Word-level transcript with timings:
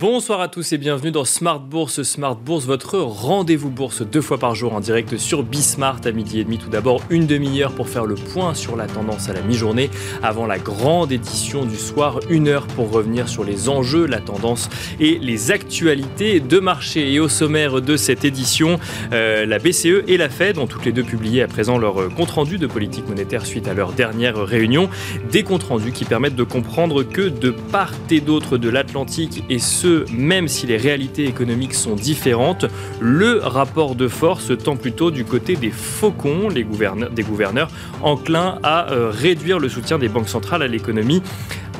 Bonsoir 0.00 0.40
à 0.40 0.48
tous 0.48 0.72
et 0.72 0.78
bienvenue 0.78 1.10
dans 1.10 1.26
Smart 1.26 1.60
Bourse. 1.60 2.04
Smart 2.04 2.34
Bourse, 2.34 2.64
votre 2.64 2.98
rendez-vous 2.98 3.68
bourse 3.68 4.00
deux 4.00 4.22
fois 4.22 4.38
par 4.38 4.54
jour 4.54 4.72
en 4.72 4.80
direct 4.80 5.18
sur 5.18 5.42
Bismart 5.42 6.00
à 6.06 6.10
midi 6.10 6.40
et 6.40 6.44
demi. 6.44 6.56
Tout 6.56 6.70
d'abord, 6.70 7.02
une 7.10 7.26
demi-heure 7.26 7.74
pour 7.74 7.86
faire 7.86 8.06
le 8.06 8.14
point 8.14 8.54
sur 8.54 8.76
la 8.76 8.86
tendance 8.86 9.28
à 9.28 9.34
la 9.34 9.42
mi-journée 9.42 9.90
avant 10.22 10.46
la 10.46 10.58
grande 10.58 11.12
édition 11.12 11.66
du 11.66 11.76
soir. 11.76 12.18
Une 12.30 12.48
heure 12.48 12.66
pour 12.68 12.90
revenir 12.90 13.28
sur 13.28 13.44
les 13.44 13.68
enjeux, 13.68 14.06
la 14.06 14.20
tendance 14.20 14.70
et 15.00 15.18
les 15.18 15.50
actualités 15.50 16.40
de 16.40 16.58
marché. 16.60 17.12
Et 17.12 17.20
au 17.20 17.28
sommaire 17.28 17.82
de 17.82 17.98
cette 17.98 18.24
édition, 18.24 18.80
euh, 19.12 19.44
la 19.44 19.58
BCE 19.58 20.04
et 20.08 20.16
la 20.16 20.30
Fed 20.30 20.56
ont 20.56 20.66
toutes 20.66 20.86
les 20.86 20.92
deux 20.92 21.04
publié 21.04 21.42
à 21.42 21.46
présent 21.46 21.76
leur 21.76 22.08
compte 22.14 22.30
rendu 22.30 22.56
de 22.56 22.66
politique 22.66 23.06
monétaire 23.06 23.44
suite 23.44 23.68
à 23.68 23.74
leur 23.74 23.92
dernière 23.92 24.36
réunion. 24.36 24.88
Des 25.30 25.42
comptes 25.42 25.64
rendus 25.64 25.92
qui 25.92 26.06
permettent 26.06 26.36
de 26.36 26.44
comprendre 26.44 27.02
que 27.02 27.28
de 27.28 27.50
part 27.50 27.92
et 28.10 28.22
d'autre 28.22 28.56
de 28.56 28.70
l'Atlantique 28.70 29.44
et 29.50 29.58
ce, 29.58 29.89
même 30.12 30.48
si 30.48 30.66
les 30.66 30.76
réalités 30.76 31.26
économiques 31.26 31.74
sont 31.74 31.94
différentes, 31.94 32.66
le 33.00 33.38
rapport 33.38 33.94
de 33.94 34.08
force 34.08 34.52
tend 34.56 34.76
plutôt 34.76 35.10
du 35.10 35.24
côté 35.24 35.56
des 35.56 35.70
faucons, 35.70 36.48
des 36.48 36.64
gouverneurs 37.22 37.70
enclins 38.02 38.58
à 38.62 38.90
euh, 38.92 39.10
réduire 39.10 39.58
le 39.58 39.68
soutien 39.68 39.98
des 39.98 40.08
banques 40.08 40.28
centrales 40.28 40.62
à 40.62 40.68
l'économie 40.68 41.22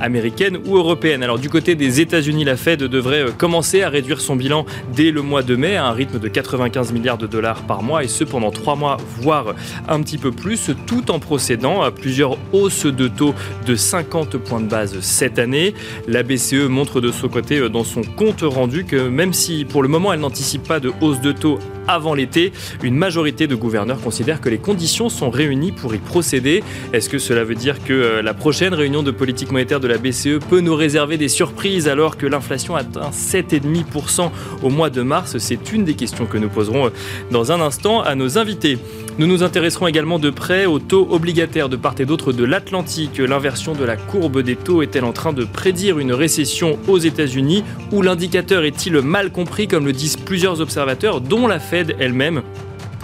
américaine 0.00 0.58
ou 0.66 0.76
européenne. 0.76 1.22
Alors 1.22 1.38
du 1.38 1.48
côté 1.48 1.74
des 1.74 2.00
États-Unis, 2.00 2.44
la 2.44 2.56
Fed 2.56 2.80
devrait 2.80 3.28
euh, 3.28 3.30
commencer 3.30 3.82
à 3.82 3.88
réduire 3.88 4.20
son 4.20 4.36
bilan 4.36 4.66
dès 4.94 5.10
le 5.10 5.22
mois 5.22 5.42
de 5.42 5.56
mai 5.56 5.76
à 5.76 5.86
un 5.86 5.92
rythme 5.92 6.18
de 6.18 6.28
95 6.28 6.92
milliards 6.92 7.18
de 7.18 7.26
dollars 7.26 7.62
par 7.62 7.82
mois 7.82 8.04
et 8.04 8.08
ce 8.08 8.24
pendant 8.24 8.50
trois 8.50 8.76
mois, 8.76 8.96
voire 9.18 9.54
un 9.88 10.02
petit 10.02 10.18
peu 10.18 10.32
plus, 10.32 10.70
tout 10.86 11.10
en 11.10 11.18
procédant 11.18 11.82
à 11.82 11.90
plusieurs 11.90 12.38
hausses 12.52 12.86
de 12.86 13.08
taux 13.08 13.34
de 13.66 13.74
50 13.74 14.36
points 14.38 14.60
de 14.60 14.68
base 14.68 15.00
cette 15.00 15.38
année. 15.38 15.74
La 16.08 16.22
BCE 16.22 16.68
montre 16.68 17.00
de 17.00 17.10
son 17.10 17.28
côté 17.28 17.58
euh, 17.58 17.68
dans 17.68 17.84
son 17.84 18.02
compte 18.02 18.42
rendu 18.42 18.84
que 18.84 19.08
même 19.08 19.32
si 19.32 19.64
pour 19.64 19.82
le 19.82 19.88
moment 19.88 20.12
elle 20.12 20.20
n'anticipe 20.20 20.66
pas 20.66 20.80
de 20.80 20.92
hausse 21.00 21.20
de 21.20 21.32
taux 21.32 21.58
avant 21.88 22.14
l'été, 22.14 22.52
une 22.82 22.94
majorité 22.94 23.46
de 23.46 23.54
gouverneurs 23.54 24.00
considèrent 24.00 24.40
que 24.40 24.48
les 24.48 24.58
conditions 24.58 25.08
sont 25.08 25.30
réunies 25.30 25.72
pour 25.72 25.94
y 25.94 25.98
procéder. 25.98 26.62
Est-ce 26.92 27.08
que 27.08 27.18
cela 27.18 27.42
veut 27.44 27.54
dire 27.54 27.82
que 27.82 27.92
euh, 27.92 28.22
la 28.22 28.34
prochaine 28.34 28.74
réunion 28.74 29.02
de 29.02 29.10
politique 29.10 29.50
monétaire 29.50 29.80
de 29.80 29.88
la 29.90 29.98
BCE 29.98 30.38
peut 30.48 30.60
nous 30.60 30.76
réserver 30.76 31.18
des 31.18 31.28
surprises 31.28 31.88
alors 31.88 32.16
que 32.16 32.26
l'inflation 32.26 32.76
atteint 32.76 33.10
7,5% 33.10 34.30
au 34.62 34.70
mois 34.70 34.88
de 34.88 35.02
mars 35.02 35.36
C'est 35.38 35.72
une 35.72 35.84
des 35.84 35.94
questions 35.94 36.26
que 36.26 36.38
nous 36.38 36.48
poserons 36.48 36.86
euh, 36.86 36.90
dans 37.32 37.50
un 37.50 37.60
instant 37.60 38.00
à 38.00 38.14
nos 38.14 38.38
invités. 38.38 38.78
Nous 39.18 39.26
nous 39.26 39.42
intéresserons 39.42 39.88
également 39.88 40.20
de 40.20 40.30
près 40.30 40.66
aux 40.66 40.78
taux 40.78 41.08
obligataires 41.10 41.68
de 41.68 41.76
part 41.76 41.94
et 41.98 42.06
d'autre 42.06 42.32
de 42.32 42.44
l'Atlantique. 42.44 43.18
L'inversion 43.18 43.72
de 43.72 43.84
la 43.84 43.96
courbe 43.96 44.42
des 44.42 44.54
taux 44.54 44.82
est-elle 44.82 45.04
en 45.04 45.12
train 45.12 45.32
de 45.32 45.44
prédire 45.44 45.98
une 45.98 46.12
récession 46.12 46.78
aux 46.86 46.98
États-Unis 46.98 47.64
ou 47.90 48.00
l'indicateur 48.00 48.64
est-il 48.64 49.00
mal 49.00 49.32
compris 49.32 49.66
comme 49.66 49.86
le 49.86 49.92
disent 49.92 50.16
plusieurs 50.16 50.60
observateurs 50.60 51.20
dont 51.20 51.48
la 51.48 51.58
Fed 51.58 51.96
elle-même 51.98 52.42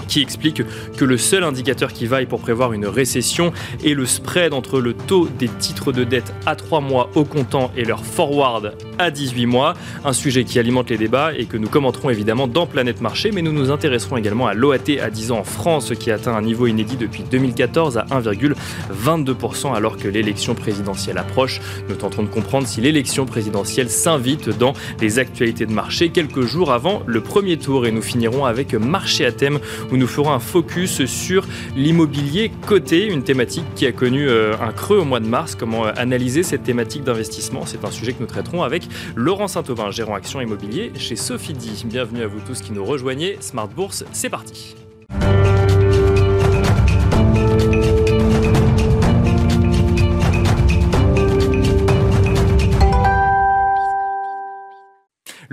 qui 0.09 0.21
explique 0.21 0.62
que 0.97 1.05
le 1.05 1.19
seul 1.19 1.45
indicateur 1.45 1.93
qui 1.93 2.07
vaille 2.07 2.27
pour 2.27 2.41
prévoir 2.41 2.73
une 2.73 2.87
récession 2.87 3.53
est 3.85 3.95
le 3.95 4.07
spread 4.07 4.53
entre 4.53 4.81
le 4.81 4.95
taux 4.95 5.29
des 5.39 5.48
titres 5.48 5.93
de 5.93 6.05
dette 6.05 6.33
à 6.47 6.57
3 6.57 6.81
mois 6.81 7.11
au 7.15 7.25
comptant 7.25 7.71
et 7.77 7.85
leur 7.85 8.05
forward 8.05 8.75
à 8.98 9.11
18 9.11 9.47
mois. 9.47 9.75
Un 10.05 10.13
sujet 10.13 10.45
qui 10.45 10.59
alimente 10.59 10.91
les 10.91 10.98
débats 10.98 11.33
et 11.37 11.47
que 11.47 11.57
nous 11.57 11.69
commenterons 11.69 12.11
évidemment 12.11 12.47
dans 12.47 12.67
Planète 12.67 13.01
Marché, 13.01 13.31
mais 13.33 13.43
nous 13.43 13.53
nous 13.53 13.71
intéresserons 13.71 14.17
également 14.17 14.47
à 14.47 14.55
l'OAT 14.55 15.01
à 15.03 15.11
10 15.11 15.33
ans 15.33 15.39
en 15.39 15.45
France 15.45 15.93
qui 15.98 16.11
atteint 16.11 16.35
un 16.35 16.43
niveau 16.43 16.67
inédit 16.67 16.97
depuis 16.97 17.23
2014 17.31 17.98
à 17.98 18.05
1,22% 18.05 19.75
alors 19.75 19.97
que 19.97 20.09
l'élection 20.09 20.55
présidentielle 20.55 21.19
approche. 21.19 21.61
Nous 21.89 21.97
tenterons 21.97 22.23
de 22.23 22.29
comprendre 22.29 22.67
si 22.67 22.81
l'élection 22.81 23.27
présidentielle 23.27 23.91
s'invite 23.91 24.48
dans 24.51 24.73
les 25.01 25.19
actualités 25.19 25.67
de 25.67 25.73
marché 25.73 26.11
quelques 26.11 26.42
jours 26.42 26.73
avant 26.73 27.03
le 27.07 27.20
premier 27.20 27.57
tour 27.57 27.86
et 27.86 27.92
nous 27.92 28.03
finirons 28.03 28.45
avec 28.45 28.75
Marché 28.75 29.25
à 29.25 29.33
thème 29.33 29.59
nous 29.96 30.07
ferons 30.07 30.33
un 30.33 30.39
focus 30.39 31.05
sur 31.07 31.46
l'immobilier 31.77 32.51
coté, 32.67 33.07
une 33.07 33.23
thématique 33.23 33.64
qui 33.74 33.86
a 33.86 33.92
connu 33.92 34.29
euh, 34.29 34.55
un 34.61 34.73
creux 34.73 34.98
au 34.98 35.05
mois 35.05 35.20
de 35.20 35.27
mars. 35.27 35.55
Comment 35.55 35.86
euh, 35.86 35.92
analyser 35.96 36.42
cette 36.42 36.62
thématique 36.62 37.05
d'investissement? 37.05 37.67
C'est 37.67 37.84
un 37.84 37.90
sujet 37.90 38.12
que 38.12 38.20
nous 38.20 38.27
traiterons 38.27 38.62
avec 38.62 38.89
Laurent 39.14 39.48
Saint-Aubin, 39.48 39.90
gérant 39.90 40.14
action 40.14 40.40
immobilier 40.40 40.92
chez 40.96 41.17
Sophie 41.17 41.55
Bienvenue 41.85 42.23
à 42.23 42.27
vous 42.27 42.40
tous 42.40 42.61
qui 42.61 42.73
nous 42.73 42.85
rejoignez. 42.85 43.36
Smart 43.40 43.68
Bourse, 43.68 44.05
c'est 44.12 44.30
parti. 44.30 44.77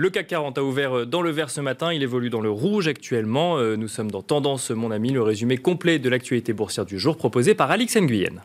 Le 0.04 0.10
CAC 0.10 0.26
40 0.26 0.58
a 0.58 0.62
ouvert 0.62 0.98
euh, 0.98 1.06
dans 1.06 1.22
le 1.22 1.30
vert 1.30 1.48
ce 1.48 1.62
matin, 1.62 1.90
il 1.90 2.02
évolue 2.02 2.28
dans 2.28 2.42
le 2.42 2.50
rouge 2.50 2.88
actuellement. 2.88 3.56
Euh, 3.56 3.74
nous 3.74 3.88
sommes 3.88 4.10
dans 4.10 4.20
Tendance, 4.20 4.70
mon 4.70 4.90
ami, 4.90 5.08
le 5.08 5.22
résumé 5.22 5.56
complet 5.56 5.98
de 5.98 6.10
l'actualité 6.10 6.52
boursière 6.52 6.84
du 6.84 6.98
jour 6.98 7.16
proposé 7.16 7.54
par 7.54 7.70
Alix 7.70 7.96
Nguyen. 7.96 8.42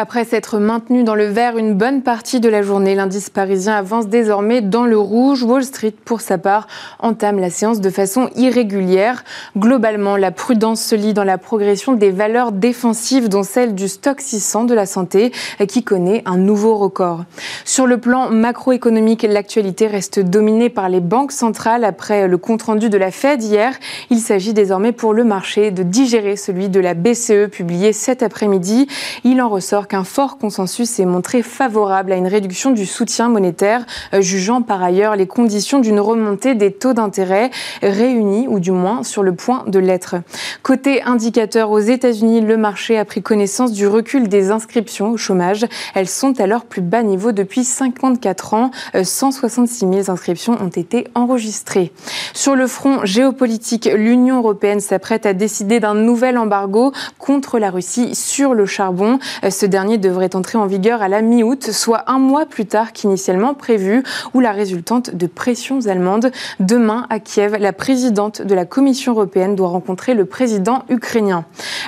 Après 0.00 0.24
s'être 0.24 0.60
maintenu 0.60 1.02
dans 1.02 1.16
le 1.16 1.24
vert 1.24 1.58
une 1.58 1.74
bonne 1.74 2.02
partie 2.02 2.38
de 2.38 2.48
la 2.48 2.62
journée, 2.62 2.94
l'indice 2.94 3.30
parisien 3.30 3.74
avance 3.74 4.06
désormais 4.06 4.60
dans 4.60 4.84
le 4.84 4.96
rouge. 4.96 5.42
Wall 5.42 5.64
Street, 5.64 5.92
pour 6.04 6.20
sa 6.20 6.38
part, 6.38 6.68
entame 7.00 7.40
la 7.40 7.50
séance 7.50 7.80
de 7.80 7.90
façon 7.90 8.30
irrégulière. 8.36 9.24
Globalement, 9.56 10.16
la 10.16 10.30
prudence 10.30 10.80
se 10.80 10.94
lit 10.94 11.14
dans 11.14 11.24
la 11.24 11.36
progression 11.36 11.94
des 11.94 12.12
valeurs 12.12 12.52
défensives, 12.52 13.28
dont 13.28 13.42
celle 13.42 13.74
du 13.74 13.88
stock 13.88 14.20
600 14.20 14.66
de 14.66 14.74
la 14.74 14.86
santé, 14.86 15.32
qui 15.66 15.82
connaît 15.82 16.22
un 16.26 16.36
nouveau 16.36 16.76
record. 16.76 17.24
Sur 17.64 17.88
le 17.88 17.98
plan 17.98 18.30
macroéconomique, 18.30 19.24
l'actualité 19.24 19.88
reste 19.88 20.20
dominée 20.20 20.68
par 20.68 20.88
les 20.88 21.00
banques 21.00 21.32
centrales 21.32 21.82
après 21.82 22.28
le 22.28 22.38
compte-rendu 22.38 22.88
de 22.88 22.98
la 22.98 23.10
Fed 23.10 23.42
hier. 23.42 23.74
Il 24.10 24.20
s'agit 24.20 24.54
désormais 24.54 24.92
pour 24.92 25.12
le 25.12 25.24
marché 25.24 25.72
de 25.72 25.82
digérer 25.82 26.36
celui 26.36 26.68
de 26.68 26.78
la 26.78 26.94
BCE 26.94 27.48
publié 27.50 27.92
cet 27.92 28.22
après-midi. 28.22 28.86
Il 29.24 29.42
en 29.42 29.48
ressort 29.48 29.87
qu'un 29.88 30.04
fort 30.04 30.38
consensus 30.38 30.88
s'est 30.88 31.04
montré 31.04 31.42
favorable 31.42 32.12
à 32.12 32.16
une 32.16 32.26
réduction 32.26 32.70
du 32.70 32.86
soutien 32.86 33.28
monétaire, 33.28 33.84
euh, 34.14 34.20
jugeant 34.20 34.62
par 34.62 34.82
ailleurs 34.82 35.16
les 35.16 35.26
conditions 35.26 35.80
d'une 35.80 36.00
remontée 36.00 36.54
des 36.54 36.72
taux 36.72 36.92
d'intérêt 36.92 37.50
réunis 37.82 38.46
ou 38.48 38.60
du 38.60 38.70
moins 38.70 39.02
sur 39.02 39.22
le 39.22 39.34
point 39.34 39.64
de 39.66 39.78
l'être. 39.78 40.16
Côté 40.62 41.02
indicateur 41.02 41.70
aux 41.70 41.78
États-Unis, 41.78 42.40
le 42.40 42.56
marché 42.56 42.98
a 42.98 43.04
pris 43.04 43.22
connaissance 43.22 43.72
du 43.72 43.86
recul 43.86 44.28
des 44.28 44.50
inscriptions 44.50 45.10
au 45.10 45.16
chômage. 45.16 45.66
Elles 45.94 46.08
sont 46.08 46.40
à 46.40 46.46
leur 46.46 46.64
plus 46.64 46.82
bas 46.82 47.02
niveau 47.02 47.32
depuis 47.32 47.64
54 47.64 48.54
ans. 48.54 48.70
166 49.02 49.84
euh, 49.84 50.02
000 50.02 50.10
inscriptions 50.10 50.56
ont 50.60 50.68
été 50.68 51.06
enregistrées. 51.14 51.92
Sur 52.34 52.54
le 52.54 52.66
front 52.66 53.04
géopolitique, 53.04 53.88
l'Union 53.92 54.38
européenne 54.38 54.80
s'apprête 54.80 55.26
à 55.26 55.32
décider 55.32 55.80
d'un 55.80 55.94
nouvel 55.94 56.38
embargo 56.38 56.92
contre 57.18 57.58
la 57.58 57.70
Russie 57.70 58.14
sur 58.14 58.54
le 58.54 58.66
charbon. 58.66 59.18
Euh, 59.44 59.50
dernier 59.68 59.98
devrait 59.98 60.34
entrer 60.34 60.58
en 60.58 60.66
vigueur 60.66 61.02
à 61.02 61.08
la 61.08 61.22
mi-août, 61.22 61.70
soit 61.70 62.04
un 62.10 62.18
mois 62.18 62.46
plus 62.46 62.66
tard 62.66 62.92
qu'initialement 62.92 63.54
prévu, 63.54 64.02
ou 64.34 64.40
la 64.40 64.52
résultante 64.52 65.14
de 65.14 65.26
pressions 65.26 65.86
allemandes. 65.86 66.30
Demain, 66.60 67.06
à 67.10 67.20
Kiev, 67.20 67.56
la 67.58 67.72
présidente 67.72 68.42
de 68.42 68.54
la 68.54 68.64
Commission 68.64 69.12
européenne 69.12 69.54
doit 69.54 69.68
rencontrer 69.68 70.14
le 70.14 70.24
président 70.24 70.84
ukrainien. 70.88 71.44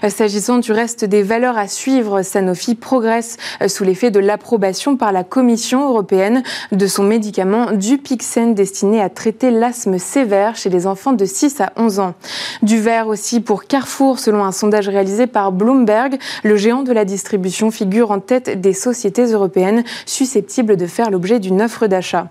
S'agissant 0.08 0.58
du 0.58 0.72
reste 0.72 1.04
des 1.04 1.22
valeurs 1.22 1.58
à 1.58 1.68
suivre, 1.68 2.22
Sanofi 2.22 2.74
progresse 2.74 3.36
sous 3.66 3.84
l'effet 3.84 4.10
de 4.10 4.20
l'approbation 4.20 4.96
par 4.96 5.12
la 5.12 5.24
Commission 5.24 5.88
européenne 5.88 6.42
de 6.72 6.86
son 6.86 7.02
médicament 7.02 7.72
Dupixen 7.72 8.54
destiné 8.54 9.00
à 9.00 9.08
traiter 9.08 9.50
l'asthme 9.50 9.98
sévère 9.98 10.56
chez 10.56 10.70
les 10.70 10.86
enfants 10.86 11.12
de 11.12 11.24
6 11.24 11.60
à 11.60 11.72
11 11.76 12.00
ans. 12.00 12.14
Du 12.62 12.80
vert 12.80 13.08
aussi 13.08 13.40
pour 13.40 13.64
Carrefour, 13.64 14.18
selon 14.18 14.44
un 14.44 14.52
sondage 14.52 14.88
réalisé 14.88 15.26
par 15.26 15.52
Bloomberg, 15.52 16.18
le 16.42 16.56
géant 16.56 16.82
de 16.82 16.92
la 16.92 17.04
distribution 17.04 17.69
figure 17.70 18.10
en 18.10 18.20
tête 18.20 18.60
des 18.60 18.72
sociétés 18.72 19.26
européennes 19.26 19.84
susceptibles 20.06 20.76
de 20.76 20.86
faire 20.86 21.10
l'objet 21.10 21.38
d'une 21.38 21.62
offre 21.62 21.86
d'achat. 21.86 22.28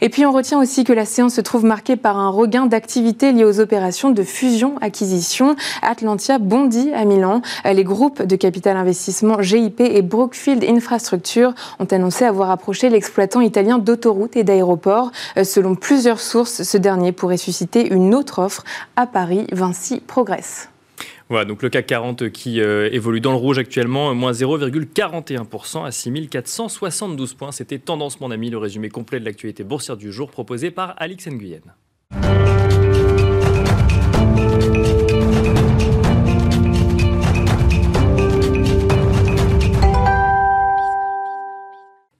Et 0.00 0.08
puis 0.08 0.26
on 0.26 0.32
retient 0.32 0.60
aussi 0.60 0.84
que 0.84 0.92
la 0.92 1.04
séance 1.04 1.34
se 1.34 1.40
trouve 1.40 1.64
marquée 1.64 1.96
par 1.96 2.18
un 2.18 2.28
regain 2.28 2.66
d'activité 2.66 3.32
lié 3.32 3.44
aux 3.44 3.60
opérations 3.60 4.10
de 4.10 4.22
fusion-acquisition. 4.22 5.56
Atlantia 5.82 6.38
bondit 6.38 6.92
à 6.94 7.04
Milan. 7.04 7.42
Les 7.64 7.84
groupes 7.84 8.22
de 8.22 8.36
capital 8.36 8.76
investissement 8.76 9.40
GIP 9.40 9.80
et 9.80 10.02
Brookfield 10.02 10.64
Infrastructure 10.64 11.54
ont 11.78 11.86
annoncé 11.86 12.24
avoir 12.24 12.50
approché 12.50 12.88
l'exploitant 12.88 13.40
italien 13.40 13.78
d'autoroutes 13.78 14.36
et 14.36 14.44
d'aéroports. 14.44 15.10
Selon 15.42 15.74
plusieurs 15.74 16.20
sources, 16.20 16.62
ce 16.62 16.78
dernier 16.78 17.12
pourrait 17.12 17.36
susciter 17.36 17.92
une 17.92 18.14
autre 18.14 18.40
offre 18.40 18.64
à 18.96 19.06
Paris. 19.06 19.46
Vinci 19.52 20.00
progresse. 20.00 20.68
Voilà, 21.28 21.44
donc 21.44 21.62
le 21.62 21.68
CAC 21.68 21.86
40 21.86 22.30
qui 22.30 22.60
euh, 22.60 22.88
évolue 22.92 23.20
dans 23.20 23.32
le 23.32 23.36
rouge 23.36 23.58
actuellement, 23.58 24.14
moins 24.14 24.30
0,41% 24.30 25.84
à 25.84 25.90
6472 25.90 27.34
points. 27.34 27.52
C'était 27.52 27.78
Tendance, 27.78 28.20
mon 28.20 28.30
ami, 28.30 28.48
le 28.48 28.58
résumé 28.58 28.88
complet 28.88 29.18
de 29.18 29.24
l'actualité 29.24 29.64
boursière 29.64 29.96
du 29.96 30.12
jour 30.12 30.30
proposé 30.30 30.70
par 30.70 30.94
Alix 30.98 31.26
Nguyen. 31.26 31.62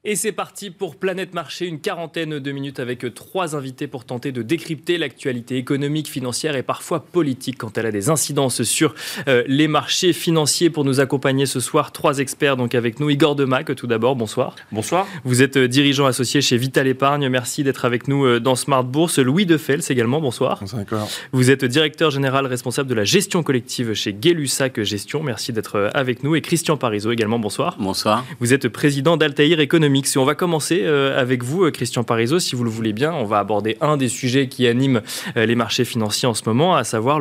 Et 0.08 0.14
c'est 0.14 0.30
parti 0.30 0.70
pour 0.70 0.94
Planète 0.94 1.34
Marché, 1.34 1.66
une 1.66 1.80
quarantaine 1.80 2.38
de 2.38 2.52
minutes 2.52 2.78
avec 2.78 3.12
trois 3.12 3.56
invités 3.56 3.88
pour 3.88 4.04
tenter 4.04 4.30
de 4.30 4.40
décrypter 4.40 4.98
l'actualité 4.98 5.56
économique, 5.56 6.06
financière 6.06 6.54
et 6.54 6.62
parfois 6.62 7.00
politique 7.00 7.58
quand 7.58 7.76
elle 7.76 7.86
a 7.86 7.90
des 7.90 8.08
incidences 8.08 8.62
sur 8.62 8.94
euh, 9.26 9.42
les 9.48 9.66
marchés 9.66 10.12
financiers. 10.12 10.70
Pour 10.70 10.84
nous 10.84 11.00
accompagner 11.00 11.44
ce 11.44 11.58
soir, 11.58 11.90
trois 11.90 12.20
experts 12.20 12.56
donc 12.56 12.76
avec 12.76 13.00
nous. 13.00 13.10
Igor 13.10 13.34
Demac, 13.34 13.74
tout 13.74 13.88
d'abord, 13.88 14.14
bonsoir. 14.14 14.54
Bonsoir. 14.70 15.08
Vous 15.24 15.42
êtes 15.42 15.56
euh, 15.56 15.66
dirigeant 15.66 16.06
associé 16.06 16.40
chez 16.40 16.56
Vital 16.56 16.86
Épargne. 16.86 17.28
Merci 17.28 17.64
d'être 17.64 17.84
avec 17.84 18.06
nous 18.06 18.26
euh, 18.26 18.38
dans 18.38 18.54
Smart 18.54 18.84
Bourse. 18.84 19.18
Louis 19.18 19.44
Defels 19.44 19.82
également, 19.88 20.20
bonsoir. 20.20 20.60
Bonsoir. 20.60 21.08
Vous 21.32 21.50
êtes 21.50 21.64
directeur 21.64 22.12
général 22.12 22.46
responsable 22.46 22.88
de 22.88 22.94
la 22.94 23.02
gestion 23.02 23.42
collective 23.42 23.92
chez 23.94 24.12
Gay-Lussac 24.12 24.80
Gestion. 24.84 25.24
Merci 25.24 25.52
d'être 25.52 25.90
avec 25.94 26.22
nous. 26.22 26.36
Et 26.36 26.42
Christian 26.42 26.76
Parizeau 26.76 27.10
également, 27.10 27.40
bonsoir. 27.40 27.76
Bonsoir. 27.80 28.24
Vous 28.38 28.54
êtes 28.54 28.68
président 28.68 29.16
d'Altaïr 29.16 29.58
Économie 29.58 29.95
on 30.16 30.24
va 30.24 30.34
commencer 30.34 30.82
euh, 30.82 31.20
avec 31.20 31.42
vous, 31.42 31.64
euh, 31.64 31.70
Christian 31.70 32.04
Parizeau, 32.04 32.38
si 32.38 32.54
vous 32.54 32.64
le 32.64 32.70
voulez 32.70 32.92
bien. 32.92 33.12
On 33.12 33.24
va 33.24 33.38
aborder 33.38 33.76
un 33.80 33.96
des 33.96 34.08
sujets 34.08 34.48
qui 34.48 34.66
animent 34.66 35.02
euh, 35.36 35.46
les 35.46 35.54
marchés 35.54 35.84
financiers 35.84 36.28
en 36.28 36.34
ce 36.34 36.42
moment, 36.46 36.76
à 36.76 36.84
savoir 36.84 37.20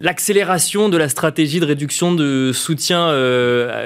L'accélération 0.00 0.88
de 0.88 0.96
la 0.96 1.08
stratégie 1.08 1.58
de 1.58 1.64
réduction 1.64 2.14
de 2.14 2.52
soutien 2.52 3.12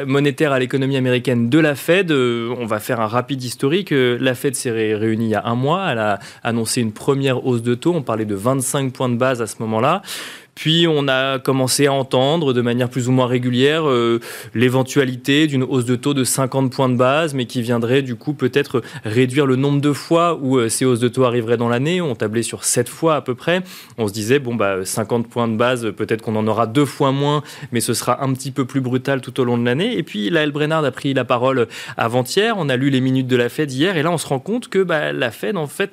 monétaire 0.04 0.52
à 0.52 0.58
l'économie 0.58 0.98
américaine 0.98 1.48
de 1.48 1.58
la 1.58 1.74
Fed, 1.74 2.12
on 2.12 2.66
va 2.66 2.80
faire 2.80 3.00
un 3.00 3.06
rapide 3.06 3.42
historique. 3.42 3.94
La 3.94 4.34
Fed 4.34 4.54
s'est 4.54 4.70
réunie 4.70 5.24
il 5.24 5.30
y 5.30 5.34
a 5.34 5.46
un 5.46 5.54
mois, 5.54 5.88
elle 5.90 5.98
a 5.98 6.18
annoncé 6.42 6.82
une 6.82 6.92
première 6.92 7.46
hausse 7.46 7.62
de 7.62 7.74
taux, 7.74 7.94
on 7.94 8.02
parlait 8.02 8.26
de 8.26 8.34
25 8.34 8.92
points 8.92 9.08
de 9.08 9.16
base 9.16 9.40
à 9.40 9.46
ce 9.46 9.56
moment-là. 9.60 10.02
Puis 10.54 10.86
on 10.86 11.08
a 11.08 11.38
commencé 11.38 11.86
à 11.86 11.92
entendre 11.92 12.52
de 12.52 12.60
manière 12.60 12.88
plus 12.88 13.08
ou 13.08 13.12
moins 13.12 13.26
régulière 13.26 13.88
euh, 13.88 14.20
l'éventualité 14.54 15.46
d'une 15.46 15.62
hausse 15.62 15.84
de 15.84 15.96
taux 15.96 16.14
de 16.14 16.24
50 16.24 16.70
points 16.70 16.88
de 16.88 16.96
base, 16.96 17.34
mais 17.34 17.46
qui 17.46 17.62
viendrait 17.62 18.02
du 18.02 18.16
coup 18.16 18.34
peut-être 18.34 18.82
réduire 19.04 19.46
le 19.46 19.56
nombre 19.56 19.80
de 19.80 19.92
fois 19.92 20.38
où 20.40 20.58
euh, 20.58 20.68
ces 20.68 20.84
hausses 20.84 21.00
de 21.00 21.08
taux 21.08 21.24
arriveraient 21.24 21.56
dans 21.56 21.68
l'année. 21.68 22.00
On 22.00 22.14
tablait 22.14 22.42
sur 22.42 22.64
7 22.64 22.88
fois 22.88 23.16
à 23.16 23.20
peu 23.22 23.34
près. 23.34 23.62
On 23.96 24.08
se 24.08 24.12
disait, 24.12 24.38
bon, 24.38 24.54
bah, 24.54 24.84
50 24.84 25.28
points 25.28 25.48
de 25.48 25.56
base, 25.56 25.90
peut-être 25.96 26.22
qu'on 26.22 26.36
en 26.36 26.46
aura 26.46 26.66
deux 26.66 26.84
fois 26.84 27.12
moins, 27.12 27.42
mais 27.72 27.80
ce 27.80 27.94
sera 27.94 28.22
un 28.22 28.32
petit 28.34 28.50
peu 28.50 28.66
plus 28.66 28.80
brutal 28.80 29.20
tout 29.20 29.40
au 29.40 29.44
long 29.44 29.56
de 29.56 29.64
l'année. 29.64 29.96
Et 29.96 30.02
puis 30.02 30.28
Laël 30.28 30.52
Brennard 30.52 30.84
a 30.84 30.90
pris 30.90 31.14
la 31.14 31.24
parole 31.24 31.66
avant-hier. 31.96 32.54
On 32.58 32.68
a 32.68 32.76
lu 32.76 32.90
les 32.90 33.00
minutes 33.00 33.26
de 33.26 33.36
la 33.36 33.48
Fed 33.48 33.72
hier, 33.72 33.96
et 33.96 34.02
là 34.02 34.10
on 34.10 34.18
se 34.18 34.26
rend 34.26 34.38
compte 34.38 34.68
que 34.68 34.82
bah, 34.82 35.12
la 35.12 35.30
Fed, 35.30 35.56
en 35.56 35.66
fait, 35.66 35.92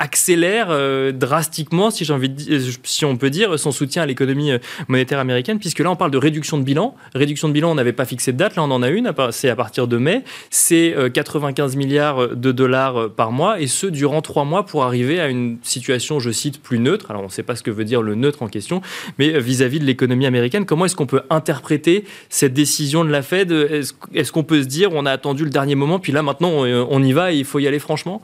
accélère 0.00 0.68
euh, 0.70 1.12
drastiquement, 1.12 1.90
si 1.90 2.04
j'ai 2.04 2.12
envie 2.12 2.30
de, 2.30 2.60
si 2.82 3.04
on 3.04 3.16
peut 3.18 3.28
dire, 3.28 3.58
son 3.58 3.70
soutien 3.70 4.02
à 4.02 4.06
l'économie 4.06 4.50
euh, 4.50 4.58
monétaire 4.88 5.18
américaine, 5.18 5.58
puisque 5.58 5.80
là 5.80 5.90
on 5.90 5.96
parle 5.96 6.10
de 6.10 6.16
réduction 6.16 6.58
de 6.58 6.64
bilan. 6.64 6.96
Réduction 7.14 7.48
de 7.48 7.52
bilan, 7.52 7.70
on 7.70 7.74
n'avait 7.74 7.92
pas 7.92 8.06
fixé 8.06 8.32
de 8.32 8.38
date, 8.38 8.56
là 8.56 8.62
on 8.64 8.70
en 8.70 8.82
a 8.82 8.88
une, 8.88 9.12
c'est 9.30 9.50
à 9.50 9.56
partir 9.56 9.86
de 9.86 9.98
mai. 9.98 10.24
C'est 10.48 10.94
95 11.12 11.74
euh, 11.74 11.78
milliards 11.78 12.28
de 12.34 12.50
dollars 12.50 13.10
par 13.10 13.30
mois, 13.30 13.60
et 13.60 13.66
ce 13.66 13.86
durant 13.86 14.22
trois 14.22 14.44
mois 14.44 14.64
pour 14.64 14.84
arriver 14.84 15.20
à 15.20 15.28
une 15.28 15.58
situation, 15.62 16.18
je 16.18 16.30
cite, 16.30 16.62
plus 16.62 16.78
neutre. 16.78 17.10
Alors 17.10 17.22
on 17.22 17.26
ne 17.26 17.30
sait 17.30 17.42
pas 17.42 17.54
ce 17.54 17.62
que 17.62 17.70
veut 17.70 17.84
dire 17.84 18.00
le 18.00 18.14
neutre 18.14 18.42
en 18.42 18.48
question, 18.48 18.80
mais 19.18 19.38
vis-à-vis 19.38 19.80
de 19.80 19.84
l'économie 19.84 20.26
américaine, 20.26 20.64
comment 20.64 20.86
est-ce 20.86 20.96
qu'on 20.96 21.06
peut 21.06 21.22
interpréter 21.28 22.04
cette 22.30 22.54
décision 22.54 23.04
de 23.04 23.10
la 23.10 23.20
Fed? 23.20 23.52
Est-ce 23.52 24.32
qu'on 24.32 24.44
peut 24.44 24.62
se 24.62 24.68
dire, 24.68 24.88
on 24.92 25.04
a 25.04 25.12
attendu 25.12 25.44
le 25.44 25.50
dernier 25.50 25.74
moment, 25.74 25.98
puis 25.98 26.12
là 26.12 26.22
maintenant 26.22 26.50
on, 26.50 27.02
y 27.02 27.12
va 27.12 27.32
et 27.32 27.36
il 27.36 27.44
faut 27.44 27.58
y 27.58 27.66
aller 27.66 27.78
franchement? 27.78 28.22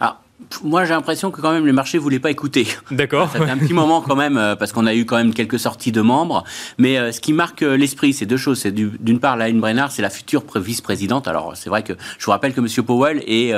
Ah, 0.00 0.20
moi, 0.62 0.84
j'ai 0.84 0.94
l'impression 0.94 1.30
que 1.30 1.40
quand 1.40 1.50
même 1.50 1.66
les 1.66 1.72
marchés 1.72 1.98
voulaient 1.98 2.20
pas 2.20 2.30
écouter. 2.30 2.68
D'accord. 2.92 3.30
Ça 3.30 3.44
fait 3.44 3.50
un 3.50 3.58
petit 3.58 3.72
moment 3.72 4.00
quand 4.00 4.14
même 4.14 4.38
euh, 4.38 4.54
parce 4.54 4.72
qu'on 4.72 4.86
a 4.86 4.94
eu 4.94 5.04
quand 5.04 5.16
même 5.16 5.34
quelques 5.34 5.58
sorties 5.58 5.90
de 5.90 6.00
membres. 6.00 6.44
Mais 6.78 6.96
euh, 6.96 7.10
ce 7.10 7.20
qui 7.20 7.32
marque 7.32 7.62
euh, 7.62 7.76
l'esprit, 7.76 8.12
c'est 8.12 8.24
deux 8.24 8.36
choses. 8.36 8.60
C'est 8.60 8.72
d'une 8.72 9.18
part, 9.18 9.36
Laine 9.36 9.60
Brennard, 9.60 9.90
c'est 9.90 10.02
la 10.02 10.10
future 10.10 10.44
vice-présidente. 10.54 11.26
Alors, 11.26 11.54
c'est 11.56 11.68
vrai 11.68 11.82
que 11.82 11.92
je 12.18 12.24
vous 12.24 12.30
rappelle 12.30 12.54
que 12.54 12.60
Monsieur 12.60 12.82
Powell 12.82 13.22
est 13.26 13.52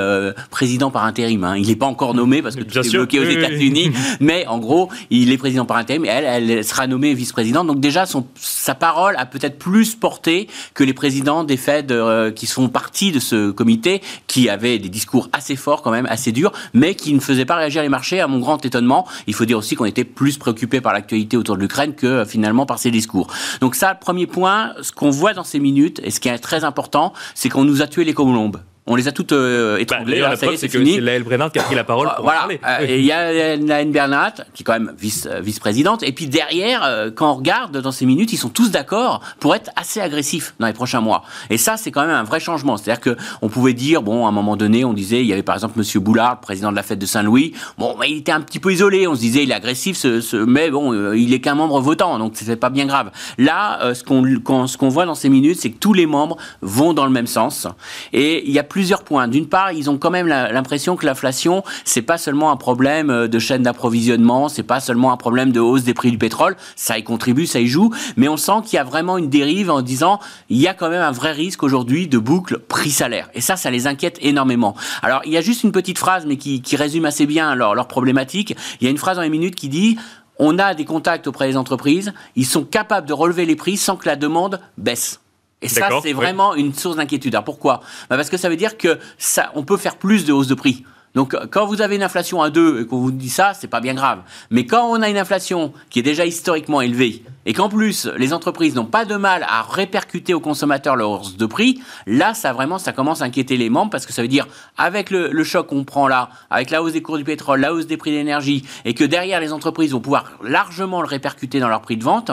président 0.49 0.91
par 0.91 1.05
intérim. 1.05 1.43
Hein. 1.43 1.57
Il 1.57 1.67
n'est 1.67 1.75
pas 1.75 1.85
encore 1.85 2.13
nommé 2.13 2.41
parce 2.41 2.55
que 2.55 2.63
tout 2.63 2.77
est 2.77 2.89
bloqué 2.89 3.19
aux 3.19 3.29
États-Unis. 3.29 3.91
Mais 4.19 4.45
en 4.47 4.57
gros, 4.57 4.89
il 5.09 5.31
est 5.31 5.37
président 5.37 5.65
par 5.65 5.77
intérim 5.77 6.05
et 6.05 6.09
elle, 6.09 6.49
elle 6.49 6.63
sera 6.63 6.87
nommée 6.87 7.13
vice-présidente. 7.13 7.67
Donc 7.67 7.79
déjà, 7.79 8.05
son, 8.05 8.25
sa 8.35 8.75
parole 8.75 9.15
a 9.17 9.25
peut-être 9.25 9.57
plus 9.57 9.95
porté 9.95 10.47
que 10.73 10.83
les 10.83 10.93
présidents 10.93 11.43
des 11.43 11.57
Fed 11.57 11.93
qui 12.35 12.47
sont 12.47 12.69
partis 12.69 13.11
de 13.11 13.19
ce 13.19 13.51
comité, 13.51 14.01
qui 14.27 14.49
avaient 14.49 14.79
des 14.79 14.89
discours 14.89 15.29
assez 15.31 15.55
forts 15.55 15.81
quand 15.81 15.91
même, 15.91 16.07
assez 16.07 16.31
durs 16.31 16.51
mais 16.73 16.95
qui 16.95 17.13
ne 17.13 17.19
faisait 17.19 17.45
pas 17.45 17.55
réagir 17.55 17.81
les 17.81 17.89
marchés, 17.89 18.19
à 18.19 18.27
mon 18.27 18.39
grand 18.39 18.63
étonnement. 18.65 19.07
Il 19.27 19.33
faut 19.33 19.45
dire 19.45 19.57
aussi 19.57 19.75
qu'on 19.75 19.85
était 19.85 20.03
plus 20.03 20.37
préoccupé 20.37 20.81
par 20.81 20.93
l'actualité 20.93 21.37
autour 21.37 21.55
de 21.55 21.61
l'Ukraine 21.61 21.93
que 21.93 22.07
euh, 22.07 22.25
finalement 22.25 22.65
par 22.65 22.79
ces 22.79 22.91
discours. 22.91 23.27
Donc 23.59 23.75
ça, 23.75 23.95
premier 23.95 24.27
point, 24.27 24.73
ce 24.81 24.91
qu'on 24.91 25.09
voit 25.09 25.33
dans 25.33 25.43
ces 25.43 25.59
minutes, 25.59 26.01
et 26.03 26.11
ce 26.11 26.19
qui 26.19 26.29
est 26.29 26.37
très 26.37 26.63
important, 26.63 27.13
c'est 27.35 27.49
qu'on 27.49 27.65
nous 27.65 27.81
a 27.81 27.87
tué 27.87 28.03
les 28.03 28.13
colombes. 28.13 28.61
On 28.87 28.95
les 28.95 29.07
a 29.07 29.11
toutes 29.11 29.31
euh, 29.31 29.75
bah, 29.75 29.81
étranglées. 29.81 30.19
la 30.19 30.35
preuve, 30.35 30.55
c'est 30.55 30.67
que 30.67 30.83
c'est 30.83 30.99
Laëlle 30.99 31.23
Brennard 31.23 31.51
qui 31.51 31.59
a 31.59 31.63
pris 31.63 31.75
la 31.75 31.83
parole 31.83 32.09
pour 32.15 32.23
voilà. 32.23 32.39
parler. 32.39 32.59
Euh, 32.67 32.85
il 32.89 33.05
y 33.05 33.11
a 33.11 33.55
Laëlle 33.55 33.91
Bernat, 33.91 34.33
qui 34.55 34.63
est 34.63 34.65
quand 34.65 34.73
même 34.73 34.93
vice, 34.97 35.27
euh, 35.29 35.39
vice-présidente. 35.39 36.01
Et 36.01 36.11
puis 36.11 36.25
derrière, 36.25 36.83
euh, 36.83 37.11
quand 37.11 37.31
on 37.31 37.35
regarde 37.35 37.77
dans 37.77 37.91
ces 37.91 38.07
minutes, 38.07 38.33
ils 38.33 38.37
sont 38.37 38.49
tous 38.49 38.71
d'accord 38.71 39.21
pour 39.39 39.53
être 39.55 39.69
assez 39.75 40.01
agressifs 40.01 40.55
dans 40.59 40.65
les 40.65 40.73
prochains 40.73 40.99
mois. 40.99 41.23
Et 41.51 41.59
ça, 41.59 41.77
c'est 41.77 41.91
quand 41.91 42.01
même 42.01 42.09
un 42.15 42.23
vrai 42.23 42.39
changement. 42.39 42.75
C'est-à-dire 42.75 43.01
que 43.01 43.17
on 43.43 43.49
pouvait 43.49 43.73
dire, 43.73 44.01
bon, 44.01 44.25
à 44.25 44.29
un 44.29 44.31
moment 44.31 44.57
donné, 44.57 44.83
on 44.83 44.93
disait, 44.93 45.21
il 45.21 45.27
y 45.27 45.33
avait 45.33 45.43
par 45.43 45.55
exemple 45.55 45.77
Monsieur 45.77 45.99
Boulard, 45.99 46.39
président 46.39 46.71
de 46.71 46.75
la 46.75 46.83
fête 46.83 46.99
de 46.99 47.05
Saint-Louis. 47.05 47.53
Bon, 47.77 47.95
bah, 47.99 48.07
il 48.07 48.17
était 48.17 48.31
un 48.31 48.41
petit 48.41 48.59
peu 48.59 48.73
isolé. 48.73 49.07
On 49.07 49.13
se 49.13 49.19
disait, 49.19 49.43
il 49.43 49.51
est 49.51 49.55
agressif, 49.55 49.95
ce, 49.95 50.21
ce, 50.21 50.37
mais 50.37 50.71
bon, 50.71 51.13
il 51.13 51.35
est 51.35 51.39
qu'un 51.39 51.55
membre 51.55 51.79
votant, 51.81 52.17
donc 52.17 52.33
c'est 52.35 52.55
pas 52.55 52.71
bien 52.71 52.87
grave. 52.87 53.11
Là, 53.37 53.93
ce 53.93 54.03
qu'on 54.03 54.23
ce 54.67 54.77
qu'on 54.77 54.89
voit 54.89 55.05
dans 55.05 55.15
ces 55.15 55.29
minutes, 55.29 55.59
c'est 55.59 55.69
que 55.69 55.77
tous 55.77 55.93
les 55.93 56.07
membres 56.07 56.37
vont 56.61 56.93
dans 56.93 57.05
le 57.05 57.11
même 57.11 57.27
sens. 57.27 57.67
Et 58.11 58.47
il 58.47 58.51
y 58.51 58.59
a 58.59 58.63
plusieurs 58.71 59.03
points. 59.03 59.27
D'une 59.27 59.47
part, 59.47 59.73
ils 59.73 59.89
ont 59.89 59.97
quand 59.97 60.11
même 60.11 60.27
l'impression 60.27 60.95
que 60.95 61.05
l'inflation, 61.05 61.61
c'est 61.83 62.01
pas 62.01 62.17
seulement 62.17 62.51
un 62.51 62.55
problème 62.55 63.09
euh, 63.09 63.27
de 63.27 63.37
chaîne 63.37 63.63
d'approvisionnement, 63.63 64.47
c'est 64.47 64.63
pas 64.63 64.79
seulement 64.79 65.11
un 65.11 65.17
problème 65.17 65.51
de 65.51 65.59
hausse 65.59 65.83
des 65.83 65.93
prix 65.93 66.09
du 66.09 66.17
pétrole, 66.17 66.55
ça 66.77 66.97
y 66.97 67.03
contribue, 67.03 67.45
ça 67.45 67.59
y 67.59 67.67
joue, 67.67 67.93
mais 68.15 68.29
on 68.29 68.37
sent 68.37 68.61
qu'il 68.63 68.77
y 68.77 68.79
a 68.79 68.85
vraiment 68.85 69.17
une 69.17 69.29
dérive 69.29 69.69
en 69.69 69.81
disant 69.81 70.21
il 70.47 70.57
y 70.57 70.69
a 70.69 70.73
quand 70.73 70.89
même 70.89 71.01
un 71.01 71.11
vrai 71.11 71.33
risque 71.33 71.63
aujourd'hui 71.63 72.07
de 72.07 72.17
boucle 72.17 72.59
prix-salaire. 72.59 73.29
Et 73.33 73.41
ça, 73.41 73.57
ça 73.57 73.69
les 73.71 73.87
inquiète 73.87 74.17
énormément. 74.21 74.73
Alors, 75.01 75.21
il 75.25 75.33
y 75.33 75.37
a 75.37 75.41
juste 75.41 75.63
une 75.63 75.73
petite 75.73 75.97
phrase, 75.97 76.25
mais 76.25 76.37
qui, 76.37 76.61
résume 76.77 77.03
assez 77.03 77.25
bien 77.25 77.55
leur, 77.55 77.75
leur 77.75 77.89
problématique. 77.89 78.55
Il 78.79 78.85
y 78.85 78.87
a 78.87 78.89
une 78.89 78.97
phrase 78.97 79.17
dans 79.17 79.23
les 79.23 79.29
minutes 79.29 79.55
qui 79.55 79.67
dit 79.67 79.97
on 80.39 80.57
a 80.59 80.73
des 80.73 80.85
contacts 80.85 81.27
auprès 81.27 81.49
des 81.49 81.57
entreprises, 81.57 82.13
ils 82.37 82.45
sont 82.45 82.63
capables 82.63 83.07
de 83.07 83.13
relever 83.13 83.45
les 83.45 83.57
prix 83.57 83.75
sans 83.75 83.97
que 83.97 84.07
la 84.07 84.15
demande 84.15 84.61
baisse. 84.77 85.20
Et 85.61 85.69
ça, 85.69 85.89
c'est 86.01 86.13
vraiment 86.13 86.55
une 86.55 86.73
source 86.73 86.95
d'inquiétude. 86.95 87.35
Alors 87.35 87.45
pourquoi? 87.45 87.81
Bah 88.09 88.15
Parce 88.15 88.29
que 88.29 88.37
ça 88.37 88.49
veut 88.49 88.55
dire 88.55 88.77
que 88.77 88.99
ça, 89.17 89.51
on 89.55 89.63
peut 89.63 89.77
faire 89.77 89.97
plus 89.97 90.25
de 90.25 90.33
hausse 90.33 90.47
de 90.47 90.55
prix. 90.55 90.83
Donc, 91.13 91.35
quand 91.49 91.65
vous 91.65 91.81
avez 91.81 91.97
une 91.97 92.03
inflation 92.03 92.41
à 92.41 92.49
2 92.49 92.81
et 92.81 92.87
qu'on 92.87 92.99
vous 92.99 93.11
dit 93.11 93.29
ça, 93.29 93.53
c'est 93.53 93.67
pas 93.67 93.81
bien 93.81 93.93
grave. 93.93 94.19
Mais 94.49 94.65
quand 94.65 94.87
on 94.89 95.01
a 95.01 95.09
une 95.09 95.17
inflation 95.17 95.73
qui 95.89 95.99
est 95.99 96.03
déjà 96.03 96.25
historiquement 96.25 96.79
élevée 96.79 97.23
et 97.45 97.53
qu'en 97.53 97.67
plus 97.67 98.07
les 98.17 98.31
entreprises 98.31 98.75
n'ont 98.75 98.85
pas 98.85 99.03
de 99.03 99.15
mal 99.15 99.45
à 99.49 99.61
répercuter 99.63 100.33
aux 100.33 100.39
consommateurs 100.39 100.95
leur 100.95 101.09
hausse 101.09 101.35
de 101.35 101.45
prix, 101.45 101.81
là, 102.07 102.33
ça 102.33 102.53
vraiment, 102.53 102.77
ça 102.77 102.93
commence 102.93 103.21
à 103.21 103.25
inquiéter 103.25 103.57
les 103.57 103.69
membres 103.69 103.91
parce 103.91 104.05
que 104.05 104.13
ça 104.13 104.21
veut 104.21 104.29
dire 104.29 104.47
avec 104.77 105.09
le, 105.09 105.29
le 105.31 105.43
choc 105.43 105.67
qu'on 105.67 105.83
prend 105.83 106.07
là, 106.07 106.29
avec 106.49 106.69
la 106.69 106.81
hausse 106.81 106.93
des 106.93 107.01
cours 107.01 107.17
du 107.17 107.25
pétrole, 107.25 107.59
la 107.59 107.73
hausse 107.73 107.87
des 107.87 107.97
prix 107.97 108.11
d'énergie, 108.11 108.63
et 108.85 108.93
que 108.93 109.03
derrière 109.03 109.41
les 109.41 109.51
entreprises 109.51 109.91
vont 109.91 109.99
pouvoir 109.99 110.31
largement 110.41 111.01
le 111.01 111.07
répercuter 111.07 111.59
dans 111.59 111.69
leur 111.69 111.81
prix 111.81 111.97
de 111.97 112.03
vente. 112.05 112.31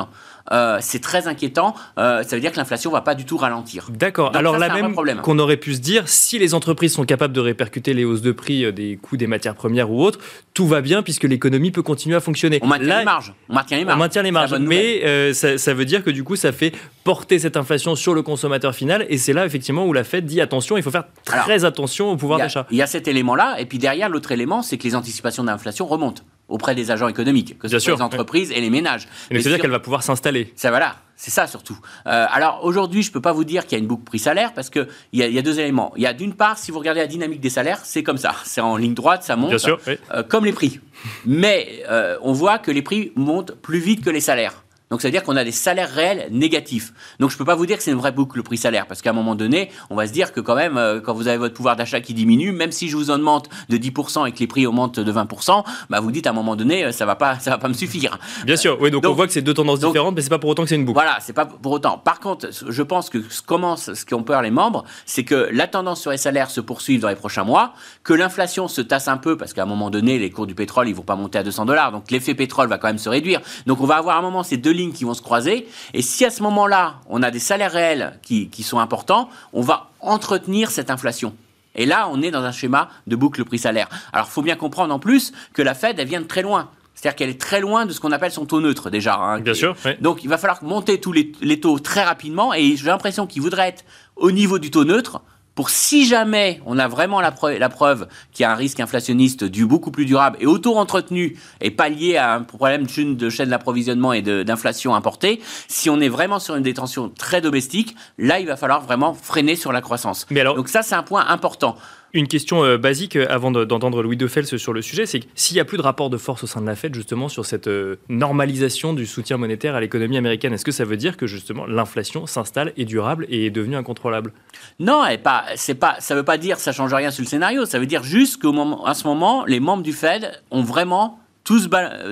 Euh, 0.52 0.78
c'est 0.80 1.00
très 1.00 1.26
inquiétant. 1.28 1.74
Euh, 1.98 2.22
ça 2.22 2.36
veut 2.36 2.40
dire 2.40 2.52
que 2.52 2.56
l'inflation 2.56 2.90
va 2.90 3.00
pas 3.00 3.14
du 3.14 3.24
tout 3.24 3.36
ralentir. 3.36 3.88
D'accord. 3.90 4.34
Alors 4.34 4.58
la 4.58 4.68
même 4.68 4.94
qu'on 5.22 5.38
aurait 5.38 5.56
pu 5.56 5.74
se 5.74 5.80
dire, 5.80 6.08
si 6.08 6.38
les 6.38 6.54
entreprises 6.54 6.92
sont 6.92 7.04
capables 7.04 7.34
de 7.34 7.40
répercuter 7.40 7.94
les 7.94 8.04
hausses 8.04 8.22
de 8.22 8.32
prix 8.32 8.64
euh, 8.64 8.72
des 8.72 8.96
coûts 8.96 9.16
des 9.16 9.26
matières 9.26 9.54
premières 9.54 9.90
ou 9.90 10.02
autres, 10.02 10.18
tout 10.54 10.66
va 10.66 10.80
bien 10.80 11.02
puisque 11.02 11.24
l'économie 11.24 11.70
peut 11.70 11.82
continuer 11.82 12.16
à 12.16 12.20
fonctionner. 12.20 12.58
On 12.62 12.66
maintient 12.66 12.98
les 12.98 13.04
marges. 13.04 13.34
On 13.48 13.54
maintient 13.54 13.76
les 13.76 13.84
marges. 13.84 13.96
On 13.96 13.98
maintient 13.98 14.22
les 14.22 14.30
marges. 14.30 14.54
Mais 14.58 15.32
ça, 15.32 15.74
veut 15.74 15.84
dire 15.84 16.02
que 16.02 16.10
du 16.10 16.24
coup, 16.24 16.36
ça 16.36 16.52
fait 16.52 16.72
porter 17.04 17.38
cette 17.38 17.56
inflation 17.56 17.94
sur 17.94 18.14
le 18.14 18.22
consommateur 18.22 18.74
final. 18.74 19.06
Et 19.08 19.18
c'est 19.18 19.32
là 19.32 19.46
effectivement 19.46 19.86
où 19.86 19.92
la 19.92 20.04
Fed 20.04 20.26
dit 20.26 20.40
attention, 20.40 20.76
il 20.76 20.82
faut 20.82 20.90
faire 20.90 21.04
très 21.24 21.64
attention 21.64 22.10
au 22.10 22.16
pouvoir 22.16 22.38
d'achat. 22.38 22.66
Il 22.70 22.76
y 22.76 22.82
a 22.82 22.86
cet 22.86 23.08
élément-là. 23.08 23.56
Et 23.60 23.66
puis 23.66 23.78
derrière, 23.78 24.08
l'autre 24.08 24.32
élément, 24.32 24.62
c'est 24.62 24.78
que 24.78 24.84
les 24.84 24.94
anticipations 24.94 25.44
d'inflation 25.44 25.86
remontent 25.86 26.22
auprès 26.48 26.74
des 26.74 26.90
agents 26.90 27.08
économiques, 27.08 27.58
que 27.58 27.68
ce 27.68 27.78
soit 27.78 27.94
les 27.94 28.02
entreprises 28.02 28.50
et 28.50 28.60
les 28.60 28.70
ménages. 28.70 29.08
Mais 29.30 29.40
c'est-à-dire 29.40 29.60
qu'elle 29.60 29.70
va 29.70 29.80
pouvoir 29.80 30.02
s'installer. 30.02 30.52
Ça 30.56 30.70
voilà, 30.70 30.96
c'est 31.16 31.30
ça 31.30 31.46
surtout. 31.46 31.78
Euh, 32.06 32.26
alors 32.30 32.60
aujourd'hui, 32.64 33.02
je 33.02 33.10
ne 33.10 33.12
peux 33.12 33.20
pas 33.20 33.32
vous 33.32 33.44
dire 33.44 33.64
qu'il 33.66 33.72
y 33.72 33.80
a 33.80 33.82
une 33.82 33.86
boucle 33.86 34.04
prix-salaire 34.04 34.54
parce 34.54 34.70
qu'il 34.70 34.86
y, 35.12 35.18
y, 35.18 35.38
a 35.38 35.42
deux 35.42 35.60
éléments. 35.60 35.92
Il 35.96 36.02
y 36.02 36.06
a 36.06 36.12
d'une 36.12 36.34
part, 36.34 36.58
si 36.58 36.70
vous 36.70 36.78
regardez 36.78 37.00
la 37.00 37.06
dynamique 37.06 37.40
des 37.40 37.50
salaires, 37.50 37.80
c'est 37.84 38.02
comme 38.02 38.18
ça, 38.18 38.34
c'est 38.44 38.60
en 38.60 38.76
ligne 38.76 38.94
droite, 38.94 39.24
ça 39.24 39.36
monte, 39.36 39.50
Bien 39.50 39.58
sûr, 39.58 39.78
euh, 39.86 40.22
comme 40.22 40.44
les 40.44 40.52
prix. 40.52 40.80
Mais 41.26 41.84
euh, 41.90 42.16
on 42.22 42.32
voit 42.32 42.58
que 42.58 42.70
les 42.70 42.82
prix 42.82 43.12
montent 43.14 43.54
plus 43.56 43.78
vite 43.78 44.04
que 44.04 44.10
les 44.10 44.20
salaires. 44.20 44.64
Donc, 44.90 45.02
ça 45.02 45.08
veut 45.08 45.12
dire 45.12 45.22
qu'on 45.22 45.36
a 45.36 45.44
des 45.44 45.52
salaires 45.52 45.90
réels 45.90 46.28
négatifs. 46.30 46.92
Donc, 47.20 47.30
je 47.30 47.34
ne 47.34 47.38
peux 47.38 47.44
pas 47.44 47.54
vous 47.54 47.66
dire 47.66 47.76
que 47.76 47.82
c'est 47.82 47.90
une 47.90 47.98
vraie 47.98 48.12
boucle 48.12 48.42
prix-salaire, 48.42 48.86
parce 48.86 49.02
qu'à 49.02 49.10
un 49.10 49.14
moment 49.14 49.34
donné, 49.34 49.70
on 49.90 49.96
va 49.96 50.06
se 50.06 50.12
dire 50.12 50.32
que 50.32 50.40
quand 50.40 50.54
même, 50.54 50.76
euh, 50.78 51.00
quand 51.00 51.12
vous 51.12 51.28
avez 51.28 51.36
votre 51.36 51.54
pouvoir 51.54 51.76
d'achat 51.76 52.00
qui 52.00 52.14
diminue, 52.14 52.52
même 52.52 52.72
si 52.72 52.88
je 52.88 52.96
vous 52.96 53.10
en 53.10 53.18
demande 53.18 53.48
de 53.68 53.76
10% 53.76 54.26
et 54.26 54.32
que 54.32 54.38
les 54.38 54.46
prix 54.46 54.66
augmentent 54.66 55.00
de 55.00 55.12
20%, 55.12 55.64
bah, 55.90 56.00
vous 56.00 56.10
dites 56.10 56.26
à 56.26 56.30
un 56.30 56.34
moment 56.34 56.56
donné, 56.56 56.84
euh, 56.84 56.92
ça 56.92 57.04
va 57.04 57.16
pas, 57.16 57.38
ça 57.38 57.50
va 57.50 57.58
pas 57.58 57.68
me 57.68 57.74
suffire. 57.74 58.18
Bien 58.44 58.56
sûr, 58.56 58.78
oui, 58.80 58.90
donc, 58.90 59.04
on 59.06 59.12
voit 59.12 59.26
que 59.26 59.32
c'est 59.32 59.42
deux 59.42 59.54
tendances 59.54 59.80
différentes, 59.80 60.14
mais 60.14 60.22
c'est 60.22 60.30
pas 60.30 60.38
pour 60.38 60.50
autant 60.50 60.62
que 60.62 60.68
c'est 60.70 60.76
une 60.76 60.84
boucle. 60.84 60.94
Voilà, 60.96 61.18
c'est 61.20 61.32
pas 61.32 61.46
pour 61.46 61.72
autant. 61.72 61.98
Par 61.98 62.20
contre, 62.20 62.48
je 62.66 62.82
pense 62.82 63.10
que 63.10 63.22
ce, 63.28 63.42
commence, 63.42 63.92
ce 63.92 64.06
qu'ont 64.06 64.22
peur 64.22 64.42
les 64.42 64.50
membres, 64.50 64.84
c'est 65.04 65.24
que 65.24 65.48
la 65.52 65.66
tendance 65.66 66.00
sur 66.00 66.10
les 66.10 66.16
salaires 66.16 66.50
se 66.50 66.60
poursuive 66.60 67.00
dans 67.00 67.08
les 67.08 67.16
prochains 67.16 67.44
mois, 67.44 67.74
que 68.04 68.14
l'inflation 68.14 68.68
se 68.68 68.80
tasse 68.80 69.08
un 69.08 69.18
peu, 69.18 69.36
parce 69.36 69.52
qu'à 69.52 69.64
un 69.64 69.66
moment 69.66 69.90
donné, 69.90 70.18
les 70.18 70.30
cours 70.30 70.46
du 70.46 70.54
pétrole, 70.54 70.88
ils 70.88 70.94
vont 70.94 71.02
pas 71.02 71.16
monter 71.16 71.38
à 71.38 71.42
200 71.42 71.66
dollars, 71.66 71.92
donc 71.92 72.10
l'effet 72.10 72.34
pétrole 72.34 72.68
va 72.68 72.78
quand 72.78 72.88
même 72.88 72.98
se 72.98 73.08
réduire. 73.08 73.40
Donc, 73.66 73.80
on 73.80 73.86
va 73.86 73.96
avoir 73.96 74.16
à 74.16 74.18
un 74.20 74.22
moment 74.22 74.42
ces 74.42 74.56
deux 74.56 74.77
lignes 74.78 74.92
qui 74.92 75.04
vont 75.04 75.14
se 75.14 75.22
croiser 75.22 75.68
et 75.92 76.02
si 76.02 76.24
à 76.24 76.30
ce 76.30 76.42
moment-là, 76.42 77.00
on 77.08 77.22
a 77.22 77.30
des 77.30 77.38
salaires 77.38 77.72
réels 77.72 78.18
qui, 78.22 78.62
sont 78.62 78.78
importants, 78.78 79.28
on 79.52 79.60
va 79.62 79.90
entretenir 80.00 80.70
cette 80.70 80.90
inflation. 80.90 81.34
Et 81.74 81.86
là, 81.86 82.08
on 82.10 82.22
est 82.22 82.30
dans 82.30 82.42
un 82.42 82.52
schéma 82.52 82.88
de 83.06 83.14
boucle 83.14 83.44
prix-salaire. 83.44 83.88
Alors, 84.12 84.26
il 84.28 84.32
faut 84.32 84.42
bien 84.42 84.56
comprendre 84.56 84.92
en 84.92 84.98
plus 84.98 85.32
que 85.52 85.62
la 85.62 85.74
Fed, 85.74 85.98
elle 85.98 86.08
vient 86.08 86.20
de 86.20 86.26
très 86.26 86.42
loin. 86.42 86.70
C'est-à-dire 86.94 87.16
qu'elle 87.16 87.30
est 87.30 87.40
très 87.40 87.60
loin 87.60 87.86
de 87.86 87.92
ce 87.92 88.00
qu'on 88.00 88.10
appelle 88.10 88.32
son 88.32 88.44
taux 88.44 88.60
neutre 88.60 88.90
déjà. 88.90 89.14
Hein. 89.14 89.38
Bien 89.38 89.54
sûr. 89.54 89.76
Donc 90.00 90.24
il 90.24 90.28
va 90.28 90.36
falloir 90.36 90.64
monter 90.64 91.00
tous 91.00 91.12
les, 91.12 91.30
les 91.40 91.60
taux 91.60 91.78
très 91.78 92.02
rapidement 92.02 92.52
et 92.52 92.74
j'ai 92.74 92.86
l'impression 92.86 93.28
qu'il 93.28 93.40
voudrait 93.40 93.68
être 93.68 93.84
au 94.16 94.32
niveau 94.32 94.58
du 94.58 94.72
taux 94.72 94.84
neutre 94.84 95.20
pour 95.58 95.70
si 95.70 96.06
jamais 96.06 96.60
on 96.66 96.78
a 96.78 96.86
vraiment 96.86 97.20
la, 97.20 97.32
preuve, 97.32 97.58
la 97.58 97.68
preuve 97.68 98.06
qu'il 98.30 98.44
y 98.44 98.46
a 98.46 98.52
un 98.52 98.54
risque 98.54 98.78
inflationniste 98.78 99.42
du 99.42 99.66
beaucoup 99.66 99.90
plus 99.90 100.06
durable 100.06 100.36
et 100.38 100.46
auto-entretenu 100.46 101.36
et 101.60 101.72
pas 101.72 101.88
lié 101.88 102.16
à 102.16 102.32
un 102.34 102.42
problème 102.42 102.86
de 102.86 103.28
chaîne 103.28 103.48
d'approvisionnement 103.48 104.12
et 104.12 104.22
d'inflation 104.22 104.94
importée, 104.94 105.40
si 105.66 105.90
on 105.90 105.98
est 105.98 106.08
vraiment 106.08 106.38
sur 106.38 106.54
une 106.54 106.62
détention 106.62 107.08
très 107.08 107.40
domestique, 107.40 107.96
là 108.18 108.38
il 108.38 108.46
va 108.46 108.56
falloir 108.56 108.82
vraiment 108.82 109.14
freiner 109.14 109.56
sur 109.56 109.72
la 109.72 109.80
croissance. 109.80 110.26
Mais 110.30 110.42
alors, 110.42 110.54
Donc 110.54 110.68
ça 110.68 110.82
c'est 110.82 110.94
un 110.94 111.02
point 111.02 111.26
important. 111.26 111.74
Une 112.14 112.26
question 112.26 112.64
euh, 112.64 112.78
basique 112.78 113.16
euh, 113.16 113.26
avant 113.28 113.50
d'entendre 113.50 114.02
Louis 114.02 114.16
Defels 114.16 114.46
sur 114.46 114.72
le 114.72 114.80
sujet, 114.80 115.04
c'est 115.04 115.20
que 115.20 115.26
s'il 115.34 115.56
n'y 115.56 115.60
a 115.60 115.66
plus 115.66 115.76
de 115.76 115.82
rapport 115.82 116.08
de 116.08 116.16
force 116.16 116.42
au 116.42 116.46
sein 116.46 116.62
de 116.62 116.66
la 116.66 116.74
Fed, 116.74 116.94
justement, 116.94 117.28
sur 117.28 117.44
cette 117.44 117.68
euh, 117.68 117.96
normalisation 118.08 118.94
du 118.94 119.04
soutien 119.04 119.36
monétaire 119.36 119.74
à 119.74 119.80
l'économie 119.80 120.16
américaine, 120.16 120.54
est-ce 120.54 120.64
que 120.64 120.72
ça 120.72 120.86
veut 120.86 120.96
dire 120.96 121.18
que, 121.18 121.26
justement, 121.26 121.66
l'inflation 121.66 122.26
s'installe, 122.26 122.72
est 122.78 122.86
durable 122.86 123.26
et 123.28 123.46
est 123.46 123.50
devenue 123.50 123.76
incontrôlable? 123.76 124.32
Non, 124.80 125.04
pas, 125.22 125.44
ça 125.56 125.74
ne 125.74 126.14
veut 126.14 126.24
pas 126.24 126.38
dire 126.38 126.56
que 126.56 126.62
ça 126.62 126.72
change 126.72 126.94
rien 126.94 127.10
sur 127.10 127.22
le 127.22 127.28
scénario. 127.28 127.66
Ça 127.66 127.78
veut 127.78 127.86
dire 127.86 128.02
juste 128.02 128.40
qu'à 128.40 128.94
ce 128.94 129.06
moment, 129.06 129.44
les 129.44 129.60
membres 129.60 129.82
du 129.82 129.92
Fed 129.92 130.40
ont 130.50 130.62
vraiment 130.62 131.20
tous, 131.44 131.68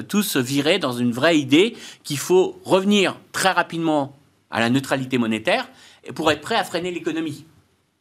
tous 0.08 0.36
viré 0.36 0.78
dans 0.78 0.92
une 0.92 1.12
vraie 1.12 1.38
idée 1.38 1.74
qu'il 2.04 2.18
faut 2.18 2.60
revenir 2.64 3.16
très 3.32 3.50
rapidement 3.50 4.14
à 4.50 4.60
la 4.60 4.68
neutralité 4.68 5.16
monétaire 5.16 5.68
pour 6.14 6.30
être 6.30 6.42
prêt 6.42 6.56
à 6.56 6.64
freiner 6.64 6.90
l'économie. 6.90 7.46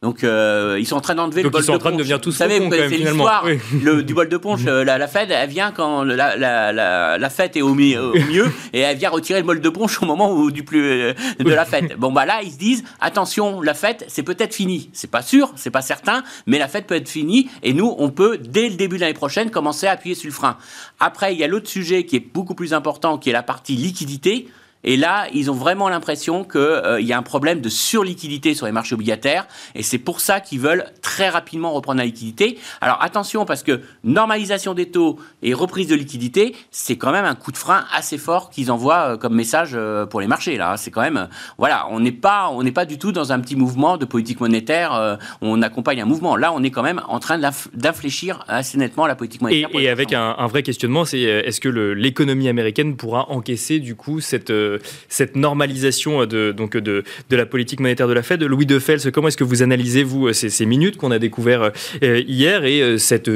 Donc 0.02 0.24
euh, 0.24 0.76
ils 0.78 0.86
sont 0.86 0.96
en 0.96 1.00
train 1.00 1.14
d'enlever 1.14 1.42
le 1.42 1.48
bol 1.48 1.62
de 1.62 1.66
ponche. 1.66 1.68
Ils 1.68 1.72
sont 1.72 1.72
en 1.72 1.78
train 1.78 1.92
de 1.92 1.96
devenir 1.96 2.20
tous 2.20 2.30
Vous 2.30 2.36
savez, 2.36 2.60
c'est 2.70 2.96
l'histoire 2.98 3.46
du 3.72 4.14
bol 4.14 4.28
de 4.28 4.36
ponche. 4.36 4.60
Euh, 4.66 4.84
la, 4.84 5.06
Fed, 5.06 5.30
elle 5.30 5.48
vient 5.48 5.70
quand 5.70 6.02
la, 6.02 6.36
la, 6.36 6.72
la, 7.18 7.30
fête 7.30 7.56
est 7.56 7.62
au, 7.62 7.74
mieux 7.74 8.50
et 8.72 8.80
elle 8.80 8.96
vient 8.96 9.10
retirer 9.10 9.38
le 9.38 9.46
bol 9.46 9.60
de 9.60 9.68
ponche 9.68 10.02
au 10.02 10.06
moment 10.06 10.32
où, 10.32 10.50
du 10.50 10.64
plus 10.64 10.82
euh, 10.82 11.12
de 11.38 11.50
la 11.50 11.64
fête. 11.64 11.96
Bon 11.96 12.10
bah 12.10 12.26
là, 12.26 12.40
ils 12.42 12.50
se 12.50 12.58
disent 12.58 12.82
attention, 13.00 13.60
la 13.60 13.74
fête, 13.74 14.04
c'est 14.08 14.24
peut-être 14.24 14.54
fini. 14.54 14.90
C'est 14.92 15.10
pas 15.10 15.22
sûr, 15.22 15.52
c'est 15.54 15.70
pas 15.70 15.82
certain, 15.82 16.24
mais 16.46 16.58
la 16.58 16.66
fête 16.68 16.86
peut 16.86 16.96
être 16.96 17.08
finie 17.08 17.48
et 17.62 17.74
nous, 17.74 17.94
on 17.98 18.10
peut 18.10 18.38
dès 18.38 18.68
le 18.68 18.74
début 18.74 18.96
de 18.96 19.02
l'année 19.02 19.14
prochaine 19.14 19.50
commencer 19.50 19.86
à 19.86 19.92
appuyer 19.92 20.16
sur 20.16 20.26
le 20.26 20.34
frein. 20.34 20.56
Après, 20.98 21.32
il 21.32 21.38
y 21.38 21.44
a 21.44 21.46
l'autre 21.46 21.68
sujet 21.68 22.04
qui 22.04 22.16
est 22.16 22.26
beaucoup 22.34 22.54
plus 22.54 22.74
important, 22.74 23.18
qui 23.18 23.30
est 23.30 23.34
la 23.34 23.44
partie 23.44 23.76
liquidité. 23.76 24.48
Et 24.86 24.96
là, 24.96 25.26
ils 25.34 25.50
ont 25.50 25.54
vraiment 25.54 25.88
l'impression 25.88 26.44
qu'il 26.44 26.60
euh, 26.60 27.00
y 27.00 27.12
a 27.12 27.18
un 27.18 27.22
problème 27.22 27.60
de 27.60 27.68
surliquidité 27.68 28.54
sur 28.54 28.66
les 28.66 28.72
marchés 28.72 28.94
obligataires. 28.94 29.48
Et 29.74 29.82
c'est 29.82 29.98
pour 29.98 30.20
ça 30.20 30.40
qu'ils 30.40 30.60
veulent 30.60 30.84
très 31.02 31.28
rapidement 31.28 31.72
reprendre 31.72 31.98
la 31.98 32.04
liquidité. 32.04 32.56
Alors 32.80 33.02
attention, 33.02 33.44
parce 33.44 33.64
que 33.64 33.80
normalisation 34.04 34.74
des 34.74 34.86
taux 34.86 35.18
et 35.42 35.54
reprise 35.54 35.88
de 35.88 35.96
liquidité, 35.96 36.54
c'est 36.70 36.96
quand 36.96 37.10
même 37.10 37.24
un 37.24 37.34
coup 37.34 37.50
de 37.50 37.56
frein 37.56 37.84
assez 37.92 38.16
fort 38.16 38.48
qu'ils 38.48 38.70
envoient 38.70 39.14
euh, 39.14 39.16
comme 39.16 39.34
message 39.34 39.70
euh, 39.74 40.06
pour 40.06 40.20
les 40.20 40.28
marchés. 40.28 40.56
Là, 40.56 40.76
c'est 40.76 40.92
quand 40.92 41.02
même, 41.02 41.28
voilà, 41.58 41.88
on 41.90 41.98
n'est 41.98 42.12
pas, 42.12 42.48
on 42.52 42.62
n'est 42.62 42.72
pas 42.72 42.84
du 42.84 42.96
tout 42.96 43.10
dans 43.10 43.32
un 43.32 43.40
petit 43.40 43.56
mouvement 43.56 43.96
de 43.96 44.04
politique 44.04 44.40
monétaire. 44.40 45.18
on 45.40 45.62
accompagne 45.62 46.00
un 46.00 46.04
mouvement. 46.04 46.36
Là, 46.36 46.52
on 46.52 46.62
est 46.62 46.70
quand 46.70 46.84
même 46.84 47.02
en 47.08 47.18
train 47.18 47.40
d'infléchir 47.74 48.44
assez 48.46 48.78
nettement 48.78 49.08
la 49.08 49.16
politique 49.16 49.40
monétaire. 49.42 49.68
Et, 49.72 49.88
avec 49.88 50.12
un, 50.12 50.36
un, 50.38 50.46
vrai 50.46 50.62
questionnement, 50.62 51.04
c'est 51.04 51.20
est-ce 51.20 51.60
que 51.60 51.68
l'économie 51.68 52.48
américaine 52.48 52.96
pourra 52.96 53.30
encaisser 53.30 53.80
du 53.80 53.96
coup 53.96 54.20
cette 54.20 54.52
cette 55.08 55.36
normalisation 55.36 56.22
euh, 56.22 56.26
de, 56.26 56.52
donc 56.52 56.76
de, 56.76 57.04
de, 57.30 57.36
la 57.36 57.46
politique 57.46 57.80
monétaire 57.80 58.08
de 58.08 58.12
la 58.12 58.22
Fed. 58.22 58.42
Louis 58.42 58.66
de 58.66 58.78
Fels, 58.78 59.12
comment 59.12 59.28
est-ce 59.28 59.36
que 59.36 59.44
vous 59.44 59.62
analysez, 59.62 60.02
vous, 60.02 60.28
euh, 60.28 60.32
ces, 60.32 60.66
minutes 60.66 60.96
qu'on 60.96 61.10
a 61.10 61.18
découvert 61.18 61.70
euh, 62.02 62.22
hier 62.26 62.64
et 62.64 62.98
cette 62.98 63.30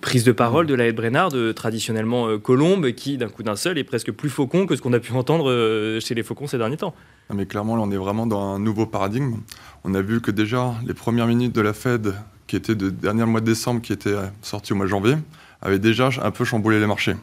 prise 0.00 0.24
de 0.24 0.32
parole 0.32 0.66
de 0.66 0.74
la 0.74 0.86
Ed 0.86 1.54
traditionnellement 1.54 2.38
colombe, 2.38 2.92
qui, 2.92 3.16
d'un 3.16 3.28
coup 3.28 3.42
d'un 3.42 3.56
seul, 3.56 3.78
est 3.78 3.84
presque 3.84 4.12
plus 4.12 4.28
faucon 4.28 4.66
que 4.66 4.76
ce 4.76 4.82
qu'on 4.82 4.92
a 4.92 5.00
pu 5.00 5.12
entendre 5.12 5.98
chez 6.00 6.14
les 6.14 6.22
faucons 6.22 6.46
ces 6.46 6.58
derniers 6.58 6.76
temps? 6.76 6.94
Mais 7.34 7.46
clairement, 7.46 7.76
là, 7.76 7.82
on 7.82 7.90
est 7.90 7.96
vraiment 7.96 8.26
dans 8.26 8.40
un 8.40 8.58
nouveau 8.58 8.86
paradigme. 8.86 9.36
On 9.84 9.94
a 9.94 10.02
vu 10.02 10.20
que 10.20 10.30
déjà, 10.30 10.74
les 10.86 10.94
premières 10.94 11.26
minutes 11.26 11.54
de 11.54 11.60
la 11.60 11.72
Fed, 11.72 12.14
qui 12.46 12.56
étaient 12.56 12.74
de 12.74 12.90
dernier 12.90 13.24
mois 13.24 13.40
de 13.40 13.46
décembre, 13.46 13.80
qui 13.80 13.92
étaient 13.92 14.16
sorties 14.42 14.72
au 14.72 14.76
mois 14.76 14.86
de 14.86 14.90
janvier, 14.90 15.14
avaient 15.60 15.78
déjà 15.78 16.10
un 16.22 16.30
peu 16.30 16.44
chamboulé 16.44 16.80
les 16.80 16.86
marchés. 16.86 17.16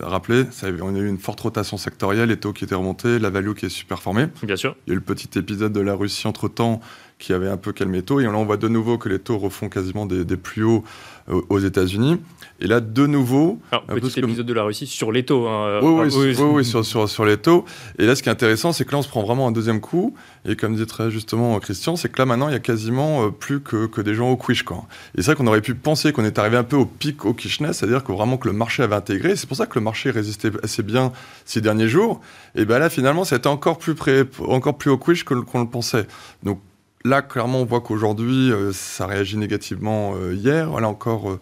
Rappelez, 0.00 0.44
on 0.82 0.94
a 0.94 0.98
eu 0.98 1.08
une 1.08 1.18
forte 1.18 1.40
rotation 1.40 1.76
sectorielle, 1.76 2.28
les 2.28 2.36
taux 2.36 2.52
qui 2.52 2.64
étaient 2.64 2.74
remontés, 2.74 3.18
la 3.18 3.30
value 3.30 3.54
qui 3.54 3.66
est 3.66 3.70
super 3.70 4.02
formée. 4.02 4.26
Bien 4.42 4.56
sûr. 4.56 4.76
Il 4.86 4.90
y 4.90 4.92
a 4.92 4.94
eu 4.94 4.96
le 4.96 5.04
petit 5.04 5.38
épisode 5.38 5.72
de 5.72 5.80
la 5.80 5.94
Russie 5.94 6.26
entre-temps 6.26 6.80
qui 7.18 7.32
avait 7.32 7.48
un 7.48 7.56
peu 7.56 7.72
calmé 7.72 7.98
les 7.98 8.04
taux. 8.04 8.20
Et 8.20 8.24
là, 8.24 8.32
on 8.34 8.44
voit 8.44 8.56
de 8.56 8.68
nouveau 8.68 8.96
que 8.96 9.08
les 9.08 9.18
taux 9.18 9.38
refont 9.38 9.68
quasiment 9.68 10.06
des, 10.06 10.24
plus 10.36 10.62
hauts 10.62 10.84
euh, 11.28 11.40
aux 11.48 11.58
États-Unis. 11.58 12.20
Et 12.60 12.66
là, 12.66 12.80
de 12.80 13.06
nouveau. 13.06 13.58
Alors, 13.72 13.84
petit 13.86 14.20
épisode 14.20 14.46
de 14.46 14.52
la 14.52 14.62
Russie 14.62 14.86
sur 14.86 15.10
les 15.10 15.24
taux. 15.24 15.48
Hein, 15.48 15.80
oui, 15.82 16.08
oui, 16.16 16.36
oui, 16.38 16.64
sur, 16.64 16.84
sur, 16.84 17.08
sur, 17.08 17.24
les 17.24 17.36
taux. 17.36 17.64
Et 17.98 18.06
là, 18.06 18.14
ce 18.14 18.22
qui 18.22 18.28
est 18.28 18.32
intéressant, 18.32 18.72
c'est 18.72 18.84
que 18.84 18.92
là, 18.92 18.98
on 18.98 19.02
se 19.02 19.08
prend 19.08 19.22
vraiment 19.22 19.48
un 19.48 19.52
deuxième 19.52 19.80
coup. 19.80 20.14
Et 20.44 20.54
comme 20.54 20.76
dit 20.76 20.86
très 20.86 21.10
justement 21.10 21.58
Christian, 21.58 21.96
c'est 21.96 22.08
que 22.08 22.20
là, 22.20 22.26
maintenant, 22.26 22.48
il 22.48 22.52
y 22.52 22.56
a 22.56 22.60
quasiment 22.60 23.26
euh, 23.26 23.30
plus 23.30 23.60
que, 23.60 23.86
que 23.86 24.00
des 24.00 24.14
gens 24.14 24.30
au 24.30 24.36
quiche. 24.36 24.62
Quoi. 24.62 24.84
Et 25.16 25.22
c'est 25.22 25.26
vrai 25.26 25.34
qu'on 25.34 25.46
aurait 25.48 25.60
pu 25.60 25.74
penser 25.74 26.12
qu'on 26.12 26.24
est 26.24 26.38
arrivé 26.38 26.56
un 26.56 26.64
peu 26.64 26.76
au 26.76 26.86
pic 26.86 27.24
au 27.24 27.34
quichness, 27.34 27.78
c'est-à-dire 27.78 28.04
que 28.04 28.12
vraiment 28.12 28.36
que 28.36 28.46
le 28.46 28.54
marché 28.54 28.84
avait 28.84 28.96
intégré. 28.96 29.34
C'est 29.34 29.48
pour 29.48 29.56
ça 29.56 29.66
que 29.66 29.76
le 29.76 29.84
marché 29.84 30.10
résistait 30.10 30.50
assez 30.62 30.84
bien 30.84 31.12
ces 31.44 31.60
derniers 31.60 31.88
jours. 31.88 32.20
Et 32.54 32.64
bien 32.64 32.78
là, 32.78 32.90
finalement, 32.90 33.24
c'était 33.24 33.48
encore 33.48 33.78
plus, 33.78 33.96
près, 33.96 34.24
encore 34.46 34.78
plus 34.78 34.90
au 34.90 34.98
quiche 34.98 35.24
qu'on 35.24 35.60
le 35.60 35.68
pensait. 35.68 36.06
Donc, 36.44 36.60
Là, 37.04 37.22
clairement, 37.22 37.60
on 37.60 37.64
voit 37.64 37.80
qu'aujourd'hui, 37.80 38.50
euh, 38.50 38.72
ça 38.72 39.06
réagit 39.06 39.36
négativement 39.36 40.14
euh, 40.16 40.34
hier, 40.34 40.68
voilà 40.68 40.88
encore 40.88 41.30
euh, 41.30 41.38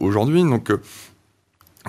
aujourd'hui. 0.00 0.42
Donc, 0.42 0.70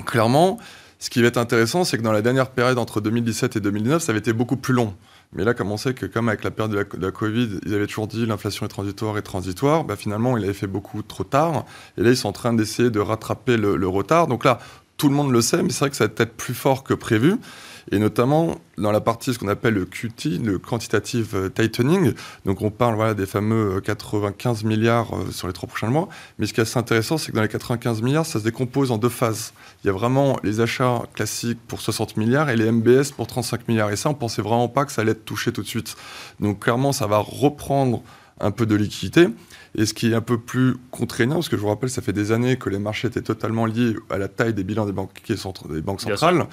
clairement, 0.05 0.57
ce 0.99 1.09
qui 1.09 1.21
va 1.21 1.27
être 1.27 1.37
intéressant, 1.37 1.83
c'est 1.83 1.97
que 1.97 2.03
dans 2.03 2.13
la 2.13 2.21
dernière 2.21 2.49
période 2.49 2.77
entre 2.77 3.01
2017 3.01 3.57
et 3.57 3.59
2019, 3.59 4.01
ça 4.01 4.11
avait 4.11 4.19
été 4.19 4.33
beaucoup 4.33 4.55
plus 4.55 4.73
long. 4.73 4.95
Mais 5.33 5.43
là, 5.43 5.53
comme 5.53 5.71
on 5.71 5.77
sait 5.77 5.93
que 5.93 6.05
comme 6.05 6.29
avec 6.29 6.45
la 6.45 6.51
période 6.51 6.71
de 6.71 7.05
la, 7.05 7.11
Covid, 7.11 7.59
ils 7.65 7.73
avaient 7.73 7.87
toujours 7.87 8.07
dit 8.07 8.25
l'inflation 8.25 8.65
est 8.65 8.69
transitoire 8.69 9.17
et 9.17 9.21
transitoire, 9.21 9.83
bah, 9.83 9.97
finalement, 9.97 10.37
il 10.37 10.45
avait 10.45 10.53
fait 10.53 10.67
beaucoup 10.67 11.01
trop 11.01 11.25
tard. 11.25 11.65
Et 11.97 12.03
là, 12.03 12.11
ils 12.11 12.17
sont 12.17 12.29
en 12.29 12.33
train 12.33 12.53
d'essayer 12.53 12.89
de 12.89 12.99
rattraper 13.01 13.57
le, 13.57 13.75
le, 13.75 13.87
retard. 13.87 14.27
Donc 14.27 14.45
là, 14.45 14.59
tout 14.97 15.09
le 15.09 15.15
monde 15.15 15.31
le 15.31 15.41
sait, 15.41 15.61
mais 15.61 15.69
c'est 15.69 15.79
vrai 15.79 15.89
que 15.89 15.95
ça 15.95 16.07
va 16.07 16.13
être 16.17 16.35
plus 16.35 16.53
fort 16.53 16.83
que 16.83 16.93
prévu 16.93 17.35
et 17.91 17.99
notamment 17.99 18.55
dans 18.77 18.91
la 18.91 19.01
partie 19.01 19.33
ce 19.33 19.39
qu'on 19.39 19.47
appelle 19.47 19.75
le 19.75 19.85
QT, 19.85 20.39
le 20.43 20.57
quantitative 20.57 21.51
tightening. 21.53 22.13
Donc 22.45 22.61
on 22.61 22.71
parle 22.71 22.95
voilà, 22.95 23.13
des 23.13 23.25
fameux 23.25 23.79
95 23.81 24.63
euh, 24.63 24.67
milliards 24.67 25.15
euh, 25.15 25.31
sur 25.31 25.47
les 25.47 25.53
trois 25.53 25.67
prochains 25.69 25.89
mois. 25.89 26.09
Mais 26.39 26.47
ce 26.47 26.53
qui 26.53 26.59
est 26.59 26.63
assez 26.63 26.79
intéressant, 26.79 27.17
c'est 27.17 27.31
que 27.31 27.35
dans 27.35 27.43
les 27.43 27.47
95 27.47 28.01
milliards, 28.01 28.25
ça 28.25 28.39
se 28.39 28.43
décompose 28.43 28.91
en 28.91 28.97
deux 28.97 29.09
phases. 29.09 29.53
Il 29.83 29.87
y 29.87 29.89
a 29.89 29.93
vraiment 29.93 30.37
les 30.43 30.61
achats 30.61 31.03
classiques 31.13 31.59
pour 31.67 31.81
60 31.81 32.17
milliards 32.17 32.49
et 32.49 32.55
les 32.55 32.71
MBS 32.71 33.11
pour 33.15 33.27
35 33.27 33.67
milliards. 33.67 33.91
Et 33.91 33.95
ça, 33.95 34.09
on 34.09 34.15
pensait 34.15 34.41
vraiment 34.41 34.67
pas 34.67 34.85
que 34.85 34.91
ça 34.91 35.01
allait 35.01 35.11
être 35.11 35.25
touché 35.25 35.51
tout 35.51 35.61
de 35.61 35.67
suite. 35.67 35.95
Donc 36.39 36.59
clairement, 36.61 36.91
ça 36.91 37.07
va 37.07 37.19
reprendre 37.19 38.01
un 38.39 38.51
peu 38.51 38.65
de 38.65 38.75
liquidité. 38.75 39.27
Et 39.77 39.85
ce 39.85 39.93
qui 39.93 40.11
est 40.11 40.15
un 40.15 40.21
peu 40.21 40.37
plus 40.37 40.77
contraignant, 40.91 41.35
parce 41.35 41.49
que 41.49 41.57
je 41.57 41.61
vous 41.61 41.67
rappelle, 41.67 41.89
ça 41.89 42.01
fait 42.01 42.13
des 42.13 42.31
années 42.31 42.55
que 42.57 42.69
les 42.69 42.79
marchés 42.79 43.07
étaient 43.07 43.21
totalement 43.21 43.65
liés 43.65 43.95
à 44.09 44.17
la 44.17 44.27
taille 44.27 44.53
des 44.53 44.63
bilans 44.63 44.85
des 44.85 44.93
banques, 44.93 45.11
des 45.27 45.81
banques 45.81 46.01
centrales. 46.01 46.47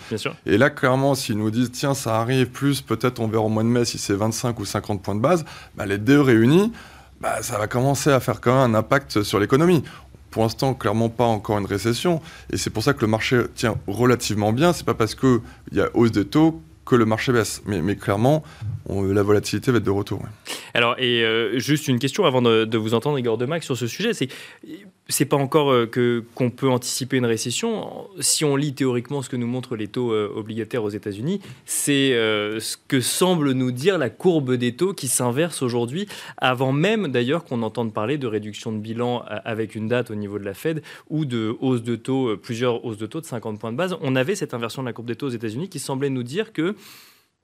Et 0.46 0.58
là, 0.58 0.70
clairement, 0.70 1.14
s'ils 1.14 1.38
nous 1.38 1.50
disent, 1.50 1.70
tiens, 1.70 1.94
ça 1.94 2.20
arrive 2.20 2.48
plus, 2.48 2.80
peut-être 2.80 3.20
on 3.20 3.28
verra 3.28 3.44
au 3.44 3.48
mois 3.48 3.62
de 3.62 3.68
mai 3.68 3.84
si 3.84 3.98
c'est 3.98 4.14
25 4.14 4.58
ou 4.58 4.64
50 4.64 5.02
points 5.02 5.14
de 5.14 5.20
base, 5.20 5.44
bah, 5.76 5.86
les 5.86 5.98
deux 5.98 6.20
réunis, 6.20 6.72
bah, 7.20 7.42
ça 7.42 7.58
va 7.58 7.68
commencer 7.68 8.10
à 8.10 8.18
faire 8.18 8.40
quand 8.40 8.60
même 8.60 8.74
un 8.74 8.78
impact 8.78 9.22
sur 9.22 9.38
l'économie 9.38 9.84
pour 10.32 10.42
l'instant, 10.42 10.74
clairement 10.74 11.10
pas 11.10 11.26
encore 11.26 11.58
une 11.58 11.66
récession. 11.66 12.20
Et 12.50 12.56
c'est 12.56 12.70
pour 12.70 12.82
ça 12.82 12.94
que 12.94 13.02
le 13.02 13.06
marché 13.06 13.42
tient 13.54 13.76
relativement 13.86 14.52
bien. 14.52 14.72
C'est 14.72 14.86
pas 14.86 14.94
parce 14.94 15.14
qu'il 15.14 15.40
y 15.72 15.80
a 15.80 15.90
hausse 15.94 16.10
des 16.10 16.24
taux 16.24 16.60
que 16.84 16.96
le 16.96 17.04
marché 17.04 17.32
baisse. 17.32 17.62
Mais, 17.66 17.96
clairement, 17.96 18.42
la 18.88 19.22
volatilité 19.22 19.70
va 19.70 19.78
être 19.78 19.84
de 19.84 19.90
retour. 19.90 20.22
Alors, 20.74 20.96
et 20.98 21.22
euh, 21.22 21.58
juste 21.58 21.88
une 21.88 21.98
question 21.98 22.24
avant 22.24 22.42
de, 22.42 22.76
vous 22.76 22.94
entendre, 22.94 23.18
Igor 23.18 23.38
Demac, 23.38 23.62
sur 23.62 23.76
ce 23.76 23.86
sujet, 23.86 24.14
c'est 24.14 24.28
c'est 25.08 25.24
pas 25.24 25.36
encore 25.36 25.70
euh, 25.70 25.86
que 25.86 26.24
qu'on 26.34 26.50
peut 26.50 26.68
anticiper 26.68 27.16
une 27.16 27.26
récession. 27.26 28.08
Si 28.20 28.44
on 28.44 28.56
lit 28.56 28.74
théoriquement 28.74 29.22
ce 29.22 29.28
que 29.28 29.36
nous 29.36 29.46
montrent 29.46 29.76
les 29.76 29.88
taux 29.88 30.12
euh, 30.12 30.32
obligataires 30.34 30.84
aux 30.84 30.90
États-Unis, 30.90 31.40
c'est 31.66 32.14
euh, 32.14 32.60
ce 32.60 32.76
que 32.88 33.00
semble 33.00 33.52
nous 33.52 33.72
dire 33.72 33.98
la 33.98 34.10
courbe 34.10 34.54
des 34.54 34.74
taux 34.76 34.94
qui 34.94 35.08
s'inverse 35.08 35.62
aujourd'hui, 35.62 36.06
avant 36.38 36.72
même 36.72 37.08
d'ailleurs 37.08 37.44
qu'on 37.44 37.62
entende 37.62 37.92
parler 37.92 38.16
de 38.16 38.26
réduction 38.26 38.72
de 38.72 38.78
bilan 38.78 39.24
avec 39.26 39.74
une 39.74 39.88
date 39.88 40.10
au 40.10 40.14
niveau 40.14 40.38
de 40.38 40.44
la 40.44 40.54
Fed 40.54 40.82
ou 41.10 41.24
de 41.24 41.56
hausse 41.60 41.82
de 41.82 41.96
taux, 41.96 42.36
plusieurs 42.36 42.84
hausses 42.84 42.98
de 42.98 43.06
taux 43.06 43.20
de 43.20 43.26
50 43.26 43.58
points 43.58 43.72
de 43.72 43.76
base. 43.76 43.96
On 44.00 44.16
avait 44.16 44.34
cette 44.34 44.54
inversion 44.54 44.82
de 44.82 44.86
la 44.86 44.92
courbe 44.92 45.08
des 45.08 45.16
taux 45.16 45.26
aux 45.26 45.30
États-Unis 45.30 45.68
qui 45.68 45.78
semblait 45.78 46.10
nous 46.10 46.22
dire 46.22 46.52
que 46.52 46.74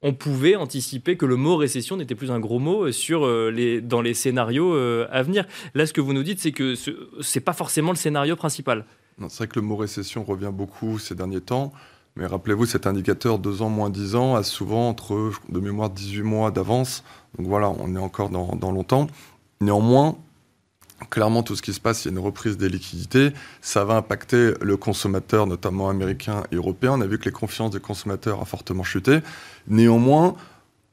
on 0.03 0.15
pouvait 0.15 0.55
anticiper 0.55 1.17
que 1.17 1.27
le 1.27 1.37
mot 1.37 1.57
récession 1.57 1.97
n'était 1.97 2.15
plus 2.15 2.31
un 2.31 2.39
gros 2.39 2.59
mot 2.59 2.93
sur, 2.93 3.27
euh, 3.27 3.51
les, 3.51 3.81
dans 3.81 4.01
les 4.01 4.15
scénarios 4.15 4.75
euh, 4.75 5.09
à 5.11 5.23
venir. 5.23 5.45
Là, 5.75 5.87
ce 5.87 5.93
que 5.93 6.01
vous 6.01 6.13
nous 6.13 6.23
dites, 6.23 6.41
c'est 6.41 6.53
que 6.53 6.75
ce 6.75 6.91
n'est 6.91 7.45
pas 7.45 7.53
forcément 7.53 7.91
le 7.91 7.97
scénario 7.97 8.37
principal. 8.37 8.85
C'est 9.29 9.39
vrai 9.39 9.47
que 9.49 9.59
le 9.59 9.67
mot 9.67 9.77
récession 9.77 10.23
revient 10.23 10.53
beaucoup 10.53 10.99
ces 10.99 11.17
derniers 11.17 11.41
temps. 11.41 11.73
Mais 12.15 12.27
rappelez-vous, 12.27 12.67
cet 12.67 12.87
indicateur 12.87 13.39
2 13.39 13.63
ans 13.63 13.69
moins 13.69 13.91
10 13.91 14.15
ans 14.15 14.35
a 14.37 14.43
souvent 14.43 14.89
entre, 14.89 15.33
de 15.49 15.61
mémoire, 15.61 15.91
18 15.91 16.23
mois 16.23 16.51
d'avance. 16.51 17.05
Donc 17.37 17.47
voilà, 17.49 17.69
on 17.69 17.95
est 17.95 17.99
encore 17.99 18.31
dans, 18.31 18.55
dans 18.57 18.71
longtemps. 18.71 19.09
Néanmoins, 19.61 20.17
clairement, 21.11 21.43
tout 21.43 21.57
ce 21.57 21.63
qui 21.63 21.73
se 21.73 21.81
passe, 21.81 22.05
il 22.05 22.09
y 22.09 22.11
a 22.11 22.13
une 22.13 22.25
reprise 22.25 22.57
des 22.57 22.69
liquidités. 22.69 23.33
Ça 23.61 23.85
va 23.85 23.97
impacter 23.97 24.53
le 24.61 24.77
consommateur, 24.77 25.47
notamment 25.47 25.89
américain 25.89 26.43
et 26.53 26.57
européen. 26.57 26.93
On 26.93 27.01
a 27.01 27.07
vu 27.07 27.19
que 27.19 27.27
les 27.27 27.33
confiances 27.33 27.71
des 27.71 27.81
consommateurs 27.81 28.41
a 28.41 28.45
fortement 28.45 28.83
chuté. 28.83 29.21
Néanmoins, 29.69 30.35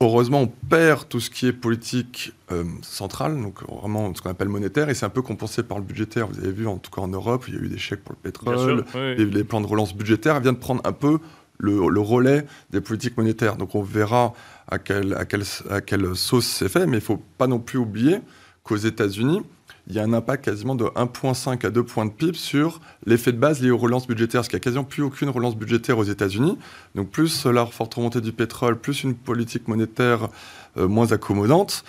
heureusement, 0.02 0.42
on 0.42 0.48
perd 0.48 1.08
tout 1.08 1.20
ce 1.20 1.30
qui 1.30 1.48
est 1.48 1.54
politique 1.54 2.34
euh, 2.52 2.64
centrale, 2.82 3.42
donc 3.42 3.62
vraiment 3.70 4.14
ce 4.14 4.22
qu'on 4.22 4.30
appelle 4.30 4.50
monétaire, 4.50 4.90
et 4.90 4.94
c'est 4.94 5.06
un 5.06 5.10
peu 5.10 5.22
compensé 5.22 5.64
par 5.64 5.78
le 5.78 5.84
budgétaire. 5.84 6.28
Vous 6.28 6.40
avez 6.40 6.52
vu, 6.52 6.68
en 6.68 6.78
tout 6.78 6.92
cas 6.92 7.02
en 7.02 7.08
Europe, 7.08 7.46
il 7.48 7.56
y 7.56 7.58
a 7.58 7.62
eu 7.62 7.70
des 7.70 7.78
chèques 7.78 8.04
pour 8.04 8.14
le 8.14 8.32
pétrole, 8.32 8.86
les, 8.96 9.44
plans 9.44 9.62
de 9.62 9.68
relance 9.68 9.96
budgétaire 9.96 10.40
viennent 10.40 10.58
prendre 10.58 10.82
un 10.86 10.94
peu 10.94 11.20
le, 11.58 12.00
relais 12.00 12.46
des 12.72 12.82
politiques 12.82 13.18
monétaires. 13.18 13.56
Donc 13.56 13.76
on 13.76 13.82
verra 13.82 14.34
à 14.68 14.80
quelle, 14.80 15.14
à 15.14 15.26
quelle, 15.26 15.44
à 15.70 15.82
quelle 15.82 16.16
sauce 16.16 16.46
c'est 16.46 16.70
fait, 16.70 16.86
mais 16.86 16.98
il 16.98 17.02
ne 17.02 17.06
faut 17.06 17.22
pas 17.38 17.48
non 17.48 17.60
plus 17.60 17.80
oublier 17.80 18.20
qu'aux 18.64 18.78
États-Unis, 18.78 19.42
il 19.88 19.96
y 19.96 20.00
a 20.00 20.04
un 20.04 20.14
impact 20.14 20.46
quasiment 20.46 20.76
de 20.76 20.86
1,5 20.86 21.66
à 21.66 21.70
2 21.70 21.84
points 21.84 22.06
de 22.06 22.12
PIB 22.12 22.38
sur 22.38 22.82
l'effet 23.06 23.32
de 23.32 23.38
base 23.38 23.62
lié 23.62 23.70
aux 23.70 23.78
relances 23.78 24.08
budgétaires, 24.08 24.40
parce 24.40 24.48
qu'il 24.48 24.58
n'y 24.58 24.62
a 24.62 24.64
quasiment 24.64 24.84
plus 24.84 25.04
aucune 25.04 25.30
relance 25.30 25.56
budgétaire 25.56 25.98
aux 25.98 26.04
États-Unis. 26.04 26.58
Donc 26.96 27.10
plus 27.10 27.46
la 27.46 27.66
forte 27.66 27.94
remontée 27.94 28.22
du 28.22 28.32
pétrole, 28.32 28.80
plus 28.80 29.04
une 29.04 29.16
politique 29.16 29.68
monétaire 29.68 30.30
euh, 30.78 30.88
moins 30.88 31.12
accommodante. 31.12 31.84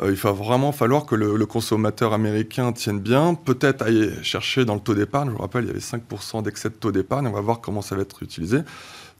Euh, 0.00 0.10
il 0.10 0.16
va 0.16 0.32
vraiment 0.32 0.72
falloir 0.72 1.04
que 1.04 1.14
le, 1.14 1.44
consommateur 1.46 2.14
américain 2.14 2.72
tienne 2.72 3.00
bien, 3.00 3.34
peut-être 3.34 3.82
aille 3.82 4.12
chercher 4.22 4.64
dans 4.64 4.74
le 4.74 4.80
taux 4.80 4.94
d'épargne. 4.94 5.28
Je 5.28 5.34
vous 5.34 5.42
rappelle, 5.42 5.64
il 5.64 5.68
y 5.68 5.70
avait 5.70 5.80
5% 5.80 6.42
d'excès 6.42 6.70
de 6.70 6.74
taux 6.74 6.92
d'épargne. 6.92 7.26
On 7.26 7.32
va 7.32 7.42
voir 7.42 7.60
comment 7.60 7.82
ça 7.82 7.94
va 7.94 8.02
être 8.02 8.22
utilisé. 8.22 8.60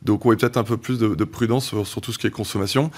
Donc, 0.02 0.24
oui, 0.24 0.36
peut-être 0.36 0.56
un 0.56 0.64
peu 0.64 0.76
plus 0.76 0.98
de, 0.98 1.24
prudence 1.24 1.66
sur, 1.66 2.00
tout 2.00 2.12
ce 2.12 2.18
qui 2.18 2.26
est 2.26 2.30
consommation. 2.30 2.90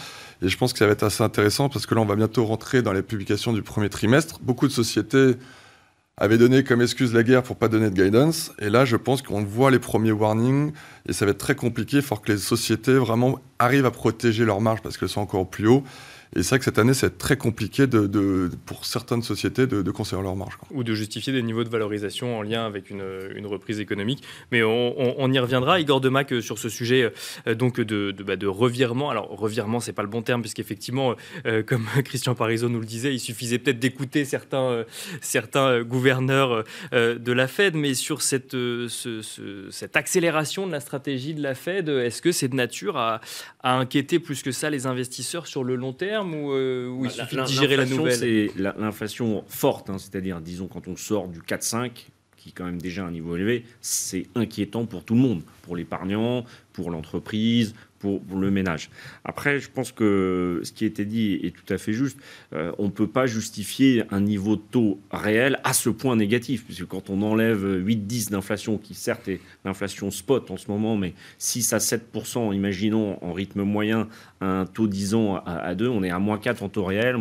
Et 0.43 0.49
je 0.49 0.57
pense 0.57 0.73
que 0.73 0.79
ça 0.79 0.87
va 0.87 0.93
être 0.93 1.03
assez 1.03 1.23
intéressant 1.23 1.69
parce 1.69 1.87
que 1.87 1.95
là, 1.95 2.01
on 2.01 2.07
va 2.07 2.17
bientôt 2.17 2.45
rentrer 2.45 2.83
dans 2.83 2.93
les 2.93 3.03
publications 3.03 3.53
du 3.53 3.63
premier 3.63 3.89
trimestre. 3.89 4.41
Beaucoup 4.41 4.67
de 4.67 4.73
sociétés 4.73 5.37
avaient 6.17 6.39
donné 6.39 6.63
comme 6.63 6.81
excuse 6.81 7.13
la 7.13 7.23
guerre 7.23 7.43
pour 7.43 7.57
pas 7.57 7.69
donner 7.69 7.91
de 7.91 8.03
guidance. 8.03 8.53
Et 8.61 8.71
là, 8.71 8.85
je 8.85 8.97
pense 8.97 9.23
qu'on 9.23 9.43
voit 9.43 9.71
les 9.71 9.79
premiers 9.79 10.13
warnings 10.13 10.73
et 11.09 11.13
ça 11.13 11.25
va 11.25 11.33
être 11.33 11.39
très 11.39 11.57
compliqué. 11.57 11.99
Il 11.99 12.03
faut 12.03 12.17
que 12.17 12.31
les 12.31 12.39
sociétés 12.39 12.95
vraiment 12.95 13.41
arrivent 13.59 13.87
à 13.87 13.91
protéger 13.91 14.45
leurs 14.45 14.61
marges 14.61 14.81
parce 14.81 14.97
qu'elles 14.97 15.09
sont 15.09 15.23
encore 15.23 15.49
plus 15.49 15.67
haut. 15.67 15.83
Et 16.37 16.43
c'est 16.43 16.51
vrai 16.51 16.59
que 16.59 16.65
cette 16.65 16.79
année, 16.79 16.95
c'est 16.95 17.17
très 17.17 17.37
compliqué 17.37 17.87
de, 17.87 18.51
pour 18.67 18.85
certaines 18.87 19.23
sociétés 19.23 19.67
de, 19.67 19.91
conserver 19.91 20.25
leur 20.25 20.35
marge. 20.35 20.59
Ou 20.73 20.83
de 20.83 20.95
justifier 20.95 21.33
des 21.33 21.43
niveaux 21.43 21.63
de 21.63 21.69
valorisation 21.69 22.39
en 22.39 22.43
lien 22.43 22.67
avec 22.67 22.91
une, 22.91 23.03
reprise 23.47 23.79
économique. 23.79 24.25
Mais 24.51 24.63
on, 24.63 25.33
y 25.33 25.39
reviendra. 25.39 25.79
Igor 25.79 26.01
Demac, 26.01 26.33
euh, 26.33 26.41
sur 26.41 26.59
ce 26.59 26.69
sujet 26.69 27.13
euh, 27.47 27.55
donc 27.55 27.81
de, 27.81 28.15
bah, 28.25 28.37
de, 28.37 28.47
revirement. 28.47 29.11
Alors, 29.11 29.29
revirement, 29.29 29.81
c'est 29.81 29.93
pas 29.93 30.03
le 30.03 30.09
bon 30.09 30.23
terme, 30.23 30.41
puisqu'effectivement, 30.41 31.15
euh, 31.47 31.63
comme 31.63 31.87
Christian 32.05 32.35
Parizeau 32.35 32.69
nous 32.69 32.81
le 32.81 32.87
disait, 32.87 33.15
il 33.15 33.21
suffisait 33.21 33.59
peut-être 33.59 33.79
d'écouter 33.79 34.25
certains, 34.25 34.85
gouverneurs 35.83 36.65
de 36.93 37.33
la 37.33 37.47
Fed. 37.47 37.77
Mais 37.77 37.95
sur 37.95 38.23
cette, 38.23 38.53
ce, 38.53 39.69
cette 39.71 39.97
accélération 39.97 40.67
de 40.67 40.73
la 40.73 40.81
stratégie 40.81 41.35
de 41.35 41.43
la 41.43 41.55
Fed, 41.55 41.89
est-ce 41.89 42.23
que 42.23 42.33
c'est 42.33 42.49
de 42.49 42.57
nature 42.57 42.97
à 42.97 43.21
inquiéter 43.63 44.19
plus 44.19 44.43
que 44.43 44.53
ça 44.53 44.71
les 44.71 44.87
investisseurs 44.87 45.47
sur 45.47 45.63
le 45.63 45.77
long 45.77 45.93
terme 45.93 46.24
ou 46.33 46.53
euh, 46.53 46.97
il 47.01 47.05
bah, 47.05 47.11
suffit 47.11 47.37
de 47.37 47.43
digérer 47.45 47.77
la 47.77 47.87
nouvelle? 47.87 48.51
l'inflation 48.57 49.45
forte, 49.49 49.91
hein, 49.91 49.99
c'est-à-dire, 49.99 50.41
disons, 50.41 50.69
quand 50.69 50.89
on 50.89 50.97
sort 50.97 51.29
du 51.29 51.41
4-5, 51.41 51.91
qui 52.37 52.51
est 52.51 52.53
quand 52.53 52.65
même 52.65 52.81
déjà 52.81 53.05
un 53.05 53.11
niveau 53.11 53.37
élevé, 53.37 53.65
c'est 53.81 54.27
inquiétant 54.35 54.87
pour 54.87 55.05
tout 55.05 55.15
le 55.15 55.21
monde, 55.21 55.43
pour 55.63 55.77
l'épargnant, 55.77 56.45
pour 56.73 56.91
l'entreprise, 56.91 57.75
pour, 58.05 58.39
le 58.39 58.51
ménage. 58.51 58.91
Après, 59.25 59.59
je 59.59 59.71
pense 59.71 59.93
que 59.93 60.61
ce 60.63 60.73
qui 60.73 60.85
été 60.85 61.05
dit 61.05 61.41
est 61.43 61.55
tout 61.55 61.73
à 61.73 61.79
fait 61.79 61.93
juste. 61.93 62.19
Euh, 62.53 62.73
on 62.79 62.85
ne 62.85 62.91
peut 62.91 63.07
pas 63.07 63.27
justifier 63.27 64.05
un 64.11 64.21
niveau 64.21 64.57
de 64.57 64.63
taux 64.71 65.01
réel 65.11 65.59
à 65.65 65.73
ce 65.73 65.89
point 65.89 66.17
négatif, 66.17 66.65
puisque 66.65 66.87
quand 66.87 67.11
on 67.11 67.23
enlève 67.23 67.65
8-10 67.65 68.31
d'inflation, 68.31 68.79
qui 68.79 68.95
certes 68.95 69.29
est 69.29 69.41
l'inflation 69.65 70.11
spot 70.11 70.51
en 70.51 70.57
ce 70.57 70.71
moment, 70.71 70.97
mais 70.97 71.15
6 71.39 71.73
à 71.73 71.79
7%, 71.79 72.55
imaginons 72.55 73.23
en 73.25 73.33
rythme 73.33 73.63
moyen, 73.63 74.09
un 74.41 74.67
taux 74.67 74.87
10 74.87 75.15
ans 75.15 75.37
à, 75.47 75.75
2, 75.75 75.89
on 75.89 76.03
est 76.03 76.11
à 76.11 76.19
moins 76.19 76.39
4 76.39 76.63
en 76.63 76.69
taux 76.69 76.85
réel. 76.85 77.17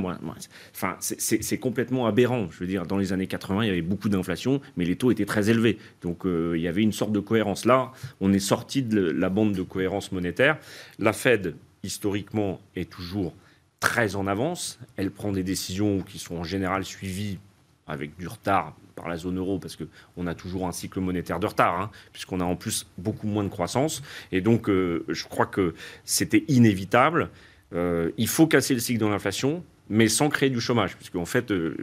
enfin, 0.73 0.97
c'est 0.99 1.57
complètement 1.57 2.07
aberrant. 2.07 2.47
Je 2.51 2.59
veux 2.59 2.67
dire, 2.67 2.85
dans 2.85 2.97
les 2.97 3.13
années 3.13 3.27
80, 3.27 3.63
il 3.63 3.67
y 3.67 3.71
avait 3.71 3.81
beaucoup 3.81 4.09
d'inflation, 4.09 4.61
mais 4.75 4.85
les 4.85 4.95
taux 4.95 5.11
étaient 5.11 5.25
très 5.25 5.49
élevés. 5.49 5.77
Donc 6.01 6.25
euh, 6.25 6.53
il 6.55 6.61
y 6.61 6.67
avait 6.67 6.81
une 6.81 6.91
sorte 6.91 7.11
de 7.11 7.19
cohérence. 7.19 7.65
Là, 7.65 7.91
on 8.19 8.33
est 8.33 8.39
sorti 8.39 8.83
de 8.83 8.99
la 8.99 9.29
bande 9.29 9.53
de 9.53 9.61
cohérence 9.61 10.11
monétaire. 10.11 10.57
La 10.99 11.13
Fed, 11.13 11.55
historiquement, 11.83 12.59
est 12.75 12.89
toujours 12.89 13.33
très 13.79 14.15
en 14.15 14.27
avance. 14.27 14.79
Elle 14.97 15.11
prend 15.11 15.31
des 15.31 15.43
décisions 15.43 16.01
qui 16.01 16.19
sont 16.19 16.37
en 16.37 16.43
général 16.43 16.85
suivies 16.85 17.39
avec 17.87 18.17
du 18.17 18.27
retard 18.27 18.75
par 18.95 19.09
la 19.09 19.17
zone 19.17 19.37
euro, 19.37 19.59
parce 19.59 19.75
qu'on 19.75 20.27
a 20.27 20.35
toujours 20.35 20.67
un 20.67 20.71
cycle 20.71 20.99
monétaire 20.99 21.39
de 21.39 21.47
retard, 21.47 21.81
hein, 21.81 21.91
puisqu'on 22.11 22.39
a 22.39 22.45
en 22.45 22.55
plus 22.55 22.85
beaucoup 22.97 23.27
moins 23.27 23.43
de 23.43 23.49
croissance. 23.49 24.01
Et 24.31 24.39
donc, 24.39 24.69
euh, 24.69 25.03
je 25.09 25.25
crois 25.25 25.47
que 25.47 25.73
c'était 26.05 26.45
inévitable. 26.47 27.29
Euh, 27.73 28.11
il 28.17 28.27
faut 28.27 28.47
casser 28.47 28.73
le 28.73 28.79
cycle 28.79 28.99
de 28.99 29.07
l'inflation 29.07 29.63
mais 29.89 30.07
sans 30.07 30.29
créer 30.29 30.49
du 30.49 30.61
chômage, 30.61 30.95
puisqu'en 30.95 31.21
en 31.21 31.25
fait, 31.25 31.51
euh, 31.51 31.75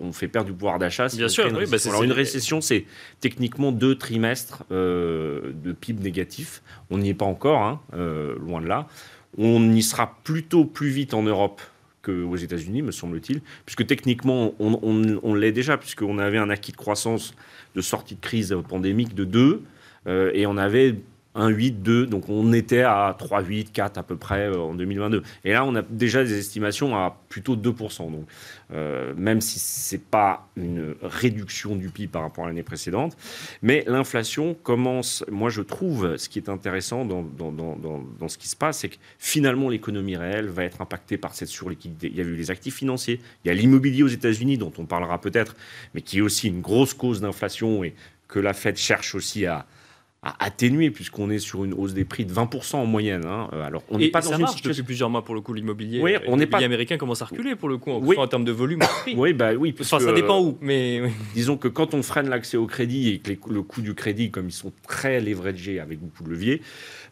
on 0.00 0.12
fait 0.12 0.28
perdre 0.28 0.48
du 0.48 0.54
pouvoir 0.54 0.78
d'achat. 0.78 1.08
Bien 1.08 1.28
sûr, 1.28 1.46
oui, 1.56 1.64
bah, 1.70 1.78
Alors, 1.86 2.02
une 2.02 2.12
récession, 2.12 2.60
c'est 2.60 2.84
techniquement 3.20 3.72
deux 3.72 3.96
trimestres 3.96 4.64
euh, 4.70 5.52
de 5.64 5.72
PIB 5.72 6.02
négatif. 6.02 6.62
On 6.90 6.98
n'y 6.98 7.10
est 7.10 7.14
pas 7.14 7.24
encore, 7.24 7.62
hein, 7.62 7.80
euh, 7.94 8.36
loin 8.38 8.60
de 8.60 8.66
là. 8.66 8.86
On 9.38 9.72
y 9.72 9.82
sera 9.82 10.18
plutôt 10.24 10.64
plus 10.64 10.88
vite 10.88 11.14
en 11.14 11.22
Europe 11.22 11.62
qu'aux 12.02 12.36
États-Unis, 12.36 12.82
me 12.82 12.92
semble-t-il, 12.92 13.40
puisque 13.66 13.86
techniquement, 13.86 14.54
on, 14.58 14.78
on 15.22 15.34
l'est 15.34 15.52
déjà, 15.52 15.76
puisqu'on 15.76 16.18
avait 16.18 16.38
un 16.38 16.48
acquis 16.48 16.72
de 16.72 16.76
croissance 16.76 17.34
de 17.74 17.80
sortie 17.80 18.14
de 18.14 18.20
crise 18.20 18.56
pandémique 18.68 19.14
de 19.14 19.24
2, 19.24 19.62
et 20.32 20.46
on 20.46 20.56
avait 20.56 20.94
1,8, 21.38 21.82
2, 21.82 22.06
donc 22.06 22.28
on 22.28 22.52
était 22.52 22.82
à 22.82 23.16
3,8, 23.18 23.70
4 23.72 23.98
à 23.98 24.02
peu 24.02 24.16
près 24.16 24.48
euh, 24.48 24.58
en 24.58 24.74
2022. 24.74 25.22
Et 25.44 25.52
là, 25.52 25.64
on 25.64 25.74
a 25.76 25.82
déjà 25.82 26.24
des 26.24 26.36
estimations 26.38 26.96
à 26.96 27.16
plutôt 27.28 27.56
2%. 27.56 28.10
Donc, 28.10 28.26
euh, 28.72 29.14
même 29.16 29.40
si 29.40 29.58
ce 29.58 29.94
n'est 29.94 30.02
pas 30.10 30.48
une 30.56 30.94
réduction 31.02 31.76
du 31.76 31.88
PIB 31.88 32.08
par 32.08 32.22
rapport 32.22 32.44
à 32.44 32.48
l'année 32.48 32.62
précédente, 32.62 33.16
mais 33.62 33.84
l'inflation 33.86 34.54
commence, 34.54 35.24
moi 35.30 35.48
je 35.48 35.62
trouve, 35.62 36.16
ce 36.16 36.28
qui 36.28 36.38
est 36.38 36.48
intéressant 36.48 37.04
dans, 37.04 37.22
dans 37.22 38.28
ce 38.28 38.36
qui 38.36 38.48
se 38.48 38.56
passe, 38.56 38.78
c'est 38.78 38.88
que 38.90 38.96
finalement 39.18 39.68
l'économie 39.68 40.16
réelle 40.16 40.48
va 40.48 40.64
être 40.64 40.80
impactée 40.80 41.16
par 41.16 41.34
cette 41.34 41.48
surliquidité. 41.48 42.08
Il 42.08 42.16
y 42.16 42.20
a 42.20 42.24
eu 42.24 42.34
les 42.34 42.50
actifs 42.50 42.74
financiers, 42.74 43.20
il 43.44 43.48
y 43.48 43.50
a 43.50 43.54
l'immobilier 43.54 44.02
aux 44.02 44.08
États-Unis, 44.08 44.58
dont 44.58 44.72
on 44.78 44.86
parlera 44.86 45.20
peut-être, 45.20 45.56
mais 45.94 46.00
qui 46.02 46.18
est 46.18 46.22
aussi 46.22 46.48
une 46.48 46.60
grosse 46.60 46.94
cause 46.94 47.20
d'inflation 47.20 47.84
et 47.84 47.94
que 48.26 48.38
la 48.38 48.52
Fed 48.52 48.76
cherche 48.76 49.14
aussi 49.14 49.46
à, 49.46 49.66
à 50.22 50.44
atténuer 50.44 50.90
puisqu'on 50.90 51.30
est 51.30 51.38
sur 51.38 51.64
une 51.64 51.72
hausse 51.74 51.94
des 51.94 52.04
prix 52.04 52.24
de 52.24 52.32
20% 52.32 52.76
en 52.76 52.86
moyenne. 52.86 53.24
Hein. 53.24 53.48
Euh, 53.52 53.64
alors 53.64 53.84
on 53.88 53.98
n'est 53.98 54.08
pas 54.08 54.20
dans 54.20 54.36
une 54.36 54.46
situation 54.48 54.70
depuis 54.70 54.82
plusieurs 54.82 55.10
mois 55.10 55.24
pour 55.24 55.34
le 55.34 55.40
coup 55.40 55.54
l'immobilier. 55.54 56.00
Oui, 56.02 56.16
on 56.26 56.36
n'est 56.36 56.46
pas 56.46 56.58
américain 56.58 56.96
commence 56.98 57.22
à 57.22 57.26
reculer 57.26 57.54
pour 57.54 57.68
le 57.68 57.78
coup 57.78 57.92
en, 57.92 58.04
en 58.04 58.26
termes 58.26 58.44
de 58.44 58.52
volume. 58.52 58.80
Oui, 59.16 59.32
bah 59.32 59.54
oui. 59.54 59.74
enfin, 59.80 60.00
ça 60.00 60.12
dépend 60.12 60.40
où, 60.42 60.58
mais 60.60 61.02
disons 61.34 61.56
que 61.56 61.68
quand 61.68 61.94
on 61.94 62.02
freine 62.02 62.28
l'accès 62.28 62.56
au 62.56 62.66
crédit 62.66 63.10
et 63.10 63.18
que 63.18 63.32
le 63.48 63.62
coût 63.62 63.80
du 63.80 63.94
crédit, 63.94 64.30
comme 64.30 64.48
ils 64.48 64.52
sont 64.52 64.72
très 64.86 65.20
leveragés 65.20 65.78
avec 65.78 66.00
beaucoup 66.00 66.24
de 66.24 66.30
leviers, 66.30 66.62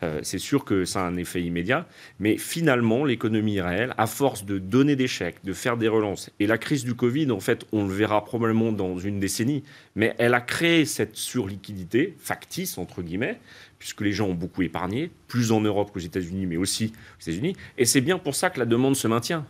euh, 0.03 0.21
c'est 0.23 0.39
sûr 0.39 0.65
que 0.65 0.85
ça 0.85 1.01
a 1.01 1.05
un 1.05 1.17
effet 1.17 1.43
immédiat. 1.43 1.87
Mais 2.19 2.37
finalement, 2.37 3.05
l'économie 3.05 3.61
réelle, 3.61 3.95
à 3.99 4.07
force 4.07 4.45
de 4.45 4.59
donner 4.59 4.97
des 4.97 5.09
chèques, 5.09 5.45
de 5.45 5.53
faire 5.53 5.77
des 5.77 5.89
relances, 5.89 6.31
et 6.41 6.47
la 6.47 6.59
crise 6.59 6.85
du 6.85 6.95
Covid, 6.95 7.31
en 7.31 7.41
fait, 7.41 7.65
on 7.73 7.87
le 7.87 7.95
verra 7.95 8.25
probablement 8.25 8.73
dans 8.73 8.99
une 8.99 9.21
décennie, 9.21 9.63
mais 9.95 10.15
elle 10.19 10.35
a 10.35 10.41
créé 10.41 10.85
cette 10.85 11.17
surliquidité 11.17 12.15
factice 12.19 12.79
entre 12.79 13.03
guillemets, 13.03 13.39
puisque 13.79 14.01
les 14.01 14.13
gens 14.13 14.29
ont 14.29 14.35
beaucoup 14.35 14.63
épargné, 14.63 15.11
plus 15.29 15.53
en 15.53 15.61
Europe 15.61 15.91
qu'aux 15.93 16.01
États-Unis, 16.01 16.47
mais 16.47 16.57
aussi 16.57 16.93
aux 17.19 17.23
États-Unis. 17.23 17.57
Et 17.79 17.85
c'est 17.85 18.01
bien 18.01 18.19
pour 18.19 18.35
ça 18.35 18.51
que 18.51 18.59
la 18.59 18.67
demande 18.67 18.97
se 18.97 19.09
maintient. 19.09 19.47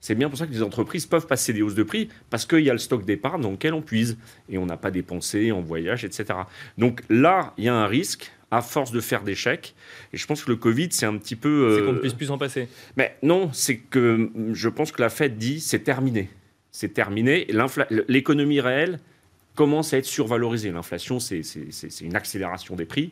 C'est 0.00 0.14
bien 0.14 0.28
pour 0.28 0.38
ça 0.38 0.46
que 0.46 0.52
les 0.52 0.62
entreprises 0.62 1.06
peuvent 1.06 1.26
passer 1.26 1.54
des 1.54 1.62
hausses 1.62 1.74
de 1.74 1.82
prix, 1.82 2.08
parce 2.28 2.44
qu'il 2.44 2.60
y 2.60 2.68
a 2.68 2.74
le 2.74 2.78
stock 2.78 3.06
d'épargne 3.06 3.40
dans 3.40 3.52
lequel 3.52 3.72
on 3.72 3.80
puise, 3.80 4.18
et 4.50 4.58
on 4.58 4.66
n'a 4.66 4.76
pas 4.76 4.90
dépensé 4.90 5.50
en 5.50 5.62
voyage, 5.62 6.04
etc. 6.04 6.40
Donc 6.76 7.02
là, 7.08 7.54
il 7.56 7.64
y 7.64 7.68
a 7.68 7.74
un 7.74 7.86
risque 7.86 8.30
à 8.50 8.62
force 8.62 8.92
de 8.92 9.00
faire 9.00 9.22
des 9.22 9.34
chèques. 9.34 9.74
Et 10.12 10.16
je 10.16 10.26
pense 10.26 10.44
que 10.44 10.50
le 10.50 10.56
Covid, 10.56 10.88
c'est 10.90 11.06
un 11.06 11.16
petit 11.16 11.36
peu... 11.36 11.76
C'est 11.76 11.84
qu'on 11.84 11.92
ne 11.92 11.98
puisse 11.98 12.14
plus 12.14 12.30
en 12.30 12.38
passer. 12.38 12.68
Mais 12.96 13.16
non, 13.22 13.50
c'est 13.52 13.76
que 13.76 14.30
je 14.52 14.68
pense 14.68 14.92
que 14.92 15.02
la 15.02 15.10
Fed 15.10 15.38
dit 15.38 15.60
c'est 15.60 15.80
terminé. 15.80 16.28
C'est 16.70 16.94
terminé. 16.94 17.46
L'économie 18.08 18.60
réelle 18.60 18.98
commence 19.54 19.94
à 19.94 19.98
être 19.98 20.04
survalorisée. 20.04 20.72
L'inflation, 20.72 21.20
c'est 21.20 21.42
une 22.00 22.16
accélération 22.16 22.74
des 22.74 22.84
prix. 22.84 23.10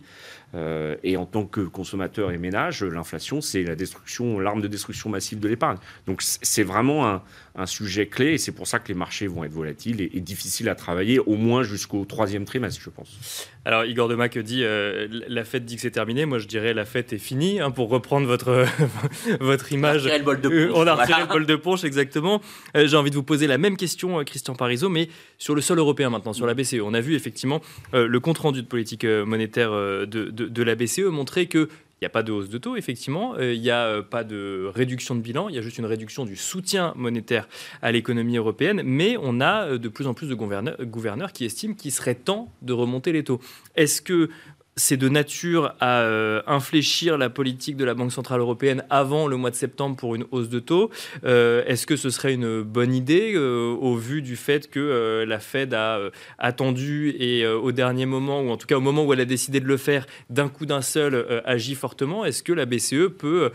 Euh, 0.54 0.96
et 1.02 1.16
en 1.16 1.24
tant 1.24 1.46
que 1.46 1.60
consommateur 1.60 2.30
et 2.30 2.38
ménage, 2.38 2.82
l'inflation, 2.84 3.40
c'est 3.40 3.62
la 3.62 3.74
destruction, 3.74 4.38
l'arme 4.38 4.60
de 4.60 4.68
destruction 4.68 5.08
massive 5.08 5.40
de 5.40 5.48
l'épargne. 5.48 5.78
Donc 6.06 6.20
c'est 6.22 6.62
vraiment 6.62 7.08
un, 7.08 7.22
un, 7.54 7.66
sujet 7.66 8.06
clé 8.06 8.34
et 8.34 8.38
c'est 8.38 8.52
pour 8.52 8.66
ça 8.66 8.78
que 8.78 8.88
les 8.88 8.94
marchés 8.94 9.26
vont 9.26 9.44
être 9.44 9.52
volatiles 9.52 10.00
et, 10.00 10.20
difficiles 10.20 10.68
à 10.68 10.74
travailler, 10.74 11.18
au 11.18 11.36
moins 11.36 11.62
jusqu'au 11.62 12.04
troisième 12.04 12.44
trimestre, 12.44 12.80
je 12.82 12.90
pense. 12.90 13.48
Alors 13.64 13.84
Igor 13.84 14.08
Demac 14.08 14.36
dit 14.38 14.62
euh, 14.62 15.08
la 15.28 15.44
fête 15.44 15.64
dit 15.64 15.76
que 15.76 15.82
c'est 15.82 15.90
terminé. 15.90 16.26
Moi, 16.26 16.38
je 16.38 16.46
dirais 16.46 16.74
la 16.74 16.84
fête 16.84 17.12
est 17.12 17.18
finie, 17.18 17.60
hein, 17.60 17.70
pour 17.70 17.88
reprendre 17.88 18.26
votre, 18.26 18.66
votre 19.40 19.72
image. 19.72 20.04
On 20.04 20.08
a 20.08 20.12
retiré 20.12 20.18
le 20.18 20.24
bol 20.24 20.40
de 20.40 20.48
euh, 20.48 20.68
ponche. 20.68 20.76
on 20.76 20.86
a 20.86 20.94
retiré 20.94 21.20
le 21.22 21.28
bol 21.28 21.46
de 21.46 21.56
ponche, 21.56 21.84
exactement. 21.84 22.42
J'ai 22.74 22.96
envie 22.96 23.10
de 23.10 23.16
vous 23.16 23.22
poser 23.22 23.46
la 23.46 23.58
même 23.58 23.76
question, 23.76 24.22
Christian 24.24 24.54
Parizeau, 24.54 24.88
mais 24.88 25.08
sur 25.38 25.54
le 25.54 25.60
sol 25.60 25.78
européen 25.78 26.10
maintenant, 26.10 26.32
sur 26.32 26.46
la 26.46 26.54
BCE. 26.54 26.80
On 26.82 26.94
a 26.94 27.00
vu 27.00 27.14
effectivement 27.14 27.60
le 27.92 28.20
compte-rendu 28.20 28.62
de 28.62 28.66
politique 28.66 29.04
monétaire 29.04 29.70
de 29.72 30.06
de, 30.30 30.41
la 30.62 30.74
BCE 30.74 31.10
montrait 31.10 31.46
que 31.46 31.68
il 32.02 32.06
n'y 32.06 32.08
a 32.08 32.10
pas 32.10 32.24
de 32.24 32.32
hausse 32.32 32.48
de 32.48 32.58
taux, 32.58 32.74
effectivement. 32.74 33.36
Euh, 33.36 33.54
il 33.54 33.60
n'y 33.60 33.70
a 33.70 33.84
euh, 33.84 34.02
pas 34.02 34.24
de 34.24 34.68
réduction 34.74 35.14
de 35.14 35.20
bilan. 35.20 35.48
Il 35.48 35.54
y 35.54 35.58
a 35.58 35.62
juste 35.62 35.78
une 35.78 35.86
réduction 35.86 36.24
du 36.24 36.34
soutien 36.34 36.92
monétaire 36.96 37.46
à 37.80 37.92
l'économie 37.92 38.36
européenne. 38.36 38.82
Mais 38.84 39.16
on 39.22 39.40
a 39.40 39.66
euh, 39.66 39.78
de 39.78 39.88
plus 39.88 40.08
en 40.08 40.12
plus 40.12 40.26
de 40.26 40.34
gouverneurs 40.34 41.32
qui 41.32 41.44
estiment 41.44 41.74
qu'il 41.74 41.92
serait 41.92 42.16
temps 42.16 42.50
de 42.60 42.72
remonter 42.72 43.12
les 43.12 43.22
taux. 43.22 43.40
Est-ce 43.76 44.02
que 44.02 44.30
c'est 44.76 44.96
de 44.96 45.08
nature 45.08 45.74
à 45.80 46.00
euh, 46.00 46.42
infléchir 46.46 47.18
la 47.18 47.28
politique 47.28 47.76
de 47.76 47.84
la 47.84 47.94
Banque 47.94 48.12
Centrale 48.12 48.40
Européenne 48.40 48.84
avant 48.88 49.26
le 49.26 49.36
mois 49.36 49.50
de 49.50 49.56
septembre 49.56 49.96
pour 49.96 50.14
une 50.14 50.24
hausse 50.30 50.48
de 50.48 50.60
taux. 50.60 50.90
Euh, 51.24 51.62
est-ce 51.66 51.86
que 51.86 51.96
ce 51.96 52.10
serait 52.10 52.34
une 52.34 52.62
bonne 52.62 52.94
idée 52.94 53.32
euh, 53.34 53.76
au 53.80 53.96
vu 53.96 54.22
du 54.22 54.36
fait 54.36 54.70
que 54.70 55.24
la 55.26 55.40
Fed 55.40 55.74
a 55.74 56.00
attendu 56.38 57.14
et 57.18 57.46
au 57.46 57.72
dernier 57.72 58.06
moment, 58.06 58.40
ou 58.40 58.50
en 58.50 58.56
tout 58.56 58.66
cas 58.66 58.76
au 58.76 58.80
moment 58.80 59.04
où 59.04 59.12
elle 59.12 59.20
a 59.20 59.24
décidé 59.24 59.60
de 59.60 59.66
le 59.66 59.76
faire, 59.76 60.06
d'un 60.30 60.48
coup 60.48 60.66
d'un 60.66 60.82
seul, 60.82 61.42
agit 61.44 61.74
fortement? 61.74 62.24
Est-ce 62.24 62.42
que 62.42 62.52
la 62.52 62.66
BCE 62.66 63.08
peut 63.16 63.52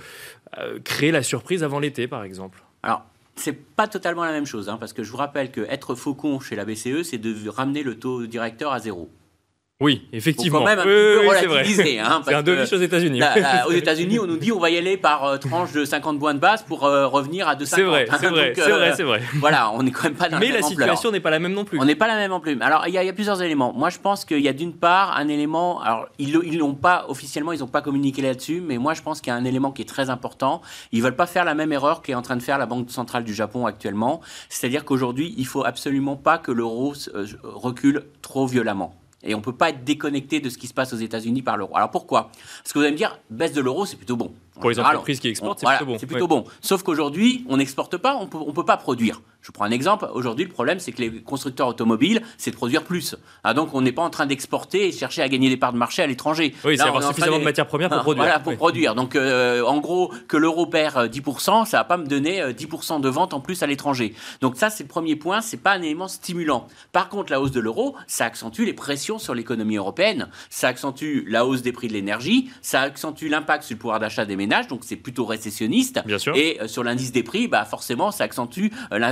créer 0.84 1.12
la 1.12 1.24
surprise 1.24 1.64
avant 1.64 1.80
l'été, 1.80 2.08
par 2.08 2.24
exemple? 2.24 2.64
Alors, 2.84 3.06
c'est 3.36 3.54
pas 3.54 3.88
totalement 3.88 4.24
la 4.24 4.32
même 4.32 4.46
chose, 4.46 4.70
hein, 4.70 4.78
parce 4.80 4.94
que 4.94 5.04
je 5.04 5.12
vous 5.12 5.18
rappelle 5.18 5.52
que 5.52 5.62
être 5.62 5.96
faucon 5.96 6.40
chez 6.40 6.56
la 6.56 6.66
BCE, 6.66 7.04
c'est 7.04 7.18
de 7.18 7.50
ramener 7.50 7.84
le 7.84 7.98
taux 7.98 8.26
directeur 8.26 8.72
à 8.72 8.80
zéro. 8.80 9.10
Oui, 9.80 10.08
effectivement. 10.12 10.58
Faut 10.58 10.66
quand 10.66 10.72
même 10.72 10.80
un 10.80 10.84
peu 10.84 11.22
relativiser. 11.28 12.00
Hein, 12.00 12.24
c'est 12.26 12.34
un 12.34 12.42
devis 12.42 12.74
aux 12.74 12.80
États-Unis. 12.80 13.22
aux 13.68 13.72
États-Unis, 13.72 14.18
on 14.18 14.26
nous 14.26 14.38
dit 14.38 14.52
on 14.52 14.58
va 14.58 14.72
y 14.72 14.78
aller 14.78 14.98
par 14.98 15.24
euh, 15.26 15.38
tranche 15.38 15.72
de 15.72 15.86
50 15.86 16.20
points 16.20 16.34
de 16.34 16.40
base 16.40 16.64
pour 16.64 16.86
euh, 16.86 17.06
revenir 17.06 17.48
à 17.48 17.54
2,50. 17.54 17.66
C'est 17.66 17.84
vrai, 17.84 18.08
c'est 18.20 18.28
vrai, 18.28 18.54
c'est 18.56 18.72
vrai, 18.72 18.94
c'est 18.96 19.04
vrai. 19.04 19.22
Voilà, 19.36 19.72
on 19.74 19.84
n'est 19.84 19.92
quand 19.92 20.06
même 20.06 20.16
pas 20.16 20.30
dans 20.30 20.40
Mais 20.40 20.48
la, 20.48 20.62
la 20.62 20.62
situation 20.64 21.12
n'est 21.12 21.20
pas 21.20 21.30
la 21.30 21.38
même 21.38 21.54
non 21.54 21.64
plus. 21.64 21.80
On 21.80 21.86
n'est 21.86 21.96
pas 21.96 22.08
la 22.08 22.16
même 22.16 22.32
non 22.32 22.40
plus. 22.40 22.60
Alors, 22.60 22.88
il 22.88 22.94
y, 22.94 22.98
a 22.98 23.14
plusieurs 23.14 23.40
éléments. 23.44 23.72
Moi, 23.72 23.92
je 23.92 24.00
pense 24.00 24.26
qu'il 24.26 24.40
y 24.40 24.48
a 24.48 24.54
d'une 24.54 24.74
part 24.74 25.16
un 25.16 25.28
élément. 25.28 25.80
Alors, 25.82 26.08
ils 26.18 26.58
n'ont 26.58 26.74
pas 26.74 27.06
officiellement, 27.08 27.52
ils 27.54 27.60
n'ont 27.60 27.68
pas 27.68 27.84
communiqué 27.84 28.24
là-dessus, 28.24 28.62
mais 28.66 28.80
moi, 28.80 28.96
je 28.96 29.04
pense 29.04 29.22
qu'il 29.22 29.30
y 29.30 29.36
a 29.36 29.36
un 29.36 29.46
élément 29.46 29.72
qui 29.72 29.84
est 29.84 29.86
très 29.86 30.10
important. 30.10 30.64
Ils 30.92 31.04
veulent 31.04 31.16
pas 31.16 31.28
faire 31.28 31.46
la 31.46 31.54
même 31.54 31.72
erreur 31.72 32.02
qu'est 32.02 32.16
en 32.16 32.24
train 32.24 32.36
de 32.36 32.42
faire 32.42 32.58
la 32.58 32.66
Banque 32.66 32.90
centrale 32.90 33.24
du 33.24 33.36
Japon 33.36 33.68
actuellement. 33.68 34.22
C'est-à-dire 34.50 34.86
qu'aujourd'hui, 34.86 35.36
il 35.38 35.46
faut 35.46 35.64
absolument 35.64 36.16
pas 36.16 36.40
que 36.40 36.52
l'euro 36.52 36.96
euh, 37.14 37.28
recule 37.44 38.06
trop 38.24 38.48
violemment. 38.48 38.96
Et 39.28 39.36
on 39.36 39.40
ne 39.40 39.44
peut 39.44 39.54
pas 39.54 39.70
être 39.70 39.84
déconnecté 39.84 40.40
de 40.40 40.50
ce 40.50 40.58
qui 40.58 40.68
se 40.68 40.74
passe 40.74 40.94
aux 40.94 40.98
États-Unis 40.98 41.42
par 41.42 41.58
l'euro. 41.58 41.76
Alors 41.76 41.92
pourquoi? 41.92 42.32
Parce 42.64 42.74
que 42.74 42.80
vous 42.80 42.86
allez 42.86 42.94
me 42.94 42.98
dire, 42.98 43.20
baisse 43.30 43.54
de 43.54 43.62
l'euro, 43.62 43.86
c'est 43.86 43.98
plutôt 43.98 44.16
bon. 44.16 44.34
Pour 44.60 44.70
les 44.70 44.80
entreprises 44.80 45.20
qui 45.20 45.28
exportent, 45.30 45.60
c'est 45.60 45.68
plutôt 45.68 45.86
bon. 45.86 45.98
C'est 46.00 46.08
plutôt 46.08 46.28
bon. 46.28 46.44
Sauf 46.62 46.84
qu'aujourd'hui, 46.84 47.46
on 47.50 47.58
n'exporte 47.58 47.98
pas, 47.98 48.16
on 48.16 48.48
ne 48.48 48.52
peut 48.52 48.66
pas 48.66 48.78
produire. 48.78 49.22
Je 49.48 49.54
prends 49.54 49.64
un 49.64 49.72
exemple. 49.72 50.10
Aujourd'hui, 50.14 50.44
le 50.44 50.52
problème, 50.52 50.80
c'est 50.80 50.92
que 50.92 51.02
les 51.02 51.22
constructeurs 51.22 51.70
automobiles, 51.70 52.22
c'est 52.38 52.52
de 52.52 52.56
produire 52.58 52.84
plus. 52.84 53.16
Ah, 53.46 53.54
donc, 53.54 53.74
on 53.74 53.82
n'est 53.82 53.94
pas 53.94 54.02
en 54.02 54.10
train 54.10 54.26
d'exporter 54.26 54.90
et 54.90 54.92
chercher 54.92 55.22
à 55.22 55.30
gagner 55.30 55.48
des 55.48 55.56
parts 55.56 55.72
de 55.72 55.78
marché 55.78 56.02
à 56.02 56.08
l'étranger. 56.08 56.54
Oui, 56.66 56.76
c'est 56.78 56.84
avoir 56.84 57.02
suffisamment 57.02 57.40
de, 57.40 57.46
matières 57.46 57.68
premières 57.68 57.88
pour 57.88 58.00
produire. 58.02 58.26
Voilà, 58.26 58.40
pour 58.42 58.58
produire. 58.58 58.94
Donc, 58.94 59.16
euh, 59.16 59.64
en 59.64 59.78
gros, 59.78 60.12
que 60.28 60.36
l'euro 60.36 60.66
perd 60.66 60.98
10%, 61.10 61.62
euh, 61.62 61.66
ça 61.66 61.78
va 61.78 61.84
pas 61.86 61.96
me 61.96 62.06
donner 62.06 62.42
10% 62.42 62.98
euh, 62.98 63.00
de 63.00 63.08
vente 63.08 63.34
en 63.34 63.40
plus 63.40 63.64
à 63.64 63.68
l'étranger. 63.68 64.16
Donc, 64.42 64.58
ça, 64.58 64.70
c'est 64.70 64.84
le 64.84 64.90
premier 64.90 65.16
point. 65.16 65.40
C'est 65.40 65.56
pas 65.56 65.72
un 65.72 65.82
élément 65.82 66.10
stimulant. 66.10 66.68
Par 66.92 67.08
contre, 67.08 67.32
la 67.32 67.40
hausse 67.40 67.52
de 67.52 67.62
l'euro, 67.62 67.96
ça 68.06 68.26
accentue 68.26 68.64
les 68.64 68.74
pressions 68.74 69.18
sur 69.18 69.34
l'économie 69.34 69.78
européenne. 69.78 70.28
Ça 70.50 70.68
accentue 70.68 71.24
la 71.26 71.46
hausse 71.46 71.62
des 71.62 71.72
prix 71.72 71.88
de 71.88 71.94
l'énergie. 71.94 72.50
Ça 72.62 72.82
accentue 72.82 73.30
l'impact 73.30 73.64
sur 73.64 73.76
le 73.76 73.80
pouvoir 73.80 74.02
d'achat 74.02 74.26
des 74.26 74.36
ménages. 74.36 74.47
Donc, 74.68 74.82
c'est 74.84 74.96
plutôt 74.96 75.26
récessionniste. 75.26 76.02
Bien 76.06 76.18
sûr. 76.18 76.36
Et 76.36 76.60
sur 76.68 76.84
l'indice 76.84 77.12
des 77.12 77.24
prix, 77.24 77.48
bah, 77.48 77.66
forcément, 77.66 78.12
ça 78.12 78.24
accentue 78.24 78.68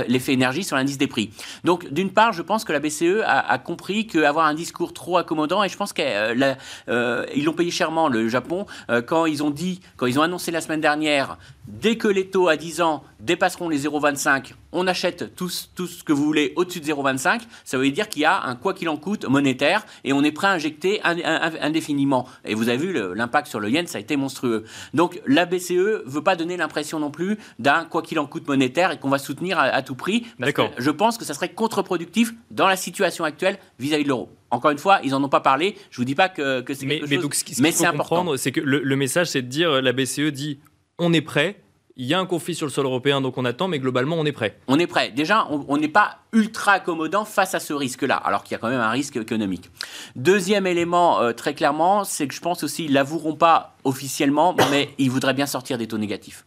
l'effet 0.08 0.32
énergie 0.32 0.64
sur 0.64 0.76
l'indice 0.76 0.98
des 0.98 1.06
prix. 1.06 1.30
Donc, 1.64 1.92
d'une 1.92 2.10
part, 2.10 2.32
je 2.32 2.42
pense 2.42 2.64
que 2.64 2.72
la 2.72 2.80
BCE 2.80 3.22
a, 3.24 3.58
compris 3.58 4.06
qu'avoir 4.06 4.46
un 4.46 4.54
discours 4.54 4.92
trop 4.92 5.18
accommodant, 5.18 5.62
et 5.64 5.68
je 5.68 5.76
pense 5.76 5.92
qu'ils 5.92 6.04
euh, 6.06 6.54
euh, 6.88 7.26
l'ont 7.36 7.52
payé 7.52 7.70
chèrement, 7.70 8.08
le 8.08 8.28
Japon, 8.28 8.66
euh, 8.90 9.02
quand 9.02 9.26
ils 9.26 9.42
ont 9.42 9.50
dit, 9.50 9.80
quand 9.96 10.06
ils 10.06 10.18
ont 10.18 10.22
annoncé 10.22 10.50
la 10.50 10.60
semaine 10.60 10.80
dernière, 10.80 11.38
dès 11.68 11.96
que 11.96 12.08
les 12.08 12.28
taux 12.28 12.48
à 12.48 12.56
10 12.56 12.80
ans 12.80 13.02
dépasseront 13.20 13.68
les 13.68 13.84
0,25, 13.84 14.52
on 14.72 14.86
achète 14.86 15.34
tout, 15.34 15.50
tout, 15.74 15.86
ce 15.86 16.04
que 16.04 16.12
vous 16.12 16.24
voulez 16.24 16.52
au-dessus 16.56 16.80
de 16.80 16.86
0,25, 16.86 17.40
ça 17.64 17.78
veut 17.78 17.90
dire 17.90 18.08
qu'il 18.08 18.22
y 18.22 18.24
a 18.24 18.42
un 18.42 18.56
quoi 18.56 18.74
qu'il 18.74 18.88
en 18.88 18.96
coûte 18.96 19.26
monétaire 19.28 19.86
et 20.04 20.12
on 20.12 20.22
est 20.22 20.32
prêt 20.32 20.48
à 20.48 20.52
injecter 20.52 21.00
indéfiniment. 21.02 22.28
Et 22.44 22.54
vous 22.54 22.68
avez 22.68 22.78
vu 22.78 23.14
l'impact 23.14 23.48
sur 23.48 23.60
le 23.60 23.70
yen, 23.70 23.86
ça 23.86 23.98
a 23.98 24.00
été 24.00 24.16
monstrueux. 24.16 24.64
Donc 24.94 25.20
la 25.26 25.46
BCE 25.46 26.04
veut 26.04 26.22
pas 26.22 26.36
donner 26.36 26.56
l'impression 26.56 27.00
non 27.00 27.10
plus 27.10 27.38
d'un 27.58 27.84
quoi 27.84 28.02
qu'il 28.02 28.18
en 28.18 28.26
coûte 28.26 28.46
monétaire 28.48 28.92
et 28.92 28.98
qu'on 28.98 29.10
va 29.10 29.18
soutenir 29.18 29.58
à, 29.58 29.82
tout 29.82 29.94
prix. 29.94 30.26
D'accord. 30.38 30.70
Je 30.78 30.90
pense 30.90 31.18
que 31.18 31.24
ça 31.24 31.34
serait 31.34 31.48
contre-productif 31.48 32.34
dans 32.50 32.68
la 32.68 32.76
situation 32.76 33.24
actuelle 33.24 33.58
vis-à-vis 33.78 34.04
de 34.04 34.08
l'euro. 34.08 34.30
Encore 34.50 34.70
une 34.70 34.78
fois, 34.78 35.00
ils 35.02 35.10
n'en 35.10 35.22
ont 35.24 35.28
pas 35.28 35.40
parlé. 35.40 35.76
Je 35.90 35.96
vous 35.96 36.04
dis 36.04 36.14
pas 36.14 36.28
que, 36.28 36.62
c'est 36.68 36.86
quelque 36.86 36.86
mais, 36.86 37.16
chose. 37.16 37.22
Donc, 37.22 37.34
ce 37.34 37.44
qu'il 37.44 37.56
faut 37.56 37.84
comprendre, 37.84 38.36
c'est 38.36 38.52
que 38.52 38.60
le, 38.60 38.80
le 38.80 38.96
message, 38.96 39.26
c'est 39.28 39.42
de 39.42 39.48
dire 39.48 39.82
la 39.82 39.92
BCE 39.92 40.30
dit 40.30 40.58
on 40.98 41.12
est 41.12 41.20
prêt, 41.20 41.60
il 41.98 42.04
y 42.04 42.12
a 42.12 42.18
un 42.18 42.26
conflit 42.26 42.54
sur 42.54 42.66
le 42.66 42.72
sol 42.72 42.84
européen, 42.84 43.22
donc 43.22 43.38
on 43.38 43.44
attend, 43.46 43.68
mais 43.68 43.78
globalement, 43.78 44.16
on 44.16 44.26
est 44.26 44.32
prêt. 44.32 44.58
On 44.68 44.78
est 44.78 44.86
prêt. 44.86 45.10
Déjà, 45.10 45.46
on 45.50 45.76
n'est 45.78 45.88
pas 45.88 46.18
ultra 46.32 46.72
accommodant 46.72 47.24
face 47.24 47.54
à 47.54 47.60
ce 47.60 47.72
risque-là, 47.72 48.16
alors 48.16 48.44
qu'il 48.44 48.52
y 48.52 48.54
a 48.54 48.58
quand 48.58 48.68
même 48.68 48.80
un 48.80 48.90
risque 48.90 49.16
économique. 49.16 49.70
Deuxième 50.14 50.66
élément, 50.66 51.20
euh, 51.20 51.32
très 51.32 51.54
clairement, 51.54 52.04
c'est 52.04 52.28
que 52.28 52.34
je 52.34 52.40
pense 52.40 52.62
aussi, 52.62 52.84
ils 52.84 52.92
l'avoueront 52.92 53.34
pas 53.34 53.76
officiellement, 53.84 54.54
mais 54.70 54.90
ils 54.98 55.10
voudraient 55.10 55.34
bien 55.34 55.46
sortir 55.46 55.78
des 55.78 55.86
taux 55.86 55.98
négatifs 55.98 56.44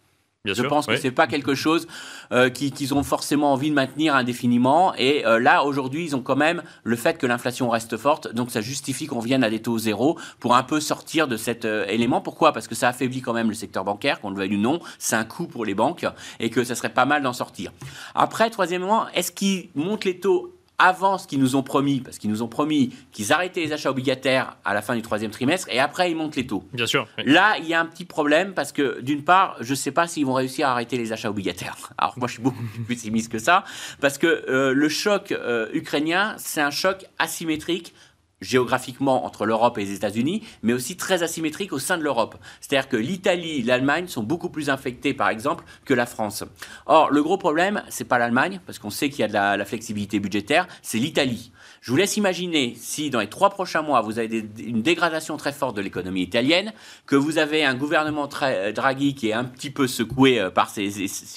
je 0.53 0.63
pense 0.63 0.85
que 0.85 0.89
que 0.89 0.97
c'est 0.97 1.12
pas 1.12 1.27
quelque 1.27 1.55
chose 1.55 1.88
euh, 2.31 2.49
qu'ils 2.49 2.93
ont 2.93 3.03
forcément 3.03 3.53
envie 3.53 3.69
de 3.69 3.75
maintenir 3.75 4.15
indéfiniment. 4.15 4.93
Et 4.97 5.25
euh, 5.25 5.39
là, 5.39 5.63
aujourd'hui, 5.63 6.03
ils 6.03 6.15
ont 6.15 6.21
quand 6.21 6.35
même 6.35 6.63
le 6.83 6.95
fait 6.95 7.17
que 7.17 7.25
l'inflation 7.25 7.69
reste 7.69 7.97
forte, 7.97 8.33
donc 8.33 8.51
ça 8.51 8.62
justifie 8.62 9.07
qu'on 9.07 9.19
vienne 9.19 9.43
à 9.43 9.49
des 9.49 9.62
taux 9.62 9.77
zéro 9.77 10.17
pour 10.39 10.55
un 10.55 10.63
peu 10.63 10.79
sortir 10.79 11.27
de 11.27 11.38
cet 11.38 11.65
euh, 11.65 11.85
élément. 11.88 12.21
Pourquoi? 12.21 12.51
Parce 12.53 12.67
que 12.67 12.75
ça 12.75 12.89
affaiblit 12.89 13.21
quand 13.21 13.33
même 13.33 13.49
le 13.49 13.55
secteur 13.55 13.83
bancaire, 13.83 14.19
qu'on 14.19 14.31
le 14.31 14.38
veuille 14.38 14.55
ou 14.55 14.59
non. 14.59 14.79
C'est 14.97 15.15
un 15.15 15.25
coût 15.25 15.47
pour 15.47 15.65
les 15.65 15.75
banques 15.75 16.05
et 16.39 16.49
que 16.49 16.63
ça 16.63 16.75
serait 16.75 16.89
pas 16.89 17.05
mal 17.05 17.21
d'en 17.21 17.33
sortir. 17.33 17.71
Après, 18.15 18.49
troisièmement, 18.49 19.07
est-ce 19.13 19.31
qu'ils 19.31 19.69
montent 19.75 20.05
les 20.05 20.19
taux 20.19 20.58
avant 20.79 21.17
ce 21.17 21.27
qu'ils 21.27 21.39
nous 21.39 21.55
ont 21.55 21.63
promis, 21.63 21.99
parce 21.99 22.17
qu'ils 22.17 22.29
nous 22.29 22.41
ont 22.41 22.47
promis 22.47 22.93
qu'ils 23.11 23.31
arrêtaient 23.33 23.59
les 23.59 23.73
achats 23.73 23.91
obligataires 23.91 24.57
à 24.65 24.73
la 24.73 24.81
fin 24.81 24.95
du 24.95 25.01
troisième 25.01 25.31
trimestre, 25.31 25.67
et 25.69 25.79
après 25.79 26.09
ils 26.09 26.15
montent 26.15 26.35
les 26.35 26.47
taux. 26.47 26.63
Bien 26.73 26.87
sûr. 26.87 27.07
Là, 27.17 27.57
il 27.59 27.67
y 27.67 27.73
a 27.73 27.79
un 27.79 27.85
petit 27.85 28.05
problème, 28.05 28.53
parce 28.53 28.71
que 28.71 29.01
d'une 29.01 29.23
part, 29.23 29.57
je 29.59 29.71
ne 29.71 29.75
sais 29.75 29.91
pas 29.91 30.07
s'ils 30.07 30.25
vont 30.25 30.33
réussir 30.33 30.67
à 30.67 30.71
arrêter 30.71 30.97
les 30.97 31.11
achats 31.11 31.29
obligataires. 31.29 31.75
Alors 31.97 32.17
moi, 32.17 32.27
je 32.27 32.33
suis 32.33 32.41
beaucoup 32.41 32.63
plus 32.63 32.83
pessimiste 32.83 33.31
que 33.31 33.39
ça, 33.39 33.63
parce 33.99 34.17
que 34.17 34.45
euh, 34.49 34.73
le 34.73 34.89
choc 34.89 35.31
euh, 35.31 35.67
ukrainien, 35.73 36.35
c'est 36.37 36.61
un 36.61 36.71
choc 36.71 37.05
asymétrique 37.19 37.93
géographiquement 38.41 39.25
entre 39.25 39.45
l'Europe 39.45 39.78
et 39.78 39.86
les 39.86 39.93
États-Unis, 39.93 40.43
mais 40.63 40.73
aussi 40.73 40.97
très 40.97 41.23
asymétrique 41.23 41.73
au 41.73 41.80
sein 41.80 41.97
de 41.97 42.04
l'Europe. 42.04 42.36
C'est-à-dire 42.62 42.89
que 42.89 42.97
l'Italie, 42.97 43.63
l'Allemagne 43.63 44.08
sont 44.08 44.23
beaucoup 44.23 44.49
plus 44.49 44.69
infectés, 44.69 45.13
par 45.13 45.30
exemple, 45.30 45.65
que 45.86 45.93
la 45.93 46.06
France. 46.06 46.43
Or, 46.86 47.12
le 47.12 47.21
gros 47.23 47.38
problème, 47.38 47.84
c'est 47.89 48.06
pas 48.06 48.17
l'Allemagne, 48.17 48.60
parce 48.65 48.80
qu'on 48.80 48.89
sait 48.89 49.10
qu'il 49.10 49.19
y 49.19 49.23
a 49.23 49.28
de 49.28 49.58
la 49.58 49.65
flexibilité 49.65 50.19
budgétaire, 50.19 50.67
c'est 50.82 50.99
l'Italie. 50.99 51.52
Je 51.81 51.91
vous 51.91 51.97
laisse 51.97 52.17
imaginer 52.17 52.75
si 52.77 53.09
dans 53.09 53.19
les 53.19 53.27
trois 53.27 53.49
prochains 53.49 53.81
mois, 53.81 54.01
vous 54.01 54.19
avez 54.19 54.45
une 54.59 54.81
dégradation 54.81 55.37
très 55.37 55.53
forte 55.53 55.75
de 55.77 55.81
l'économie 55.81 56.21
italienne, 56.21 56.73
que 57.05 57.15
vous 57.15 57.37
avez 57.37 57.63
un 57.63 57.75
gouvernement 57.75 58.27
très, 58.27 58.69
euh, 58.69 58.71
Draghi 58.71 59.15
qui 59.15 59.29
est 59.29 59.33
un 59.33 59.45
petit 59.45 59.69
peu 59.69 59.87
secoué 59.87 60.39
euh, 60.39 60.49
par 60.49 60.69
ces, 60.69 60.89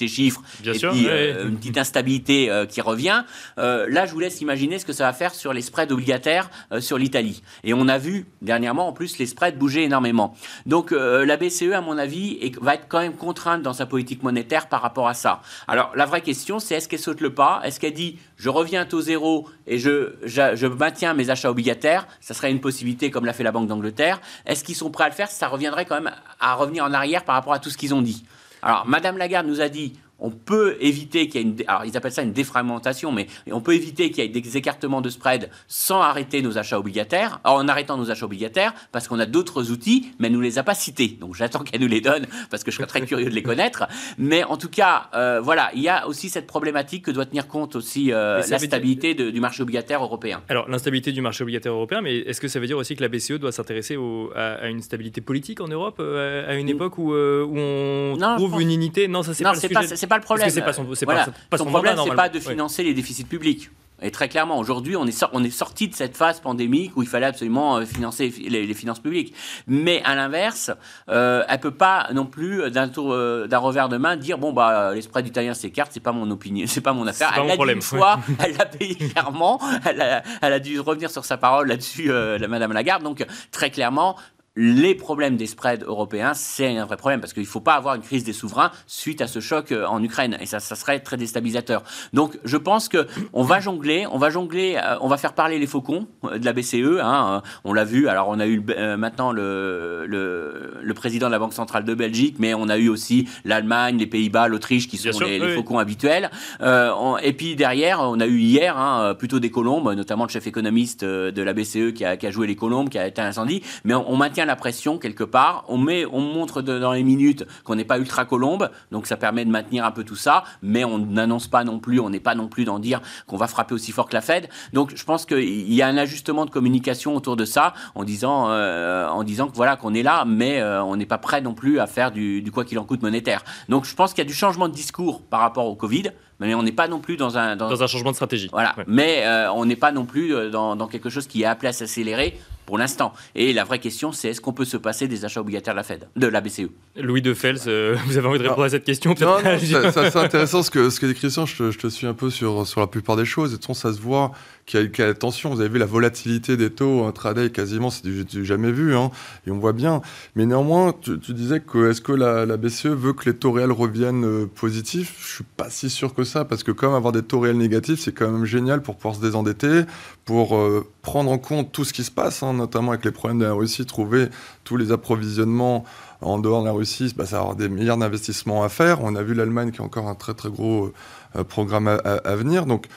chiffres, 0.07 0.41
et 0.65 0.71
puis 0.71 1.07
euh, 1.07 1.47
une 1.47 1.57
petite 1.57 1.77
instabilité 1.77 2.49
qui 2.69 2.81
revient. 2.81 3.23
là, 3.57 4.05
je 4.05 4.11
vous 4.11 4.19
laisse 4.19 4.41
imaginer 4.41 4.79
ce 4.79 4.85
que 4.85 4.93
ça 4.93 5.05
va 5.05 5.13
faire 5.13 5.33
sur 5.33 5.53
les 5.53 5.61
spreads 5.61 5.91
obligataires 5.91 6.49
sur 6.79 6.97
l'Italie. 6.97 7.41
Et 7.63 7.73
on 7.73 7.87
a 7.87 7.97
vu 7.97 8.25
dernièrement, 8.41 8.87
en 8.87 8.93
plus, 8.93 9.17
les 9.17 9.25
spreads 9.25 9.57
bouger 9.57 9.83
énormément. 9.83 10.35
Donc 10.65 10.91
la 10.91 11.37
BCE, 11.37 11.73
à 11.73 11.81
mon 11.81 11.97
avis, 11.97 12.51
va 12.61 12.75
être 12.75 12.87
quand 12.87 12.99
même 12.99 13.15
contrainte 13.15 13.61
dans 13.61 13.73
sa 13.73 13.85
politique 13.85 14.23
monétaire 14.23 14.67
par 14.67 14.81
rapport 14.81 15.07
à 15.07 15.13
ça. 15.13 15.41
Alors 15.67 15.91
la 15.95 16.05
vraie 16.05 16.21
question, 16.21 16.59
c'est 16.59 16.75
est-ce 16.75 16.87
qu'elle 16.87 16.99
saute 16.99 17.21
le 17.21 17.33
pas? 17.33 17.61
Est-ce 17.63 17.79
qu'elle 17.79 17.93
dit 17.93 18.17
je 18.43 18.49
reviens 18.49 18.81
à 18.81 18.85
taux 18.85 18.99
zéro 18.99 19.47
et 19.67 19.77
je, 19.77 20.15
je, 20.25 20.32
maintiens 20.67 21.13
mes 21.13 21.29
achats 21.29 21.49
obligataires 21.49 22.07
Ça 22.19 22.33
serait 22.33 22.51
une 22.51 22.61
possibilité 22.61 23.11
comme 23.11 23.25
l'a 23.25 23.33
fait 23.33 23.43
la 23.43 23.51
Banque 23.51 23.67
d'Angleterre. 23.67 24.21
Est-ce 24.45 24.63
qu'ils 24.63 24.75
sont 24.75 24.91
prêts 24.91 25.05
à 25.05 25.09
le 25.09 25.15
faire? 25.15 25.29
Ça 25.29 25.47
reviendrait 25.47 25.85
quand 25.85 25.99
même 25.99 26.11
à 26.39 26.55
revenir 26.55 26.83
en 26.83 26.93
arrière 26.93 27.23
par 27.23 27.35
rapport 27.35 27.53
à 27.53 27.59
tout 27.59 27.69
ce 27.69 27.77
qu'ils 27.77 27.93
ont 27.93 28.01
dit. 28.01 28.25
Alors, 28.61 28.85
Madame 28.87 29.17
Lagarde 29.17 29.47
nous 29.47 29.61
a 29.61 29.69
dit 29.69 29.93
on 30.23 30.31
peut 30.31 30.77
éviter 30.79 31.27
qu'il 31.27 31.41
y 31.41 31.43
ait 31.43 31.47
une, 31.47 31.57
alors 31.67 31.85
ils 31.85 31.95
appellent 31.95 32.13
ça 32.13 32.23
une 32.23 32.31
défragmentation, 32.31 33.11
mais 33.11 33.27
on 33.51 33.61
peut 33.61 33.75
éviter 33.75 34.09
qu'il 34.09 34.23
y 34.23 34.25
ait 34.25 34.29
des 34.29 34.57
écartements 34.57 35.01
de 35.01 35.09
spread 35.09 35.49
sans 35.67 36.01
arrêter 36.01 36.41
nos 36.41 36.57
achats 36.57 36.79
obligataires, 36.79 37.41
en 37.43 37.67
arrêtant 37.67 37.97
nos 37.97 38.09
achats 38.09 38.25
obligataires, 38.25 38.73
parce 38.91 39.07
qu'on 39.07 39.19
a 39.19 39.25
d'autres 39.25 39.69
outils, 39.69 40.13
mais 40.17 40.27
elle 40.27 40.33
nous 40.33 40.41
les 40.41 40.57
a 40.57 40.63
pas 40.63 40.75
cités. 40.75 41.17
Donc 41.19 41.35
j'attends 41.35 41.59
qu'elle 41.59 41.81
nous 41.81 41.87
les 41.87 42.01
donne, 42.01 42.25
parce 42.49 42.63
que 42.63 42.71
je 42.71 42.77
serais 42.77 42.87
très 42.87 43.01
curieux 43.01 43.29
de 43.29 43.35
les 43.35 43.43
connaître. 43.43 43.85
Mais 44.17 44.43
en 44.45 44.55
tout 44.55 44.69
cas, 44.69 45.09
euh, 45.13 45.41
voilà, 45.41 45.69
il 45.75 45.81
y 45.81 45.89
a 45.89 46.07
aussi 46.07 46.29
cette 46.29 46.47
problématique 46.47 47.05
que 47.05 47.11
doit 47.11 47.25
tenir 47.25 47.47
compte 47.47 47.75
aussi 47.75 48.13
euh, 48.13 48.41
la 48.49 48.59
stabilité 48.59 49.13
du 49.13 49.41
marché 49.41 49.61
obligataire 49.61 50.01
européen. 50.01 50.41
Alors 50.47 50.69
l'instabilité 50.69 51.11
du 51.11 51.21
marché 51.21 51.43
obligataire 51.43 51.73
européen, 51.73 52.01
mais 52.01 52.19
est-ce 52.19 52.39
que 52.39 52.47
ça 52.47 52.61
veut 52.61 52.67
dire 52.67 52.77
aussi 52.77 52.95
que 52.95 53.01
la 53.01 53.09
BCE 53.09 53.33
doit 53.33 53.51
s'intéresser 53.51 53.97
à, 54.35 54.69
une 54.69 54.81
stabilité 54.81 55.19
politique 55.19 55.59
en 55.59 55.67
Europe, 55.67 55.97
euh, 55.99 56.49
à 56.49 56.55
une 56.55 56.69
époque 56.69 56.97
où, 56.97 57.13
on 57.13 58.15
trouve 58.37 58.61
une 58.61 58.71
unité? 58.71 59.09
Non, 59.09 59.21
ça 59.21 59.33
c'est 59.33 59.43
pas 59.43 59.53
le 59.53 59.59
sujet 59.59 60.07
pas 60.12 60.12
le 60.17 60.23
problème. 60.23 60.45
Parce 60.45 60.55
que 60.55 60.59
c'est 60.59 60.65
pas 60.65 60.73
son, 60.73 61.05
voilà. 61.05 61.27
pas, 61.49 61.57
son 61.57 61.65
problème, 61.65 61.97
c'est 62.03 62.15
pas 62.15 62.29
de 62.29 62.39
financer 62.39 62.83
les 62.83 62.93
déficits 62.93 63.25
publics. 63.25 63.69
Et 64.03 64.11
très 64.11 64.27
clairement, 64.27 64.57
aujourd'hui, 64.59 64.97
on 64.97 65.05
est, 65.05 65.25
on 65.31 65.43
est 65.43 65.49
sorti 65.49 65.87
de 65.87 65.95
cette 65.95 66.17
phase 66.17 66.41
pandémique 66.41 66.91
où 66.97 67.03
il 67.03 67.07
fallait 67.07 67.25
absolument 67.25 67.77
euh, 67.77 67.85
financer 67.85 68.33
les, 68.49 68.73
finances 68.73 68.99
publiques. 68.99 69.33
Mais 69.65 70.01
à 70.03 70.13
l'inverse, 70.15 70.71
euh, 71.09 71.43
elle 71.47 71.59
peut 71.59 71.71
pas 71.71 72.09
non 72.13 72.25
plus 72.25 72.69
d'un 72.69 72.89
tour, 72.89 73.13
euh, 73.13 73.47
d'un 73.47 73.59
revers 73.59 73.87
de 73.87 73.97
main 73.97 74.17
dire 74.17 74.37
bon 74.37 74.51
bah 74.51 74.93
les 74.93 75.01
spreads 75.01 75.27
italiens 75.27 75.53
s'écartent, 75.53 75.91
c'est 75.93 76.01
pas 76.01 76.11
mon 76.11 76.29
opinion, 76.31 76.65
c'est 76.67 76.81
pas 76.81 76.93
mon 76.93 77.07
affaire. 77.07 77.31
Elle 77.37 77.47
l'a 77.47 77.55
dit 77.55 77.71
une 77.71 77.81
fois, 77.81 78.19
elle 78.43 78.57
l'a 78.57 78.65
payé 78.65 78.95
clairement, 78.95 79.61
elle 79.85 80.01
a, 80.01 80.23
elle 80.41 80.53
a, 80.53 80.59
dû 80.59 80.79
revenir 80.81 81.09
sur 81.09 81.23
sa 81.23 81.37
parole 81.37 81.67
là-dessus, 81.67 82.07
la 82.07 82.47
Madame 82.47 82.73
Lagarde. 82.73 83.03
Donc 83.03 83.25
très 83.51 83.69
clairement, 83.69 84.17
les 84.55 84.93
problèmes 84.93 85.35
des 85.35 85.47
spreads 85.47 85.83
européens, 85.83 86.33
c'est 86.35 86.77
un 86.77 86.85
vrai 86.85 86.97
problème 86.97 87.19
parce 87.19 87.33
qu'il 87.33 87.43
ne 87.43 87.47
faut 87.47 87.59
pas 87.59 87.73
avoir 87.73 87.95
une 87.95 88.01
crise 88.01 88.23
des 88.23 88.33
souverains 88.33 88.71
suite 88.85 89.21
à 89.21 89.27
ce 89.27 89.39
choc 89.39 89.71
euh, 89.71 89.85
en 89.87 90.03
Ukraine 90.03 90.37
et 90.39 90.45
ça, 90.45 90.59
ça 90.59 90.75
serait 90.75 90.99
très 90.99 91.17
déstabilisateur. 91.17 91.83
Donc, 92.13 92.37
je 92.43 92.57
pense 92.57 92.87
que 92.87 93.07
on 93.33 93.43
va 93.43 93.59
jongler, 93.59 94.05
on 94.11 94.19
va 94.19 94.29
jongler, 94.29 94.75
euh, 94.75 94.97
on 95.01 95.07
va 95.07 95.17
faire 95.17 95.33
parler 95.33 95.57
les 95.57 95.65
faucons 95.65 96.07
euh, 96.25 96.37
de 96.37 96.45
la 96.45 96.53
BCE. 96.53 96.99
Hein, 97.01 97.41
on 97.63 97.73
l'a 97.73 97.83
vu. 97.83 98.07
Alors, 98.07 98.29
on 98.29 98.39
a 98.39 98.45
eu 98.45 98.63
maintenant 98.97 99.31
le, 99.31 100.05
le, 100.07 100.93
président 100.93 101.27
de 101.27 101.31
la 101.31 101.39
Banque 101.39 101.53
centrale 101.53 101.83
de 101.85 101.95
Belgique, 101.95 102.35
mais 102.37 102.53
on 102.53 102.69
a 102.69 102.77
eu 102.77 102.87
aussi 102.87 103.27
l'Allemagne, 103.45 103.97
les 103.97 104.05
Pays-Bas, 104.05 104.47
l'Autriche 104.47 104.87
qui 104.87 104.97
sont 104.97 105.19
les, 105.19 105.55
faucons 105.55 105.79
habituels. 105.79 106.29
et 106.61 107.33
puis 107.33 107.55
derrière, 107.55 107.99
on 108.01 108.19
a 108.19 108.27
eu 108.27 108.37
hier 108.37 108.77
hein, 108.77 109.15
plutôt 109.15 109.39
des 109.39 109.49
colombes, 109.49 109.91
notamment 109.93 110.25
le 110.25 110.29
chef 110.29 110.45
économiste 110.45 111.03
de 111.03 111.41
la 111.41 111.53
BCE 111.53 111.93
qui 111.93 112.05
a, 112.05 112.15
qui 112.15 112.27
a 112.27 112.31
joué 112.31 112.45
les 112.45 112.55
colombes, 112.55 112.89
qui 112.89 112.99
a 112.99 113.07
été 113.07 113.21
incendie. 113.21 113.63
Mais 113.83 113.95
on 113.95 114.15
maintient 114.15 114.42
la 114.45 114.55
pression 114.55 114.97
quelque 114.97 115.23
part. 115.23 115.65
On, 115.67 115.77
met, 115.77 116.05
on 116.05 116.21
montre 116.21 116.61
dans 116.61 116.91
les 116.91 117.03
minutes 117.03 117.45
qu'on 117.63 117.75
n'est 117.75 117.85
pas 117.85 117.97
ultra 117.97 118.25
colombe, 118.25 118.69
donc 118.91 119.07
ça 119.07 119.17
permet 119.17 119.45
de 119.45 119.49
maintenir 119.49 119.85
un 119.85 119.91
peu 119.91 120.03
tout 120.03 120.15
ça, 120.15 120.43
mais 120.61 120.83
on 120.83 120.99
n'annonce 120.99 121.47
pas 121.47 121.63
non 121.63 121.79
plus, 121.79 121.99
on 121.99 122.09
n'est 122.09 122.19
pas 122.19 122.35
non 122.35 122.47
plus 122.47 122.65
d'en 122.65 122.79
dire 122.79 123.01
qu'on 123.27 123.37
va 123.37 123.47
frapper 123.47 123.73
aussi 123.73 123.91
fort 123.91 124.07
que 124.07 124.13
la 124.13 124.21
Fed. 124.21 124.49
Donc 124.73 124.93
je 124.95 125.03
pense 125.03 125.25
qu'il 125.25 125.73
y 125.73 125.81
a 125.81 125.87
un 125.87 125.97
ajustement 125.97 126.45
de 126.45 126.49
communication 126.49 127.15
autour 127.15 127.35
de 127.35 127.45
ça 127.45 127.73
en 127.95 128.03
disant, 128.03 128.49
euh, 128.49 129.07
en 129.07 129.23
disant 129.23 129.47
que 129.47 129.55
voilà 129.55 129.75
qu'on 129.75 129.93
est 129.93 130.03
là, 130.03 130.25
mais 130.25 130.59
euh, 130.59 130.83
on 130.83 130.95
n'est 130.95 131.05
pas 131.05 131.17
prêt 131.17 131.41
non 131.41 131.53
plus 131.53 131.79
à 131.79 131.87
faire 131.87 132.11
du, 132.11 132.41
du 132.41 132.51
quoi 132.51 132.65
qu'il 132.65 132.79
en 132.79 132.85
coûte 132.85 133.01
monétaire. 133.01 133.43
Donc 133.69 133.85
je 133.85 133.95
pense 133.95 134.13
qu'il 134.13 134.23
y 134.23 134.27
a 134.27 134.29
du 134.29 134.35
changement 134.35 134.67
de 134.67 134.73
discours 134.73 135.21
par 135.21 135.39
rapport 135.39 135.65
au 135.65 135.75
Covid 135.75 136.11
mais 136.39 136.55
on 136.55 136.63
n'est 136.63 136.71
pas 136.73 136.87
non 136.87 136.99
plus 136.99 137.15
dans 137.15 137.37
un 137.37 137.55
dans, 137.55 137.81
un 137.81 137.87
changement 137.87 138.11
de 138.11 138.15
stratégie. 138.15 138.49
Voilà, 138.51 138.75
mais 138.87 139.23
euh, 139.25 139.51
on 139.53 139.65
n'est 139.65 139.75
pas 139.75 139.91
non 139.91 140.05
plus 140.05 140.51
dans, 140.51 140.75
dans, 140.75 140.87
quelque 140.87 141.09
chose 141.09 141.27
qui 141.27 141.43
est 141.43 141.45
appelé 141.45 141.69
à 141.69 141.73
s'accélérer 141.73 142.37
pour 142.65 142.77
l'instant. 142.77 143.13
Et 143.35 143.53
la 143.53 143.63
vraie 143.63 143.79
question, 143.79 144.11
c'est 144.11 144.29
est-ce 144.29 144.41
qu'on 144.41 144.53
peut 144.53 144.65
se 144.65 144.77
passer 144.77 145.07
des 145.07 145.25
achats 145.25 145.41
obligataires 145.41 145.73
de 145.73 145.79
la 145.79 145.83
Fed, 145.83 146.07
de 146.15 146.27
la 146.27 146.41
BCE 146.41 146.69
Louis 146.95 147.21
de 147.21 147.33
Fels, 147.33 147.57
euh, 147.67 147.95
vous 148.05 148.17
avez 148.17 148.27
envie 148.27 148.39
de 148.39 148.43
répondre 148.43 148.63
à 148.63 148.69
cette 148.69 148.85
question 148.85 149.15
Non, 149.19 149.37
c'est 149.59 150.15
intéressant 150.15 150.63
ce 150.63 150.71
que 150.71 150.89
ce 150.89 150.99
que 150.99 151.05
dit 151.05 151.15
Christian. 151.15 151.45
Je 151.45 151.55
te, 151.55 151.71
je 151.71 151.77
te, 151.77 151.87
suis 151.87 152.07
un 152.07 152.13
peu 152.13 152.29
sur 152.29 152.67
sur 152.67 152.79
la 152.81 152.87
plupart 152.87 153.15
des 153.15 153.25
choses. 153.25 153.53
Et 153.53 153.57
de 153.57 153.73
ça 153.73 153.93
se 153.93 153.99
voit 153.99 154.31
qu'il 154.65 154.91
y 154.97 155.01
a, 155.01 155.07
attention. 155.07 155.49
Vous 155.49 155.59
avez 155.59 155.69
vu 155.69 155.79
la 155.79 155.85
volatilité 155.85 156.57
des 156.57 156.69
taux 156.69 157.05
intraday 157.05 157.49
quasiment, 157.49 157.89
c'est 157.89 158.05
du, 158.05 158.45
jamais 158.45 158.71
vu, 158.71 158.95
hein, 158.95 159.11
et 159.47 159.51
on 159.51 159.59
voit 159.59 159.73
bien. 159.73 160.01
Mais 160.35 160.45
néanmoins, 160.45 160.93
tu, 161.01 161.17
disais 161.33 161.59
que 161.59 161.89
est-ce 161.89 162.01
que 162.01 162.11
la, 162.11 162.57
BCE 162.57 162.87
veut 162.87 163.13
que 163.13 163.29
les 163.29 163.35
taux 163.35 163.51
réels 163.51 163.71
reviennent 163.71 164.47
positifs? 164.47 165.15
Je 165.19 165.35
suis 165.35 165.43
pas 165.43 165.69
si 165.69 165.89
sûr 165.89 166.13
que 166.13 166.23
ça 166.23 166.45
parce 166.45 166.63
que 166.63 166.71
comme 166.71 166.93
avoir 166.93 167.11
des 167.11 167.23
taux 167.23 167.39
réels 167.39 167.57
négatifs, 167.57 167.99
c'est 167.99 168.13
quand 168.13 168.29
même 168.29 168.45
génial 168.45 168.81
pour 168.81 168.95
pouvoir 168.95 169.15
se 169.15 169.21
désendetter, 169.21 169.83
pour 170.25 170.55
euh, 170.55 170.85
prendre 171.01 171.31
en 171.31 171.37
compte 171.37 171.71
tout 171.71 171.83
ce 171.83 171.93
qui 171.93 172.03
se 172.03 172.11
passe, 172.11 172.43
hein, 172.43 172.53
notamment 172.53 172.91
avec 172.91 173.05
les 173.05 173.11
problèmes 173.11 173.39
de 173.39 173.45
la 173.45 173.53
Russie, 173.53 173.85
trouver 173.85 174.27
tous 174.63 174.77
les 174.77 174.91
approvisionnements 174.91 175.83
en 176.21 176.39
dehors 176.39 176.61
de 176.61 176.67
la 176.67 176.73
Russie, 176.73 177.13
bah, 177.15 177.25
ça 177.25 177.37
va 177.37 177.41
avoir 177.41 177.55
des 177.55 177.69
milliards 177.69 177.97
d'investissements 177.97 178.63
à 178.63 178.69
faire. 178.69 179.03
On 179.03 179.15
a 179.15 179.23
vu 179.23 179.33
l'Allemagne 179.33 179.71
qui 179.71 179.81
a 179.81 179.83
encore 179.83 180.07
un 180.07 180.15
très 180.15 180.33
très 180.33 180.49
gros 180.49 180.93
euh, 181.35 181.43
programme 181.43 181.87
à, 181.87 181.95
à, 181.95 182.35
venir. 182.35 182.65
Donc 182.65 182.87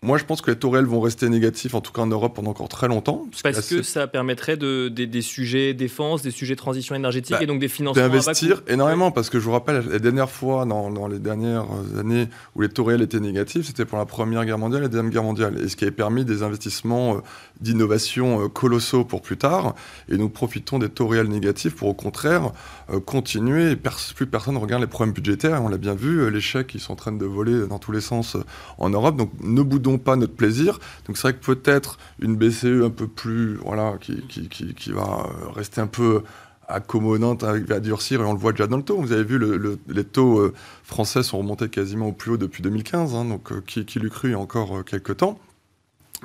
moi, 0.00 0.16
je 0.16 0.24
pense 0.24 0.42
que 0.42 0.52
les 0.52 0.56
taux 0.56 0.70
réels 0.70 0.84
vont 0.84 1.00
rester 1.00 1.28
négatifs, 1.28 1.74
en 1.74 1.80
tout 1.80 1.90
cas 1.90 2.02
en 2.02 2.06
Europe, 2.06 2.36
pendant 2.36 2.50
encore 2.50 2.68
très 2.68 2.86
longtemps. 2.86 3.26
Parce, 3.42 3.68
que, 3.68 3.82
ça 3.82 4.06
permettrait 4.06 4.56
de, 4.56 4.88
des, 4.88 5.22
sujets 5.22 5.74
défense, 5.74 6.22
des 6.22 6.30
sujets 6.30 6.54
transition 6.54 6.94
énergétique 6.94 7.32
bah, 7.32 7.42
et 7.42 7.46
donc 7.46 7.58
des 7.58 7.66
financements. 7.66 8.00
D'investir 8.00 8.62
énormément, 8.68 9.10
parce 9.10 9.28
que 9.28 9.40
je 9.40 9.44
vous 9.44 9.50
rappelle, 9.50 9.84
la 9.90 9.98
dernière 9.98 10.30
fois, 10.30 10.66
dans, 10.66 10.92
dans, 10.92 11.08
les 11.08 11.18
dernières 11.18 11.66
années 11.98 12.28
où 12.54 12.60
les 12.60 12.68
taux 12.68 12.84
réels 12.84 13.02
étaient 13.02 13.18
négatifs, 13.18 13.66
c'était 13.66 13.84
pour 13.84 13.98
la 13.98 14.06
Première 14.06 14.44
Guerre 14.44 14.58
mondiale 14.58 14.82
et 14.82 14.84
la 14.84 14.88
Deuxième 14.88 15.10
Guerre 15.10 15.24
mondiale. 15.24 15.60
Et 15.64 15.68
ce 15.68 15.74
qui 15.74 15.82
avait 15.82 15.90
permis 15.90 16.24
des 16.24 16.44
investissements 16.44 17.16
euh, 17.16 17.20
d'innovation 17.60 18.44
euh, 18.44 18.48
colossaux 18.48 19.04
pour 19.04 19.20
plus 19.20 19.36
tard. 19.36 19.74
Et 20.08 20.16
nous 20.16 20.28
profitons 20.28 20.78
des 20.78 20.90
taux 20.90 21.08
réels 21.08 21.26
négatifs 21.26 21.74
pour, 21.74 21.88
au 21.88 21.94
contraire, 21.94 22.52
euh, 22.90 23.00
continuer. 23.00 23.72
Et 23.72 23.76
plus 23.76 24.26
personne 24.26 24.54
ne 24.54 24.60
regarde 24.60 24.80
les 24.80 24.86
problèmes 24.86 25.12
budgétaires. 25.12 25.60
On 25.60 25.68
l'a 25.68 25.76
bien 25.76 25.96
vu, 25.96 26.30
les 26.30 26.40
chèques, 26.40 26.76
ils 26.76 26.80
sont 26.80 26.92
en 26.92 26.96
train 26.96 27.10
de 27.10 27.26
voler 27.26 27.66
dans 27.66 27.80
tous 27.80 27.90
les 27.90 28.00
sens 28.00 28.36
en 28.78 28.90
Europe. 28.90 29.16
Donc 29.16 29.32
ne 29.42 29.62
boudons 29.62 29.87
pas 29.96 30.16
notre 30.16 30.34
plaisir. 30.34 30.78
Donc 31.06 31.16
c'est 31.16 31.22
vrai 31.22 31.34
que 31.34 31.44
peut-être 31.44 31.98
une 32.20 32.36
BCE 32.36 32.84
un 32.84 32.90
peu 32.90 33.06
plus, 33.06 33.54
voilà, 33.56 33.94
qui, 34.00 34.20
qui, 34.26 34.48
qui, 34.48 34.92
va 34.92 35.30
rester 35.54 35.80
un 35.80 35.86
peu 35.86 36.22
accommodante, 36.68 37.42
va 37.44 37.80
durcir, 37.80 38.20
et 38.20 38.24
on 38.24 38.34
le 38.34 38.38
voit 38.38 38.52
déjà 38.52 38.66
dans 38.66 38.76
le 38.76 38.82
taux. 38.82 39.00
Vous 39.00 39.12
avez 39.12 39.24
vu, 39.24 39.38
le, 39.38 39.78
les 39.88 40.04
taux 40.04 40.38
euh, 40.38 40.54
français 40.84 41.22
sont 41.22 41.38
remontés 41.38 41.68
quasiment 41.68 42.08
au 42.08 42.12
plus 42.12 42.32
haut 42.32 42.36
depuis 42.36 42.62
2015, 42.62 43.14
hein, 43.14 43.24
donc 43.24 43.52
euh, 43.52 43.62
qui, 43.66 43.86
qui 43.86 43.98
l'eût 43.98 44.10
cru 44.10 44.34
encore 44.34 44.78
euh, 44.78 44.82
quelques 44.82 45.16
temps. 45.16 45.38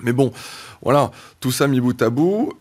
Mais 0.01 0.11
bon, 0.11 0.33
voilà, 0.81 1.11
tout 1.39 1.51
ça 1.51 1.67
mis 1.67 1.79
bout 1.79 2.01
à 2.01 2.09
bout, 2.09 2.51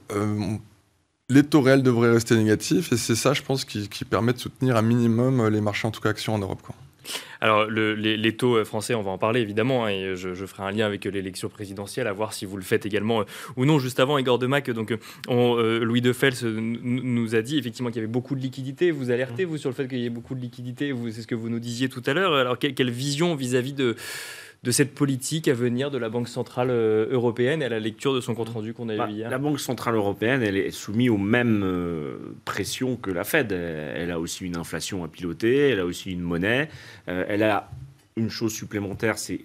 les 1.31 1.43
taux 1.45 1.63
réels 1.63 1.83
devraient 1.83 2.13
rester 2.13 2.37
négatifs, 2.37 2.93
et 2.93 2.99
c'est 2.99 3.15
ça, 3.15 3.33
je 3.33 3.41
pense, 3.43 3.65
qui, 3.65 3.89
qui, 3.89 4.05
permet 4.05 4.35
de 4.35 4.39
soutenir 4.39 4.77
un 4.77 4.83
minimum 4.83 5.49
les 5.49 5.63
marchés, 5.63 5.89
en 5.89 5.91
tout 5.91 6.03
cas 6.03 6.11
actions 6.11 6.35
en 6.35 6.39
Europe. 6.39 6.61
Quoi. 6.61 6.75
Alors, 7.41 7.67
les, 7.67 8.37
taux 8.37 8.57
euh, 8.57 8.65
français, 8.65 8.95
on 8.95 9.03
va 9.03 9.11
en 9.11 9.19
parler 9.19 9.41
évidemment, 9.41 9.85
hein, 9.85 9.91
et 9.91 10.17
je, 10.17 10.47
ferai 10.47 10.63
un 10.63 10.71
lien 10.71 10.87
avec 10.87 11.05
l'élection 11.05 11.49
présidentielle, 11.49 12.07
à 12.07 12.13
voir 12.13 12.33
si 12.33 12.47
vous 12.47 12.57
le 12.57 12.63
faites 12.63 12.87
également 12.87 13.21
euh, 13.21 13.25
ou 13.57 13.65
non. 13.65 13.79
Juste 13.79 14.01
avant, 14.01 14.19
Igor 14.19 14.39
Demac, 14.39 14.71
donc, 14.71 14.95
euh, 15.29 15.85
Louis 15.85 16.01
de 16.01 16.13
Fels 16.13 16.45
nous 16.45 17.35
a 17.35 17.43
dit 17.43 17.59
effectivement 17.59 17.91
qu'il 17.91 17.97
y 17.97 18.05
avait 18.05 18.13
beaucoup 18.13 18.35
de 18.35 18.41
liquidités. 18.41 18.91
Vous 18.91 19.11
alertez, 19.11 19.45
vous, 19.45 19.59
sur 19.59 19.71
le 19.71 19.75
fait 19.75 19.89
qu'il 19.89 19.99
y 19.99 20.07
ait 20.07 20.11
beaucoup 20.11 20.35
de 20.35 20.41
liquidités, 20.41 20.95
c'est 21.11 21.23
ce 21.23 21.27
que 21.27 21.35
vous 21.35 21.49
nous 21.49 21.61
disiez 21.61 21.89
tout 21.89 22.03
à 22.07 22.13
l'heure. 22.13 22.35
Alors, 22.35 22.59
quelle, 22.59 22.91
vision 22.91 23.35
vis 23.35 23.57
à 23.57 23.63
-vis 23.63 23.75
de 23.75 23.97
de 24.63 24.71
cette 24.71 24.95
politique 24.95 25.49
à 25.49 25.55
venir 25.55 25.91
de 25.91 25.99
la 25.99 26.09
Banque 26.09 26.29
Centrale 26.29 26.71
euh, 26.71 27.07
Européenne 27.11 27.63
et 27.63 27.65
à 27.65 27.69
la 27.69 27.81
lecture 27.81 28.15
de 28.15 28.21
son 28.21 28.35
compte-rendu 28.35 28.75
qu'on 28.75 28.89
a 28.89 28.97
bah, 28.97 29.09
eu 29.11 29.15
hier 29.15 29.31
La 29.31 29.39
Banque 29.39 29.59
Centrale 29.59 29.97
Européenne, 29.97 30.43
elle 30.43 30.57
est 30.57 30.71
soumise 30.71 31.11
aux 31.11 31.19
mêmes 31.19 31.63
euh, 31.65 32.35
pressions 32.45 32.97
que 32.97 33.11
la 33.11 33.25
Fed. 33.25 33.51
Elle 33.51 34.13
a 34.13 34.21
aussi 34.21 34.45
une 34.45 34.57
inflation 34.57 35.03
à 35.03 35.09
piloter, 35.09 35.71
elle 35.71 35.81
a 35.81 35.87
aussi 35.87 36.13
une 36.13 36.21
monnaie, 36.21 36.69
euh, 37.09 37.25
elle 37.29 37.43
a 37.43 37.71
une 38.17 38.31
chose 38.31 38.53
supplémentaire, 38.53 39.19
c'est 39.19 39.41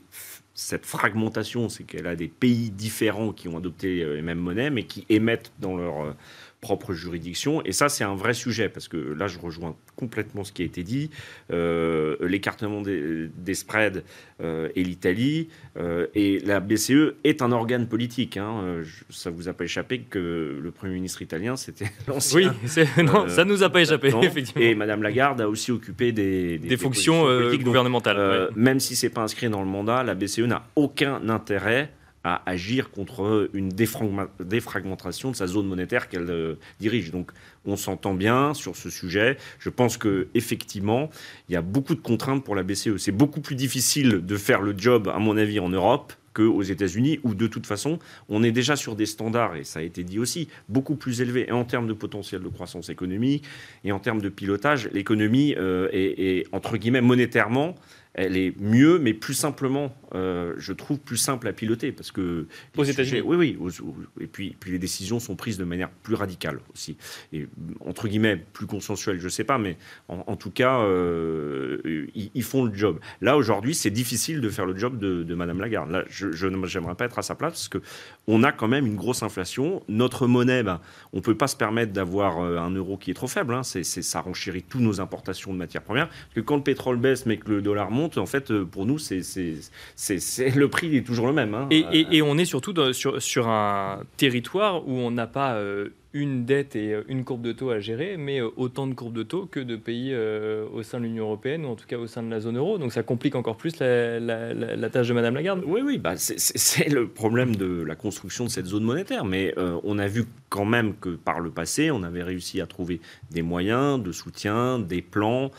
cette 0.53 0.85
fragmentation, 0.85 1.69
c'est 1.69 1.83
qu'elle 1.83 2.07
a 2.07 2.15
des 2.15 2.27
pays 2.27 2.69
différents 2.69 3.31
qui 3.31 3.47
ont 3.47 3.57
adopté 3.57 4.03
les 4.03 4.23
mêmes 4.23 4.39
monnaies, 4.39 4.71
mais 4.71 4.83
qui 4.83 5.05
émettent 5.07 5.51
dans 5.59 5.77
leur 5.77 6.15
propre 6.61 6.93
juridiction. 6.93 7.63
Et 7.65 7.71
ça, 7.71 7.87
c'est 7.87 8.03
un 8.03 8.15
vrai 8.15 8.33
sujet, 8.33 8.67
parce 8.67 8.87
que 8.87 8.97
là, 8.97 9.27
je 9.27 9.37
rejoins 9.37 9.75
complètement 9.95 10.43
ce 10.43 10.51
qui 10.51 10.63
a 10.63 10.65
été 10.65 10.83
dit. 10.83 11.11
Euh, 11.51 12.15
l'écartement 12.19 12.81
des, 12.81 13.53
spreads 13.53 14.03
euh, 14.41 14.69
et 14.75 14.83
l'Italie. 14.83 15.49
Euh, 15.77 16.07
et 16.15 16.39
la 16.39 16.59
BCE 16.59 17.15
est 17.23 17.41
un 17.41 17.51
organe 17.51 17.87
politique. 17.87 18.37
Hein. 18.37 18.81
ça 19.09 19.29
vous 19.29 19.47
a 19.47 19.53
pas 19.53 19.65
échappé 19.65 19.99
que 19.99 20.59
le 20.61 20.71
Premier 20.71 20.95
ministre 20.95 21.21
italien, 21.21 21.55
c'était 21.55 21.91
l'ancien. 22.07 22.53
Oui, 22.65 23.03
non, 23.03 23.29
ça 23.29 23.45
nous 23.45 23.61
a 23.61 23.69
pas 23.69 23.81
échappé, 23.81 24.11
effectivement. 24.23 24.61
Et 24.61 24.73
Madame 24.73 25.03
Lagarde 25.03 25.41
a 25.41 25.49
aussi 25.49 25.71
occupé 25.71 26.11
des, 26.11 26.57
des, 26.57 26.77
fonctions 26.77 27.25
gouvernementales. 27.57 28.49
Même 28.55 28.79
si 28.79 28.95
c'est 28.95 29.09
pas 29.09 29.21
inscrit 29.21 29.49
dans 29.49 29.61
le 29.61 29.69
mandat, 29.69 30.03
la 30.03 30.15
BCE 30.15 30.39
n'a 30.39 30.67
aucun 30.75 31.29
intérêt 31.29 31.91
à 32.27 32.41
agir 32.45 32.91
contre 32.91 33.49
une 33.53 33.69
défragmentation 33.69 35.31
de 35.31 35.35
sa 35.35 35.47
zone 35.47 35.65
monétaire 35.65 36.09
qu'elle 36.09 36.29
euh, 36.29 36.55
dirige. 36.81 37.11
Donc 37.11 37.31
on 37.65 37.77
s'entend 37.77 38.13
bien 38.13 38.53
sur 38.53 38.75
ce 38.75 38.89
sujet. 38.89 39.37
Je 39.59 39.69
pense 39.69 39.95
que 39.95 40.27
effectivement, 40.33 41.09
il 41.47 41.53
y 41.53 41.55
a 41.55 41.61
beaucoup 41.61 41.95
de 41.95 42.01
contraintes 42.01 42.43
pour 42.43 42.55
la 42.55 42.63
BCE. 42.63 42.97
C'est 42.97 43.13
beaucoup 43.13 43.39
plus 43.39 43.55
difficile 43.55 44.25
de 44.25 44.35
faire 44.35 44.61
le 44.61 44.77
job, 44.77 45.09
à 45.13 45.19
mon 45.19 45.37
avis, 45.37 45.61
en 45.61 45.69
Europe 45.69 46.11
qu'aux 46.33 46.61
États-Unis, 46.61 47.19
où 47.23 47.33
de 47.33 47.47
toute 47.47 47.65
façon, 47.65 47.97
on 48.27 48.43
est 48.43 48.51
déjà 48.51 48.75
sur 48.75 48.95
des 48.95 49.07
standards, 49.07 49.55
et 49.55 49.63
ça 49.63 49.79
a 49.79 49.81
été 49.81 50.03
dit 50.03 50.19
aussi, 50.19 50.49
beaucoup 50.69 50.95
plus 50.95 51.21
élevés, 51.21 51.47
et 51.47 51.51
en 51.51 51.63
termes 51.63 51.87
de 51.87 51.93
potentiel 51.93 52.43
de 52.43 52.49
croissance 52.49 52.89
économique, 52.89 53.43
et 53.83 53.91
en 53.91 53.99
termes 53.99 54.21
de 54.21 54.29
pilotage, 54.29 54.87
l'économie 54.93 55.55
euh, 55.57 55.89
est, 55.91 56.45
entre 56.51 56.77
guillemets, 56.77 57.01
monétairement, 57.01 57.73
elle 58.17 58.35
est 58.35 58.59
mieux, 58.59 58.97
mais 58.97 59.13
plus 59.13 59.35
simplement, 59.35 59.95
euh, 60.15 60.55
je 60.57 60.73
trouve 60.73 60.99
plus 60.99 61.17
simple 61.17 61.47
à 61.47 61.53
piloter 61.53 61.91
parce 61.91 62.11
que 62.11 62.47
aux 62.75 62.83
États-Unis, 62.83 63.21
oui, 63.21 63.35
oui, 63.37 63.71
et 64.19 64.25
puis, 64.25 64.55
puis 64.59 64.71
les 64.71 64.79
décisions 64.79 65.19
sont 65.19 65.35
prises 65.35 65.59
de 65.59 65.63
manière 65.63 65.89
plus 65.89 66.15
radicale 66.15 66.59
aussi, 66.73 66.97
et 67.31 67.47
entre 67.85 68.07
guillemets 68.07 68.43
plus 68.53 68.65
consensuelle, 68.65 69.19
je 69.19 69.29
sais 69.29 69.43
pas, 69.43 69.59
mais 69.59 69.77
en, 70.07 70.35
tout 70.35 70.49
cas, 70.49 70.79
euh, 70.79 72.07
ils, 72.15 72.43
font 72.43 72.65
le 72.65 72.73
job. 72.73 72.99
Là 73.21 73.37
aujourd'hui, 73.37 73.75
c'est 73.75 73.91
difficile 73.91 74.41
de 74.41 74.49
faire 74.49 74.65
le 74.65 74.75
job 74.75 74.97
de, 74.97 75.21
de 75.21 75.35
Madame 75.35 75.59
Lagarde. 75.59 75.91
Là, 75.91 76.03
je, 76.09 76.47
n'aimerais 76.47 76.95
pas 76.95 77.05
être 77.05 77.19
à 77.19 77.21
sa 77.21 77.35
place 77.35 77.53
parce 77.53 77.69
que 77.69 77.81
on 78.25 78.43
a 78.43 78.51
quand 78.51 78.67
même 78.67 78.87
une 78.87 78.95
grosse 78.95 79.21
inflation. 79.21 79.83
Notre 79.89 80.25
monnaie, 80.25 80.63
ben, 80.63 80.81
on 81.13 81.21
peut 81.21 81.37
pas 81.37 81.47
se 81.47 81.55
permettre 81.55 81.93
d'avoir 81.93 82.39
euh, 82.39 82.57
un 82.57 82.71
euro 82.71 82.97
qui 82.97 83.11
est 83.11 83.13
trop 83.13 83.27
faible. 83.27 83.53
Hein. 83.53 83.61
C'est, 83.63 83.83
ça 83.83 84.21
renchérit 84.21 84.63
toutes 84.63 84.81
nos 84.81 84.99
importations 85.01 85.53
de 85.53 85.57
matières 85.57 85.83
premières. 85.83 86.07
Parce 86.09 86.33
que 86.35 86.39
quand 86.41 86.55
le 86.55 86.63
pétrole 86.63 86.97
baisse 86.97 87.27
mais 87.27 87.37
que 87.37 87.51
le 87.51 87.61
dollar 87.61 87.91
monte 87.91 88.06
en 88.15 88.25
fait, 88.25 88.51
euh, 88.51 88.65
pour 88.65 88.85
nous, 88.85 88.97
c'est, 88.99 89.21
le 89.21 90.67
prix 90.67 90.95
est 90.95 91.05
toujours 91.05 91.27
le 91.27 91.33
même. 91.33 91.53
Hein. 91.53 91.67
Et, 91.71 92.21
on 92.21 92.37
est 92.37 92.45
surtout 92.45 92.73
sur, 92.93 93.21
sur, 93.21 93.47
un 93.47 94.03
territoire 94.17 94.87
où 94.87 94.93
on 94.93 95.11
n'a 95.11 95.27
pas 95.27 95.53
euh, 95.55 95.89
une 96.13 96.45
dette 96.45 96.75
et 96.75 96.93
euh, 96.93 97.03
une 97.07 97.23
courbe 97.23 97.41
de 97.41 97.51
taux 97.51 97.69
à 97.69 97.79
gérer, 97.79 98.17
mais 98.17 98.41
euh, 98.41 98.49
autant 98.55 98.87
de 98.87 98.93
courbes 98.93 99.13
de 99.13 99.23
taux 99.23 99.45
que 99.45 99.59
de 99.59 99.75
pays 99.75 100.11
euh, 100.13 100.65
au 100.73 100.83
sein 100.83 100.99
de 100.99 101.05
l'Union 101.05 101.25
européenne, 101.25 101.65
ou 101.65 101.69
en 101.69 101.75
tout 101.75 101.85
cas 101.85 101.97
au 101.97 102.07
sein 102.07 102.23
de 102.23 102.29
la 102.29 102.39
zone 102.39 102.57
euro. 102.57 102.77
Donc 102.77 102.93
ça 102.93 103.03
complique 103.03 103.35
encore 103.35 103.57
plus 103.57 103.79
la, 103.79 104.89
tâche 104.89 105.07
de 105.09 105.13
Madame 105.13 105.35
Lagarde. 105.35 105.63
Oui, 105.65 105.81
oui, 105.83 105.97
bah 105.97 106.13
c'est 106.17 106.89
le 106.89 107.07
problème 107.07 107.55
de 107.55 107.83
la 107.83 107.95
construction 107.95 108.45
de 108.45 108.49
cette 108.49 108.67
zone 108.67 108.83
monétaire. 108.83 109.25
Mais 109.25 109.53
on 109.83 109.99
a 109.99 110.07
vu 110.07 110.25
quand 110.49 110.65
même 110.65 110.95
que 110.95 111.09
par 111.09 111.39
le 111.39 111.49
passé, 111.49 111.91
on 111.91 112.03
avait 112.03 112.23
réussi 112.23 112.61
à 112.61 112.67
trouver 112.67 113.01
des 113.31 113.41
moyens 113.41 114.01
de 114.01 114.11
soutien, 114.11 114.79
des 114.79 115.01
plans, 115.01 115.51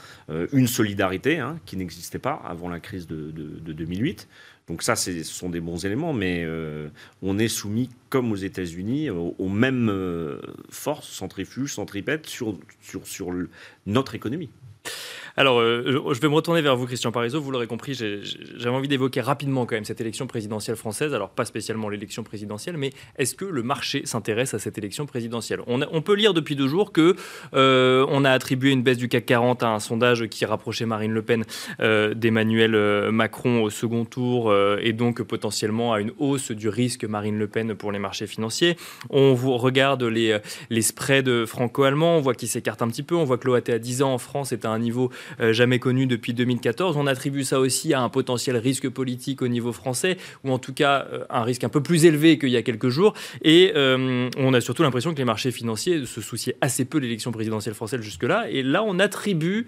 une 0.52 0.66
solidarité 0.66 1.38
hein, 1.38 1.58
qui 1.66 1.76
n'existait 1.76 2.18
pas 2.18 2.40
avant 2.44 2.68
la 2.68 2.80
crise 2.80 3.06
de, 3.06 3.30
de 3.30 3.72
2008. 3.72 4.28
Donc 4.68 4.82
ça, 4.82 4.96
ce 4.96 5.22
sont 5.22 5.48
des 5.48 5.60
bons 5.60 5.86
éléments, 5.86 6.12
mais 6.12 6.44
euh, 6.44 6.88
on 7.22 7.38
est 7.38 7.48
soumis, 7.48 7.88
comme 8.10 8.32
aux 8.32 8.36
États-Unis, 8.36 9.08
aux, 9.10 9.48
mêmes 9.48 9.88
euh, 9.88 10.40
forces 10.68 11.08
centrifuges, 11.08 11.74
centripètes 11.74 12.26
sur, 12.26 12.58
sur, 12.82 13.06
sur 13.06 13.32
notre 13.86 14.14
économie. 14.14 14.50
Alors, 15.38 15.60
euh, 15.60 16.02
je 16.12 16.20
vais 16.20 16.28
me 16.28 16.34
retourner 16.34 16.62
vers 16.62 16.76
vous, 16.76 16.84
Christian 16.84 17.12
Parizeau. 17.12 17.40
Vous 17.40 17.52
l'aurez 17.52 17.68
compris, 17.68 17.94
j'avais 17.94 18.74
envie 18.74 18.88
d'évoquer 18.88 19.20
rapidement 19.20 19.66
quand 19.66 19.76
même 19.76 19.84
cette 19.84 20.00
élection 20.00 20.26
présidentielle 20.26 20.74
française. 20.74 21.14
Alors, 21.14 21.30
pas 21.30 21.44
spécialement 21.44 21.88
l'élection 21.88 22.24
présidentielle, 22.24 22.76
mais 22.76 22.90
est-ce 23.18 23.36
que 23.36 23.44
le 23.44 23.62
marché 23.62 24.02
s'intéresse 24.04 24.54
à 24.54 24.58
cette 24.58 24.78
élection 24.78 25.06
présidentielle? 25.06 25.60
On, 25.68 26.02
peut 26.02 26.14
lire 26.14 26.34
depuis 26.34 26.56
deux 26.56 26.66
jours 26.66 26.90
que 26.90 27.14
euh, 27.54 28.04
on 28.08 28.24
a 28.24 28.32
attribué 28.32 28.72
une 28.72 28.82
baisse 28.82 28.96
du 28.96 29.08
CAC 29.08 29.26
40 29.26 29.62
à 29.62 29.68
un 29.68 29.78
sondage 29.78 30.26
qui 30.26 30.44
rapprochait 30.44 30.86
Marine 30.86 31.12
Le 31.12 31.22
Pen 31.22 31.44
euh, 31.78 32.14
d'Emmanuel 32.14 32.72
Macron 33.12 33.62
au 33.62 33.70
second 33.70 34.04
tour 34.04 34.52
et 34.80 34.92
donc 34.92 35.22
potentiellement 35.22 35.92
à 35.92 36.00
une 36.00 36.10
hausse 36.18 36.50
du 36.50 36.68
risque 36.68 37.04
Marine 37.04 37.38
Le 37.38 37.46
Pen 37.46 37.76
pour 37.76 37.92
les 37.92 38.00
marchés 38.00 38.26
financiers. 38.26 38.76
On 39.10 39.36
regarde 39.36 40.02
les, 40.02 40.36
les 40.70 40.82
spreads 40.82 41.46
franco-allemands, 41.46 42.16
on 42.16 42.20
voit 42.20 42.34
qu'ils 42.34 42.48
s'écartent 42.48 42.82
un 42.82 42.88
petit 42.88 43.04
peu. 43.04 43.14
On 43.14 43.24
voit 43.24 43.38
que 43.38 43.46
l'OAT 43.46 43.68
à 43.68 43.78
10 43.78 44.02
ans 44.02 44.14
en 44.14 44.18
France 44.18 44.50
est 44.50 44.64
à 44.64 44.70
un 44.78 44.80
niveau 44.80 45.10
euh, 45.40 45.52
jamais 45.52 45.78
connu 45.78 46.06
depuis 46.06 46.32
2014. 46.32 46.96
On 46.96 47.06
attribue 47.06 47.44
ça 47.44 47.60
aussi 47.60 47.92
à 47.92 48.00
un 48.00 48.08
potentiel 48.08 48.56
risque 48.56 48.88
politique 48.88 49.42
au 49.42 49.48
niveau 49.48 49.72
français, 49.72 50.16
ou 50.44 50.52
en 50.52 50.58
tout 50.58 50.72
cas 50.72 51.06
euh, 51.12 51.24
un 51.28 51.42
risque 51.42 51.64
un 51.64 51.68
peu 51.68 51.82
plus 51.82 52.04
élevé 52.04 52.38
qu'il 52.38 52.50
y 52.50 52.56
a 52.56 52.62
quelques 52.62 52.88
jours. 52.88 53.14
Et 53.42 53.72
euh, 53.76 54.30
on 54.38 54.54
a 54.54 54.60
surtout 54.60 54.82
l'impression 54.82 55.12
que 55.12 55.18
les 55.18 55.24
marchés 55.24 55.50
financiers 55.50 56.06
se 56.06 56.20
souciaient 56.20 56.56
assez 56.60 56.84
peu 56.84 56.98
de 56.98 57.04
l'élection 57.04 57.32
présidentielle 57.32 57.74
française 57.74 58.00
jusque-là. 58.00 58.48
Et 58.50 58.62
là, 58.62 58.82
on 58.82 58.98
attribue 58.98 59.66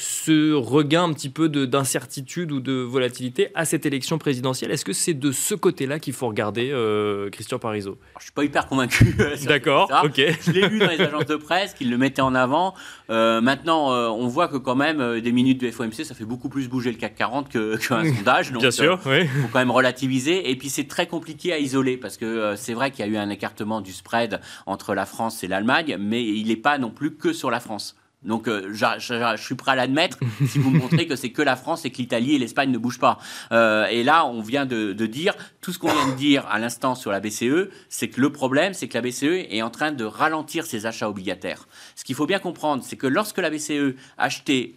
ce 0.00 0.54
regain 0.54 1.04
un 1.04 1.12
petit 1.12 1.28
peu 1.28 1.48
d'incertitude 1.48 2.52
ou 2.52 2.60
de 2.60 2.72
volatilité 2.72 3.50
à 3.54 3.64
cette 3.64 3.84
élection 3.84 4.16
présidentielle? 4.18 4.70
Est-ce 4.70 4.84
que 4.84 4.94
c'est 4.94 5.14
de 5.14 5.30
ce 5.30 5.54
côté-là 5.54 5.98
qu'il 5.98 6.14
faut 6.14 6.26
regarder, 6.26 6.70
euh, 6.72 7.28
Christian 7.28 7.58
Parizeau? 7.58 7.98
Je 8.14 8.18
ne 8.18 8.22
suis 8.22 8.32
pas 8.32 8.44
hyper 8.44 8.66
convaincu. 8.66 9.14
Euh, 9.20 9.36
D'accord, 9.46 9.90
ok. 10.04 10.14
Je 10.16 10.52
l'ai 10.52 10.68
lu 10.68 10.78
dans 10.78 10.88
les 10.88 11.00
agences 11.00 11.26
de 11.26 11.36
presse 11.36 11.74
qu'ils 11.74 11.90
le 11.90 11.98
mettaient 11.98 12.22
en 12.22 12.34
avant. 12.34 12.74
Euh, 13.10 13.40
maintenant, 13.40 13.90
on 14.14 14.26
voit 14.28 14.48
que 14.48 14.56
quand 14.56 14.74
même, 14.74 15.20
des 15.20 15.32
minutes 15.32 15.60
de 15.60 15.70
FOMC, 15.70 16.04
ça 16.04 16.14
fait 16.14 16.24
beaucoup 16.24 16.48
plus 16.48 16.68
bouger 16.68 16.90
le 16.90 16.96
CAC 16.96 17.16
40 17.16 17.48
qu'un 17.50 17.78
sondage. 18.14 18.52
Donc, 18.52 18.62
Bien 18.62 18.70
sûr, 18.70 18.98
il 19.06 19.28
faut 19.28 19.48
quand 19.52 19.58
même 19.58 19.70
relativiser. 19.70 20.50
Et 20.50 20.56
puis, 20.56 20.70
c'est 20.70 20.88
très 20.88 21.06
compliqué 21.06 21.52
à 21.52 21.58
isoler 21.58 21.98
parce 21.98 22.16
que 22.16 22.54
c'est 22.56 22.72
vrai 22.72 22.90
qu'il 22.90 23.04
y 23.04 23.08
a 23.08 23.10
eu 23.10 23.16
un 23.16 23.28
écartement 23.28 23.80
du 23.82 23.92
spread 23.92 24.40
entre 24.64 24.94
la 24.94 25.04
France 25.04 25.44
et 25.44 25.48
l'Allemagne, 25.48 25.98
mais 26.00 26.24
il 26.24 26.48
n'est 26.48 26.56
pas 26.56 26.78
non 26.78 26.90
plus 26.90 27.16
que 27.16 27.32
sur 27.32 27.50
la 27.50 27.60
France. 27.60 27.96
Donc, 28.22 28.48
euh, 28.48 28.70
je, 28.72 29.42
suis 29.42 29.54
prêt 29.54 29.72
à 29.72 29.74
l'admettre 29.74 30.18
si 30.46 30.58
vous 30.58 30.70
me 30.70 30.78
montrez 30.78 31.06
que 31.06 31.16
c'est 31.16 31.30
que 31.30 31.40
la 31.40 31.56
France 31.56 31.84
et 31.84 31.90
que 31.90 31.96
l'Italie 31.96 32.34
et 32.34 32.38
l'Espagne 32.38 32.70
ne 32.70 32.76
bougent 32.76 32.98
pas. 32.98 33.18
Euh, 33.50 33.86
et 33.86 34.02
là, 34.02 34.26
on 34.26 34.42
vient 34.42 34.66
de, 34.66 34.92
dire 34.92 35.34
tout 35.60 35.72
ce 35.72 35.78
qu'on 35.78 35.90
vient 35.90 36.08
de 36.08 36.16
dire 36.16 36.46
à 36.50 36.58
l'instant 36.58 36.94
sur 36.94 37.10
la 37.10 37.20
BCE, 37.20 37.70
c'est 37.88 38.08
que 38.08 38.20
le 38.20 38.30
problème, 38.30 38.74
c'est 38.74 38.88
que 38.88 38.98
la 38.98 39.00
BCE 39.00 39.46
est 39.48 39.62
en 39.62 39.70
train 39.70 39.92
de 39.92 40.04
ralentir 40.04 40.66
ses 40.66 40.84
achats 40.84 41.08
obligataires. 41.08 41.66
Ce 41.96 42.04
qu'il 42.04 42.14
faut 42.14 42.26
bien 42.26 42.38
comprendre, 42.38 42.84
c'est 42.86 42.96
que 42.96 43.06
lorsque 43.06 43.38
la 43.38 43.48
BCE 43.48 43.94
achetait 44.18 44.74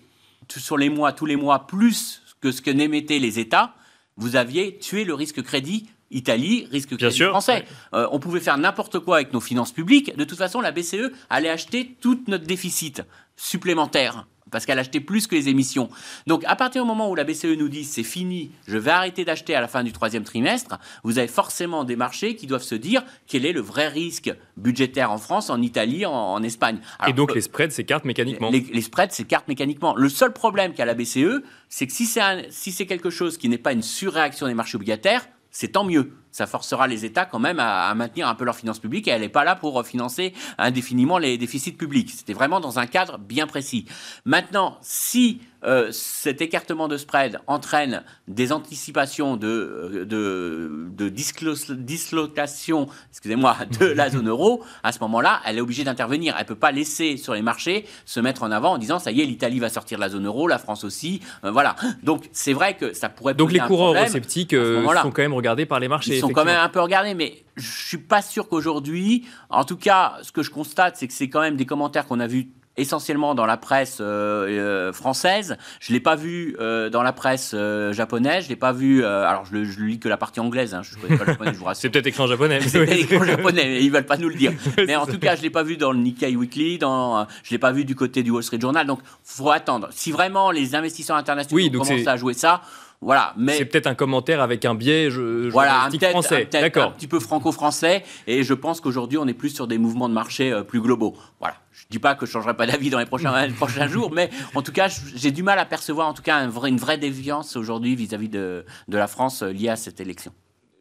sur 0.55 0.77
les 0.77 0.89
mois, 0.89 1.11
tous 1.11 1.25
les 1.25 1.35
mois, 1.35 1.67
plus 1.67 2.21
que 2.39 2.51
ce 2.51 2.61
que 2.61 2.71
n'émettaient 2.71 3.19
les 3.19 3.39
États, 3.39 3.73
vous 4.15 4.35
aviez 4.35 4.77
tué 4.77 5.03
le 5.03 5.13
risque 5.13 5.41
crédit 5.41 5.87
Italie, 6.13 6.67
risque 6.71 6.95
crédit 6.95 7.23
français. 7.23 7.65
Euh, 7.93 8.07
on 8.11 8.19
pouvait 8.19 8.39
faire 8.39 8.57
n'importe 8.57 8.99
quoi 8.99 9.17
avec 9.17 9.33
nos 9.33 9.39
finances 9.39 9.71
publiques. 9.71 10.15
De 10.15 10.23
toute 10.23 10.37
façon, 10.37 10.61
la 10.61 10.71
BCE 10.71 11.11
allait 11.29 11.49
acheter 11.49 11.97
tout 11.99 12.23
notre 12.27 12.45
déficit 12.45 13.01
supplémentaire 13.35 14.27
parce 14.53 14.65
qu'elle 14.65 14.79
achetait 14.79 15.01
plus 15.01 15.27
que 15.27 15.35
les 15.35 15.49
émissions. 15.49 15.89
Donc 16.27 16.43
à 16.45 16.55
partir 16.55 16.83
du 16.83 16.87
moment 16.87 17.09
où 17.09 17.15
la 17.15 17.25
BCE 17.25 17.57
nous 17.57 17.67
dit 17.67 17.83
c'est 17.83 18.03
fini, 18.03 18.51
je 18.67 18.77
vais 18.77 18.91
arrêter 18.91 19.25
d'acheter 19.25 19.55
à 19.55 19.61
la 19.61 19.67
fin 19.67 19.83
du 19.83 19.91
troisième 19.91 20.23
trimestre, 20.23 20.79
vous 21.03 21.17
avez 21.17 21.27
forcément 21.27 21.83
des 21.83 21.95
marchés 21.95 22.35
qui 22.35 22.47
doivent 22.47 22.63
se 22.63 22.75
dire 22.75 23.03
quel 23.27 23.45
est 23.45 23.51
le 23.51 23.61
vrai 23.61 23.87
risque 23.87 24.31
budgétaire 24.55 25.11
en 25.11 25.17
France, 25.17 25.49
en 25.49 25.61
Italie, 25.61 26.05
en, 26.05 26.41
Espagne? 26.43 26.79
Et 27.07 27.13
donc 27.13 27.33
les 27.33 27.41
spreads 27.41 27.71
s'écartent 27.71 28.05
mécaniquement. 28.05 28.49
Les, 28.51 28.61
les 28.61 28.81
spreads 28.81 29.11
s'écartent 29.11 29.47
mécaniquement. 29.47 29.95
Le 29.95 30.09
seul 30.09 30.31
problème 30.31 30.73
qu'a 30.73 30.85
la 30.85 30.93
BCE, 30.93 31.41
c'est 31.67 31.87
que 31.87 31.93
si 31.93 32.05
c'est 32.05 32.21
si 32.51 32.85
quelque 32.85 33.09
chose 33.09 33.37
qui 33.37 33.49
n'est 33.49 33.57
pas 33.57 33.73
une 33.73 33.81
surréaction 33.81 34.45
des 34.45 34.53
marchés 34.53 34.75
obligataires, 34.75 35.27
c'est 35.49 35.69
tant 35.69 35.83
mieux. 35.83 36.11
Ça 36.33 36.47
forcera 36.47 36.87
les 36.87 37.05
États 37.05 37.25
quand 37.25 37.39
même 37.39 37.59
à, 37.59 37.93
maintenir 37.93 38.27
un 38.27 38.33
peu 38.35 38.43
leurs 38.43 38.55
finances 38.55 38.79
publiques 38.79 39.07
et 39.07 39.11
elle 39.11 39.21
n'est 39.21 39.29
pas 39.29 39.43
là 39.43 39.55
pour 39.55 39.85
financer 39.85 40.33
indéfiniment 40.57 41.19
les 41.19 41.37
déficits 41.37 41.73
publics. 41.73 42.09
C'était 42.09 42.33
vraiment 42.33 42.59
dans 42.59 42.79
un 42.79 42.87
cadre 42.87 43.19
bien 43.19 43.47
précis. 43.47 43.85
Maintenant, 44.25 44.79
si 44.81 45.41
euh, 45.65 45.89
cet 45.91 46.41
écartement 46.41 46.89
de 46.89 46.97
spread 46.97 47.39
entraîne 47.47 48.03
des 48.27 48.51
anticipations 48.51 49.37
de, 49.37 49.47
euh, 49.47 50.05
de, 50.05 50.89
de 50.89 51.09
dislocation 51.09 52.89
excusez-moi, 53.11 53.55
de 53.79 53.85
la 53.95 54.09
zone 54.09 54.27
euro, 54.27 54.63
à 54.83 54.91
ce 54.91 54.99
moment-là, 54.99 55.39
elle 55.45 55.57
est 55.57 55.61
obligée 55.61 55.85
d'intervenir. 55.85 56.35
Elle 56.37 56.43
ne 56.43 56.47
peut 56.47 56.55
pas 56.55 56.71
laisser 56.71 57.15
sur 57.15 57.33
les 57.33 57.41
marchés 57.41 57.85
se 58.05 58.19
mettre 58.19 58.43
en 58.43 58.51
avant 58.51 58.73
en 58.73 58.77
disant 58.77 58.99
ça 58.99 59.11
y 59.11 59.21
est, 59.21 59.25
l'Italie 59.25 59.59
va 59.59 59.69
sortir 59.69 59.99
de 59.99 60.01
la 60.01 60.09
zone 60.09 60.25
euro, 60.25 60.47
la 60.47 60.57
France 60.57 60.83
aussi. 60.83 61.21
Euh, 61.45 61.51
voilà. 61.51 61.75
Donc 62.01 62.29
c'est 62.33 62.53
vrai 62.53 62.75
que 62.75 62.91
ça 62.91 63.07
pourrait. 63.07 63.33
Donc 63.33 63.53
les 63.53 63.59
courants 63.59 63.93
sceptiques 64.07 64.53
sont 64.53 65.11
quand 65.11 65.21
même 65.21 65.33
regardés 65.33 65.65
par 65.65 65.79
les 65.79 65.87
marchés. 65.87 66.19
Sont 66.27 66.33
quand 66.33 66.45
même 66.45 66.59
un 66.59 66.69
peu 66.69 66.81
regardés, 66.81 67.13
mais 67.13 67.43
je 67.55 67.87
suis 67.87 67.97
pas 67.97 68.21
sûr 68.21 68.47
qu'aujourd'hui, 68.47 69.25
en 69.49 69.63
tout 69.63 69.77
cas, 69.77 70.17
ce 70.21 70.31
que 70.31 70.43
je 70.43 70.51
constate, 70.51 70.97
c'est 70.97 71.07
que 71.07 71.13
c'est 71.13 71.29
quand 71.29 71.41
même 71.41 71.55
des 71.55 71.65
commentaires 71.65 72.05
qu'on 72.05 72.19
a 72.19 72.27
vus 72.27 72.49
essentiellement 72.77 73.35
dans 73.35 73.45
la 73.45 73.57
presse 73.57 73.99
euh, 74.01 74.47
euh, 74.47 74.93
française. 74.93 75.57
Je 75.79 75.93
l'ai 75.93 75.99
pas 75.99 76.15
vu 76.15 76.55
euh, 76.59 76.89
dans 76.89 77.03
la 77.03 77.13
presse 77.13 77.55
japonaise. 77.91 78.45
Je 78.45 78.49
l'ai 78.49 78.55
pas 78.55 78.71
vu. 78.71 79.05
alors 79.05 79.45
je, 79.45 79.53
le, 79.53 79.63
lis 79.63 79.99
que 79.99 80.09
la 80.09 80.17
partie 80.17 80.39
anglaise. 80.39 80.73
Hein, 80.73 80.81
je 80.83 80.97
connais 80.97 81.17
pas 81.17 81.25
le 81.25 81.31
japonais. 81.31 81.53
Je 81.53 81.59
vous 81.59 81.65
C'est 81.73 81.89
peut-être 81.89 82.07
écrit 82.07 82.23
en 82.23 82.27
japonais. 82.27 82.59
C'est 82.67 82.85
peut-être 82.85 83.23
japonais. 83.25 83.65
Mais 83.65 83.83
ils 83.83 83.91
veulent 83.91 84.05
pas 84.05 84.17
nous 84.17 84.29
le 84.29 84.35
dire. 84.35 84.53
mais 84.77 84.95
en 84.95 85.05
tout 85.05 85.19
cas, 85.19 85.35
je 85.35 85.41
l'ai 85.41 85.49
pas 85.49 85.63
vu 85.63 85.77
dans 85.77 85.91
le 85.91 85.99
Nikkei 85.99 86.35
Weekly. 86.35 86.77
Dans, 86.79 87.27
je 87.43 87.51
l'ai 87.51 87.59
pas 87.59 87.71
vu 87.71 87.85
du 87.85 87.95
côté 87.95 88.23
du 88.23 88.31
Wall 88.31 88.43
Street 88.43 88.59
Journal. 88.59 88.87
Donc 88.87 88.99
faut 89.23 89.51
attendre. 89.51 89.89
Si 89.91 90.11
vraiment 90.11 90.51
les 90.51 90.75
investisseurs 90.75 91.17
internationaux 91.17 91.69
commencent 91.71 92.07
à 92.07 92.17
jouer 92.17 92.33
ça. 92.33 92.61
Voilà, 93.03 93.33
mais 93.37 93.57
c'est 93.57 93.65
peut-être 93.65 93.87
un 93.87 93.95
commentaire 93.95 94.41
avec 94.41 94.65
un 94.65 94.75
biais 94.75 95.11
je, 95.11 95.49
voilà, 95.49 95.85
un 95.85 96.09
français, 96.09 96.47
d'accord, 96.51 96.89
un 96.89 96.91
petit 96.91 97.07
peu 97.07 97.19
franco-français, 97.19 98.03
et 98.27 98.43
je 98.43 98.53
pense 98.53 98.81
qu'aujourd'hui 98.81 99.17
on 99.17 99.27
est 99.27 99.33
plus 99.33 99.49
sur 99.49 99.67
des 99.67 99.77
mouvements 99.77 100.09
de 100.09 100.13
marché 100.13 100.61
plus 100.67 100.81
globaux. 100.81 101.15
Voilà. 101.39 101.55
Je 101.73 101.85
dis 101.89 101.99
pas 101.99 102.13
que 102.15 102.25
je 102.25 102.31
changerai 102.31 102.55
pas 102.55 102.67
d'avis 102.67 102.89
dans 102.89 102.99
les 102.99 103.05
prochains, 103.05 103.49
prochains 103.57 103.87
jours, 103.87 104.11
mais 104.13 104.29
en 104.53 104.61
tout 104.61 104.71
cas, 104.71 104.87
j'ai 105.15 105.31
du 105.31 105.43
mal 105.43 105.57
à 105.59 105.65
percevoir 105.65 106.07
en 106.07 106.13
tout 106.13 106.21
cas 106.21 106.37
une 106.43 106.77
vraie 106.77 106.97
déviance 106.97 107.55
aujourd'hui 107.55 107.95
vis-à-vis 107.95 108.29
de, 108.29 108.63
de 108.87 108.97
la 108.97 109.07
France 109.07 109.41
euh, 109.41 109.51
liée 109.51 109.69
à 109.69 109.75
cette 109.75 109.99
élection. 109.99 110.31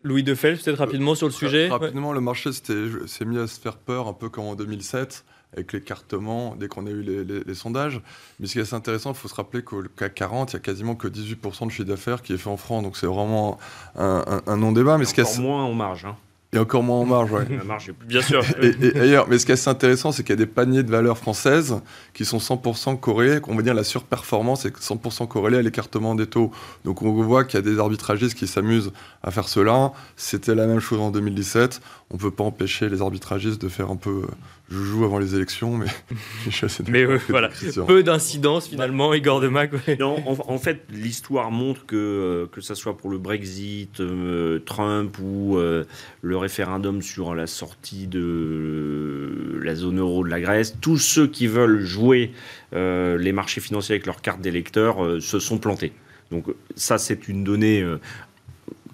Louis 0.05 0.22
Defel, 0.22 0.59
peut-être 0.59 0.78
rapidement 0.78 1.14
sur 1.14 1.28
le 1.28 1.32
sujet. 1.32 1.68
Rapidement, 1.68 2.12
le 2.12 2.20
marché 2.20 2.51
s'est 2.53 3.24
mis 3.24 3.38
à 3.38 3.47
se 3.47 3.61
faire 3.61 3.76
peur 3.76 4.09
un 4.09 4.12
peu 4.12 4.28
comme 4.28 4.44
en 4.44 4.55
2007 4.55 5.24
avec 5.55 5.72
l'écartement 5.72 6.57
dès 6.57 6.68
qu'on 6.68 6.86
a 6.86 6.90
eu 6.90 7.03
les, 7.03 7.55
sondages. 7.55 8.00
Mais 8.40 8.46
ce 8.46 8.53
qui 8.53 8.59
est 8.59 8.62
assez 8.62 8.74
intéressant, 8.74 9.12
il 9.12 9.16
faut 9.16 9.28
se 9.28 9.34
rappeler 9.34 9.62
qu'au 9.62 9.82
CAC 9.96 10.14
40, 10.14 10.53
il 10.53 10.55
y 10.55 10.57
a 10.57 10.61
quasiment 10.61 10.94
que 10.94 11.09
18% 11.09 11.66
de 11.66 11.70
chiffre 11.70 11.88
d'affaires 11.88 12.22
qui 12.22 12.32
est 12.32 12.38
fait 12.38 12.50
en 12.50 12.57
francs. 12.57 12.82
Donc 12.82 12.96
c'est 12.96 13.07
vraiment 13.07 13.59
un, 13.96 14.57
non-débat. 14.57 14.98
Mais 14.98 15.05
ce 15.05 15.14
qui 15.14 15.20
est 15.20 15.38
moins 15.38 15.64
en 15.64 15.74
marge. 15.74 16.07
Hein. 16.07 16.16
Et 16.55 16.59
encore 16.59 16.82
moins 16.82 16.98
en 16.98 17.07
marge, 17.07 17.32
ouais. 17.32 17.46
La 17.57 17.64
marge 17.64 17.88
est 17.88 17.94
Bien 18.07 18.20
sûr. 18.20 18.44
et, 18.61 19.00
ailleurs, 19.00 19.26
mais 19.26 19.38
ce 19.38 19.46
qui 19.46 19.53
est 19.53 19.55
assez 19.55 19.70
intéressant, 19.70 20.12
c'est 20.12 20.22
qu'il 20.22 20.34
y 20.34 20.38
a 20.38 20.44
des 20.44 20.44
paniers 20.44 20.82
de 20.82 20.90
valeurs 20.90 21.16
françaises 21.16 21.80
qui 22.12 22.26
sont 22.26 22.36
100% 22.36 23.00
corrélés, 23.00 23.40
qu'on 23.40 23.57
va 23.57 23.62
dire 23.62 23.72
la 23.72 23.84
surperformance 23.84 24.66
est 24.66 24.76
100% 24.76 25.28
corrélée 25.28 25.57
à 25.57 25.62
l'écartement 25.62 26.14
des 26.14 26.26
taux. 26.26 26.50
Donc 26.84 27.00
on 27.00 27.11
voit 27.22 27.44
qu'il 27.44 27.59
y 27.59 27.62
a 27.62 27.62
des 27.62 27.78
arbitragistes 27.78 28.34
qui 28.34 28.46
s'amusent 28.46 28.92
à 29.22 29.30
faire 29.30 29.48
cela. 29.48 29.92
C'était 30.16 30.55
la 30.55 30.66
même 30.66 30.80
chose 30.80 31.00
en 31.00 31.11
2017. 31.11 31.80
On 32.11 32.16
ne 32.16 32.20
peut 32.20 32.30
pas 32.30 32.44
empêcher 32.44 32.90
les 32.90 33.00
arbitragistes 33.00 33.62
de 33.62 33.70
faire 33.70 33.90
un 33.90 33.96
peu 33.96 34.26
je 34.73 34.83
joue 34.85 35.05
avant 35.05 35.18
les 35.18 35.35
élections, 35.35 35.77
mais 35.77 35.87
je 36.47 36.51
suis 36.51 36.64
assez 36.64 36.83
Mais 36.89 37.05
voilà, 37.05 37.51
peu 37.87 38.03
d'incidence 38.03 38.68
finalement, 38.68 39.12
Igor 39.12 39.41
de 39.41 39.49
Mac. 39.49 39.70
Non, 39.99 40.23
en, 40.27 40.59
fait, 40.59 40.85
l'histoire 40.91 41.51
montre 41.51 41.85
que, 41.87 41.97
euh, 41.97 42.47
que 42.51 42.61
ce 42.61 42.75
soit 42.75 42.97
pour 42.97 43.11
le 43.11 43.18
Brexit, 43.18 44.01
euh, 44.01 44.61
Trump 44.64 45.16
ou 45.23 45.57
euh, 45.57 45.85
le 46.23 46.37
référendum 46.37 47.03
sur 47.03 47.35
la 47.35 47.47
sortie 47.47 48.07
de 48.07 49.61
la 49.62 49.75
zone 49.75 49.99
euro 49.99 50.25
de 50.25 50.31
la 50.31 50.41
Grèce, 50.41 50.77
tous 50.81 50.99
ceux 50.99 51.27
qui 51.27 51.47
veulent 51.47 51.81
jouer 51.81 52.33
les 52.73 53.33
marchés 53.33 53.61
financiers 53.61 53.95
avec 53.97 54.07
leurs 54.07 54.23
cartes 54.23 54.41
d'électeurs 54.41 55.20
se 55.20 55.39
sont 55.39 55.59
plantés. 55.59 55.93
Donc 56.31 56.47
ça, 56.75 56.97
c'est 56.97 57.29
une 57.29 57.45
donnée 57.45 57.85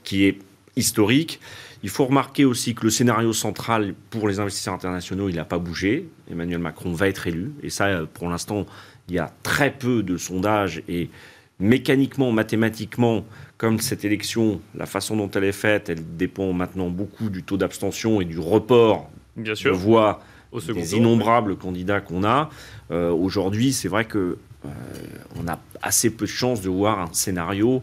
qui 0.03 0.25
est 0.25 0.39
historique. 0.75 1.41
Il 1.83 1.89
faut 1.91 2.07
remarquer 2.07 2.45
aussi 2.45 2.75
que 2.75 2.85
le 2.85 2.91
scénario 2.91 3.33
central 3.33 3.95
pour 4.11 4.29
les 4.29 4.41
investisseurs 4.41 4.75
internationaux, 4.75 5.29
il 5.29 5.37
n'a 5.37 5.45
pas 5.45 5.59
bougé. 5.59 6.09
Emmanuel 6.31 6.59
Macron 6.59 6.93
va 6.93 7.09
être 7.09 7.27
élu. 7.27 7.53
Et 7.63 7.71
ça, 7.71 8.01
pour 8.15 8.29
l'instant, 8.29 8.67
il 9.09 9.15
y 9.15 9.19
a 9.19 9.33
très 9.43 9.71
peu 9.71 10.03
de 10.03 10.17
sondages. 10.17 10.83
Et 10.89 11.09
mécaniquement, 11.61 12.33
mathématiquement, 12.33 13.25
comme 13.59 13.81
cette 13.81 14.05
élection, 14.05 14.61
la 14.75 14.87
façon 14.87 15.17
dont 15.17 15.31
elle 15.31 15.45
est 15.45 15.53
faite, 15.53 15.89
elle 15.89 16.17
dépend 16.17 16.53
maintenant 16.53 16.89
beaucoup 16.89 17.31
du 17.31 17.43
taux 17.43 17.57
d'abstention 17.57 18.21
et 18.21 18.25
du 18.25 18.39
report 18.39 19.11
Bien 19.37 19.55
sûr. 19.55 19.73
de 19.73 19.77
voix 19.77 20.21
des 20.53 20.97
innombrables 20.97 21.57
candidats 21.57 22.01
qu'on 22.01 22.25
a. 22.25 22.51
Euh, 22.91 23.11
aujourd'hui, 23.11 23.73
c'est 23.73 23.89
vrai 23.89 24.05
que 24.05 24.39
euh, 24.65 24.69
on 25.37 25.47
a 25.49 25.59
assez 25.83 26.11
peu 26.11 26.25
de 26.25 26.31
chances 26.31 26.61
de 26.61 26.69
voir 26.69 27.01
un 27.01 27.13
scénario 27.13 27.77
euh, 27.77 27.81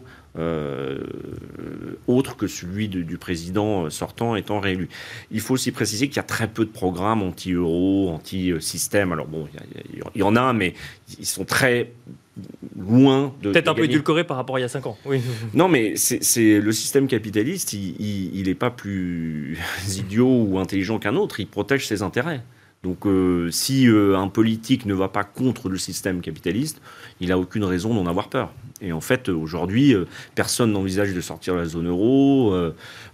autre 2.06 2.36
que 2.36 2.46
celui 2.46 2.88
du 2.88 3.18
président 3.18 3.88
sortant 3.90 4.36
étant 4.36 4.60
réélu. 4.60 4.88
Il 5.30 5.40
faut 5.40 5.54
aussi 5.54 5.72
préciser 5.72 6.08
qu'il 6.08 6.16
y 6.16 6.20
a 6.20 6.24
très 6.24 6.48
peu 6.48 6.64
de 6.64 6.70
programmes 6.70 7.22
anti-euro, 7.22 8.10
anti-système. 8.10 9.12
Alors 9.12 9.26
bon, 9.26 9.48
il 9.92 10.20
y, 10.20 10.22
en 10.22 10.36
a, 10.36 10.52
mais 10.52 10.74
ils 11.18 11.26
sont 11.26 11.44
très 11.44 11.92
loin 12.76 13.34
de. 13.42 13.52
Peut-être 13.52 13.68
un 13.68 13.74
peu 13.74 13.84
édulcoré 13.84 14.24
par 14.24 14.36
rapport 14.36 14.56
à 14.56 14.58
il 14.58 14.62
y 14.62 14.66
a 14.66 14.68
5 14.68 14.86
ans. 14.86 14.98
Oui. 15.04 15.20
Non, 15.54 15.68
mais 15.68 15.94
c'est 15.96 16.60
le 16.60 16.72
système 16.72 17.06
capitaliste, 17.06 17.72
il 17.72 18.42
n'est 18.46 18.54
pas 18.54 18.70
plus 18.70 19.58
idiot 19.96 20.44
ou 20.48 20.58
intelligent 20.58 20.98
qu'un 20.98 21.16
autre. 21.16 21.40
Il 21.40 21.46
protège 21.46 21.86
ses 21.86 22.02
intérêts. 22.02 22.42
Donc 22.82 23.06
euh, 23.06 23.50
si 23.50 23.88
euh, 23.88 24.16
un 24.16 24.28
politique 24.28 24.86
ne 24.86 24.94
va 24.94 25.08
pas 25.08 25.24
contre 25.24 25.68
le 25.68 25.78
système 25.78 26.20
capitaliste, 26.20 26.80
il 27.20 27.30
n'a 27.30 27.38
aucune 27.38 27.64
raison 27.64 27.94
d'en 27.94 28.06
avoir 28.06 28.28
peur. 28.28 28.52
Et 28.80 28.92
en 28.92 29.00
fait, 29.00 29.28
aujourd'hui, 29.28 29.94
euh, 29.94 30.04
personne 30.34 30.72
n'envisage 30.72 31.12
de 31.12 31.20
sortir 31.20 31.54
de 31.54 31.60
la 31.60 31.64
zone 31.64 31.88
euro. 31.88 32.54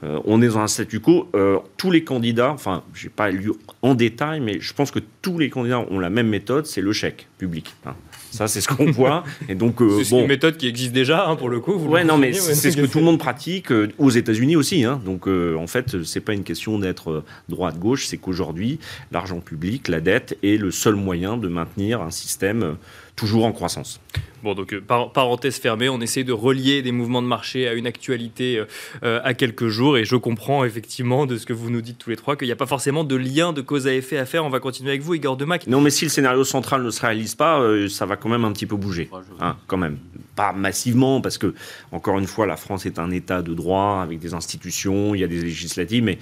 on 0.02 0.42
est 0.42 0.48
dans 0.48 0.58
un 0.58 0.66
statu 0.66 1.00
quo. 1.00 1.30
tous 1.76 1.90
les 1.90 2.04
candidats, 2.04 2.50
enfin, 2.50 2.82
je 2.92 3.06
n'ai 3.06 3.10
pas 3.10 3.30
lu 3.30 3.52
en 3.80 3.94
détail, 3.94 4.40
mais 4.40 4.60
je 4.60 4.74
pense 4.74 4.90
que 4.90 4.98
tous 5.22 5.38
les 5.38 5.48
candidats 5.48 5.80
ont 5.80 5.98
la 5.98 6.10
même 6.10 6.28
méthode, 6.28 6.66
c'est 6.66 6.82
le 6.82 6.92
chèque 6.92 7.28
public. 7.38 7.74
Hein. 7.86 7.94
Ça, 8.32 8.48
c'est 8.48 8.62
ce 8.62 8.68
qu'on 8.68 8.90
voit. 8.90 9.24
Et 9.48 9.54
donc, 9.54 9.80
euh, 9.82 10.02
c'est 10.02 10.18
une 10.18 10.26
méthode 10.26 10.56
qui 10.56 10.66
existe 10.66 10.92
déjà, 10.92 11.28
hein, 11.28 11.36
pour 11.36 11.50
le 11.50 11.60
coup. 11.60 11.78
Vous 11.78 11.88
ouais, 11.88 12.02
non, 12.02 12.16
mais 12.16 12.32
c'est 12.32 12.70
ce 12.70 12.76
que 12.76 12.86
tout 12.86 12.98
le 12.98 13.04
monde 13.04 13.18
pratique 13.18 13.70
euh, 13.70 13.88
aux 13.98 14.10
États-Unis 14.10 14.56
aussi. 14.56 14.84
Hein. 14.84 15.00
Donc, 15.04 15.28
euh, 15.28 15.54
en 15.56 15.66
fait, 15.66 16.02
c'est 16.02 16.20
pas 16.20 16.32
une 16.32 16.42
question 16.42 16.78
d'être 16.78 17.22
droite-gauche, 17.48 18.06
c'est 18.06 18.16
qu'aujourd'hui, 18.16 18.78
l'argent 19.12 19.40
public, 19.40 19.88
la 19.88 20.00
dette, 20.00 20.38
est 20.42 20.56
le 20.56 20.70
seul 20.70 20.94
moyen 20.94 21.36
de 21.36 21.48
maintenir 21.48 22.00
un 22.00 22.10
système 22.10 22.76
toujours 23.22 23.44
en 23.44 23.52
croissance. 23.52 24.00
Bon, 24.42 24.54
donc, 24.54 24.72
euh, 24.72 24.80
parenthèse 24.80 25.60
fermée, 25.60 25.88
on 25.88 26.00
essaie 26.00 26.24
de 26.24 26.32
relier 26.32 26.82
des 26.82 26.90
mouvements 26.90 27.22
de 27.22 27.28
marché 27.28 27.68
à 27.68 27.74
une 27.74 27.86
actualité 27.86 28.58
euh, 28.58 28.64
euh, 29.04 29.20
à 29.22 29.32
quelques 29.32 29.68
jours. 29.68 29.96
Et 29.96 30.04
je 30.04 30.16
comprends 30.16 30.64
effectivement 30.64 31.24
de 31.24 31.36
ce 31.36 31.46
que 31.46 31.52
vous 31.52 31.70
nous 31.70 31.82
dites 31.82 31.98
tous 31.98 32.10
les 32.10 32.16
trois 32.16 32.34
qu'il 32.34 32.48
n'y 32.48 32.52
a 32.52 32.56
pas 32.56 32.66
forcément 32.66 33.04
de 33.04 33.14
lien 33.14 33.52
de 33.52 33.60
cause 33.60 33.86
à 33.86 33.94
effet 33.94 34.18
à 34.18 34.26
faire. 34.26 34.44
On 34.44 34.48
va 34.48 34.58
continuer 34.58 34.90
avec 34.90 35.02
vous, 35.02 35.14
Igor 35.14 35.36
Demac. 35.36 35.68
Non, 35.68 35.80
mais 35.80 35.90
si 35.90 36.04
le 36.04 36.10
scénario 36.10 36.42
central 36.42 36.82
ne 36.82 36.90
se 36.90 37.00
réalise 37.00 37.36
pas, 37.36 37.64
ça 37.88 38.04
va 38.04 38.16
quand 38.16 38.28
même 38.28 38.44
un 38.44 38.50
petit 38.50 38.66
peu 38.66 38.74
bouger. 38.74 39.08
Hein, 39.38 39.56
quand 39.68 39.76
même. 39.76 39.98
Pas 40.34 40.52
massivement, 40.52 41.20
parce 41.20 41.38
que, 41.38 41.54
encore 41.92 42.18
une 42.18 42.26
fois, 42.26 42.44
la 42.44 42.56
France 42.56 42.86
est 42.86 42.98
un 42.98 43.12
État 43.12 43.42
de 43.42 43.54
droit 43.54 44.00
avec 44.02 44.18
des 44.18 44.34
institutions, 44.34 45.14
il 45.14 45.20
y 45.20 45.24
a 45.24 45.28
des 45.28 45.40
législatives, 45.40 46.02
mais 46.02 46.18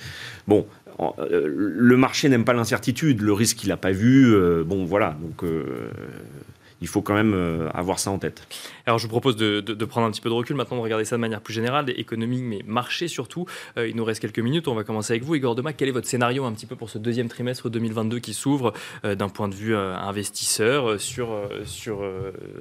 bon, 0.47 0.67
le 1.31 1.97
marché 1.97 2.29
n'aime 2.29 2.45
pas 2.45 2.53
l'incertitude, 2.53 3.23
le 3.23 3.33
risque 3.33 3.65
il 3.65 3.69
n'a 3.69 3.79
pas 3.79 3.93
vu. 3.93 4.37
bon, 4.65 4.85
voilà. 4.85 5.17
Donc 5.23 5.51
il 6.81 6.89
faut 6.89 7.03
quand 7.03 7.15
même 7.15 7.35
euh, 7.35 7.69
avoir 7.75 7.99
ça 7.99 8.11
en 8.11 8.19
tête. 8.19 8.47
Alors 8.87 8.99
je 8.99 9.05
vous 9.05 9.11
propose 9.11 9.37
de, 9.37 9.61
prendre 9.85 10.07
un 10.07 10.11
petit 10.11 10.21
peu 10.21 10.29
de 10.29 10.35
recul 10.35 10.57
maintenant, 10.57 10.77
de 10.77 10.83
regarder 10.83 11.05
ça 11.05 11.17
de 11.17 11.21
manière 11.21 11.41
plus 11.41 11.55
générale, 11.55 11.91
économique, 11.91 12.43
mais 12.45 12.61
marché 12.67 13.09
surtout. 13.09 13.47
Euh, 13.77 13.89
il 13.89 13.97
nous 13.97 14.05
reste 14.05 14.21
quelques 14.21 14.39
minutes, 14.39 14.69
on 14.69 14.75
va 14.75 14.85
commencer 14.85 15.13
avec 15.13 15.25
vous, 15.25 15.35
Igor 15.35 15.55
Demac. 15.55 15.77
Quel 15.77 15.89
est 15.89 15.93
votre 15.93 16.09
scénario 16.09 16.45
un 16.45 16.53
petit 16.53 16.67
peu 16.67 16.77
pour 16.77 16.91
ce 16.91 16.99
deuxième 16.99 17.29
trimestre 17.29 17.69
2022 17.69 18.19
qui 18.19 18.35
s'ouvre 18.35 18.73
euh, 19.05 19.15
d'un 19.15 19.29
point 19.29 19.49
de 19.49 19.55
vue 19.55 19.75
investisseur 19.75 21.01
sur, 21.01 21.49
sur, 21.65 22.05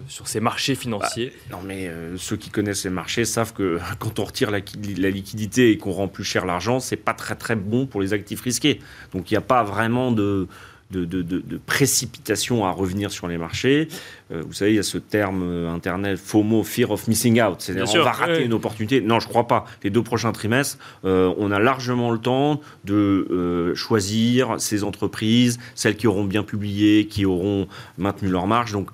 sur 0.08 0.28
ces 0.28 0.40
marchés 0.40 0.76
financiers? 0.76 1.34
Bah, 1.50 1.58
Non 1.58 1.64
mais 1.66 1.90
ceux 2.18 2.36
qui 2.36 2.50
connaissent 2.50 2.84
les 2.84 2.90
marchés 2.90 3.26
savent 3.26 3.54
que 3.54 3.80
quand 4.00 4.20
on 4.20 4.26
retire 4.26 4.52
la, 4.52 4.60
la 4.98 5.10
liquidité 5.10 5.72
et 5.72 5.78
qu'on 5.78 5.92
rend 5.92 6.08
plus 6.08 6.24
cher 6.24 6.46
l'argent, 6.46 6.80
c'est 6.80 6.98
pas 6.98 7.14
très 7.14 7.36
très 7.36 7.56
bon 7.56 7.86
pour 7.86 8.02
les 8.02 8.14
actifs 8.14 8.42
risqués. 8.42 8.80
Donc 9.14 9.32
il 9.32 9.34
n'y 9.34 9.38
a 9.38 9.42
pas 9.42 9.64
vraiment 9.64 10.12
de 10.12 10.48
de, 10.92 11.60
précipitation 11.66 12.66
à 12.66 12.72
revenir 12.72 13.12
sur 13.12 13.28
les 13.28 13.38
marchés. 13.38 13.88
Euh, 14.32 14.42
vous 14.46 14.54
savez, 14.54 14.72
il 14.72 14.76
y 14.76 14.80
a 14.80 14.84
ce 14.84 14.98
terme 14.98 15.44
euh, 15.44 15.72
internet 15.72 16.18
FOMO, 16.18 16.64
Fear 16.64 16.92
of 16.92 17.08
Missing 17.08 17.42
Out. 17.42 17.58
C'est-à-dire, 17.60 18.02
on 18.02 18.04
va 18.04 18.12
rater 18.12 18.44
une 18.44 18.54
opportunité. 18.54 19.02
Non, 19.02 19.20
je 19.20 19.28
crois 19.28 19.48
pas. 19.48 19.66
Les 19.84 19.90
deux 19.90 20.02
prochains 20.02 20.32
trimestres, 20.32 20.78
euh, 21.06 21.34
on 21.38 21.52
a 21.52 21.60
largement 21.60 22.12
le 22.12 22.20
temps 22.20 22.62
de 22.86 23.74
choisir 23.76 24.60
ces 24.60 24.84
entreprises, 24.84 25.60
celles 25.76 25.96
qui 25.96 26.08
auront 26.08 26.26
bien 26.26 26.44
publié, 26.44 27.06
qui 27.06 27.26
auront 27.26 27.68
maintenu 27.98 28.30
leur 28.30 28.48
marge. 28.48 28.72
Donc, 28.72 28.90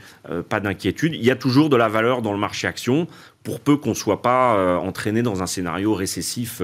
pas 0.50 0.60
d'inquiétude. 0.60 1.14
Il 1.14 1.24
y 1.24 1.32
a 1.32 1.36
toujours 1.36 1.70
de 1.70 1.76
la 1.76 1.88
valeur 1.88 2.22
dans 2.22 2.34
le 2.34 2.40
marché 2.40 2.68
action 2.68 3.08
pour 3.46 3.62
peu 3.62 3.78
qu'on 3.78 3.92
ne 3.92 3.96
soit 3.96 4.22
pas 4.22 4.78
entraîné 4.80 5.22
dans 5.22 5.42
un 5.42 5.48
scénario 5.48 5.94
récessif 5.94 6.62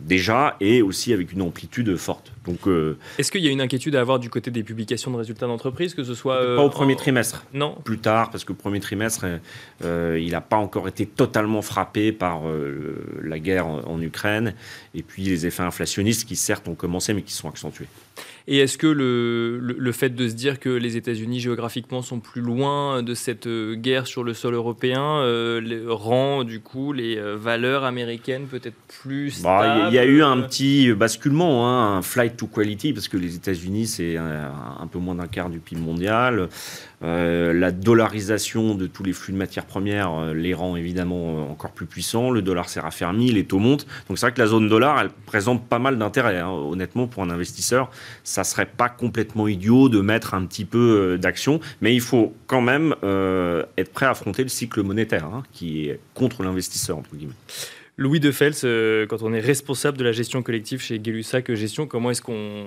déjà 0.00 0.56
et 0.60 0.82
aussi 0.82 1.12
avec 1.12 1.32
une 1.32 1.42
amplitude 1.42 1.96
forte. 1.96 2.32
Donc, 2.44 2.66
euh, 2.66 2.96
est-ce 3.18 3.32
qu'il 3.32 3.44
y 3.44 3.48
a 3.48 3.50
une 3.50 3.60
inquiétude 3.60 3.96
à 3.96 4.00
avoir 4.00 4.18
du 4.18 4.30
côté 4.30 4.50
des 4.50 4.62
publications 4.62 5.10
de 5.10 5.16
résultats 5.16 5.46
d'entreprise, 5.46 5.94
que 5.94 6.04
ce 6.04 6.14
soit 6.14 6.38
pas 6.38 6.62
au 6.62 6.66
euh, 6.66 6.70
premier 6.70 6.96
trimestre, 6.96 7.44
non, 7.52 7.76
plus 7.84 7.98
tard, 7.98 8.30
parce 8.30 8.44
que 8.44 8.52
le 8.52 8.58
premier 8.58 8.80
trimestre, 8.80 9.26
euh, 9.84 10.18
il 10.20 10.30
n'a 10.32 10.40
pas 10.40 10.56
encore 10.56 10.88
été 10.88 11.06
totalement 11.06 11.62
frappé 11.62 12.12
par 12.12 12.42
la 13.22 13.38
guerre 13.38 13.66
en 13.66 14.00
Ukraine 14.00 14.54
et 14.94 15.02
puis 15.02 15.22
les 15.22 15.46
effets 15.46 15.62
inflationnistes 15.62 16.26
qui 16.26 16.36
certes 16.36 16.68
ont 16.68 16.74
commencé 16.74 17.14
mais 17.14 17.22
qui 17.22 17.32
sont 17.32 17.48
accentués. 17.48 17.88
Et 18.48 18.58
est-ce 18.58 18.78
que 18.78 18.86
le, 18.86 19.58
le, 19.58 19.92
fait 19.92 20.10
de 20.10 20.28
se 20.28 20.34
dire 20.34 20.60
que 20.60 20.68
les 20.68 20.96
États-Unis 20.96 21.40
géographiquement 21.40 22.00
sont 22.00 22.20
plus 22.20 22.40
loin 22.40 23.02
de 23.02 23.12
cette 23.12 23.48
euh, 23.48 23.74
guerre 23.74 24.06
sur 24.06 24.22
le 24.22 24.34
sol 24.34 24.54
européen 24.54 25.18
euh, 25.18 25.86
rend 25.88 26.44
du 26.44 26.60
coup 26.60 26.92
les 26.92 27.16
euh, 27.16 27.34
valeurs 27.36 27.82
américaines 27.82 28.46
peut-être 28.46 28.76
plus 29.02 29.42
bah, 29.42 29.88
Il 29.88 29.94
y, 29.94 29.98
a 29.98 30.04
eu 30.04 30.22
un 30.22 30.40
petit 30.42 30.92
basculement, 30.92 31.68
hein, 31.68 31.96
un 31.96 32.02
flight 32.02 32.36
to 32.36 32.46
quality, 32.46 32.92
parce 32.92 33.08
que 33.08 33.16
les 33.16 33.34
États-Unis 33.34 33.88
c'est 33.88 34.16
un, 34.16 34.52
un, 34.80 34.86
peu 34.86 35.00
moins 35.00 35.16
d'un 35.16 35.26
quart 35.26 35.50
du 35.50 35.58
PIB 35.58 35.80
mondial. 35.80 36.48
Euh, 37.06 37.52
la 37.52 37.70
dollarisation 37.70 38.74
de 38.74 38.86
tous 38.86 39.04
les 39.04 39.12
flux 39.12 39.32
de 39.32 39.38
matières 39.38 39.64
premières 39.64 40.12
euh, 40.12 40.34
les 40.34 40.54
rend 40.54 40.74
évidemment 40.74 41.38
euh, 41.38 41.52
encore 41.52 41.70
plus 41.70 41.86
puissants. 41.86 42.30
Le 42.30 42.42
dollar 42.42 42.68
s'est 42.68 42.80
raffermi, 42.80 43.30
les 43.30 43.44
taux 43.44 43.60
montent. 43.60 43.86
Donc 44.08 44.18
c'est 44.18 44.26
vrai 44.26 44.32
que 44.32 44.40
la 44.40 44.48
zone 44.48 44.68
dollar, 44.68 45.00
elle 45.00 45.10
présente 45.26 45.66
pas 45.68 45.78
mal 45.78 45.98
d'intérêt. 45.98 46.38
Hein. 46.38 46.50
Honnêtement, 46.50 47.06
pour 47.06 47.22
un 47.22 47.30
investisseur, 47.30 47.90
ça 48.24 48.42
serait 48.42 48.66
pas 48.66 48.88
complètement 48.88 49.46
idiot 49.46 49.88
de 49.88 50.00
mettre 50.00 50.34
un 50.34 50.44
petit 50.46 50.64
peu 50.64 51.16
d'action, 51.20 51.60
mais 51.80 51.94
il 51.94 52.00
faut 52.00 52.34
quand 52.46 52.60
même 52.60 52.94
être 53.76 53.92
prêt 53.92 54.06
à 54.06 54.10
affronter 54.10 54.42
le 54.42 54.48
cycle 54.48 54.82
monétaire, 54.82 55.26
hein, 55.26 55.42
qui 55.52 55.88
est 55.88 56.00
contre 56.14 56.42
l'investisseur 56.42 56.98
entre 56.98 57.14
guillemets. 57.14 57.34
Louis 57.98 58.20
de 58.20 58.30
Fels, 58.30 58.52
euh, 58.64 59.06
quand 59.06 59.22
on 59.22 59.32
est 59.32 59.40
responsable 59.40 59.96
de 59.96 60.04
la 60.04 60.12
gestion 60.12 60.42
collective 60.42 60.82
chez 60.82 60.98
Gay-Lussac 60.98 61.50
Gestion, 61.54 61.86
comment 61.86 62.10
est-ce 62.10 62.20
qu'on 62.20 62.66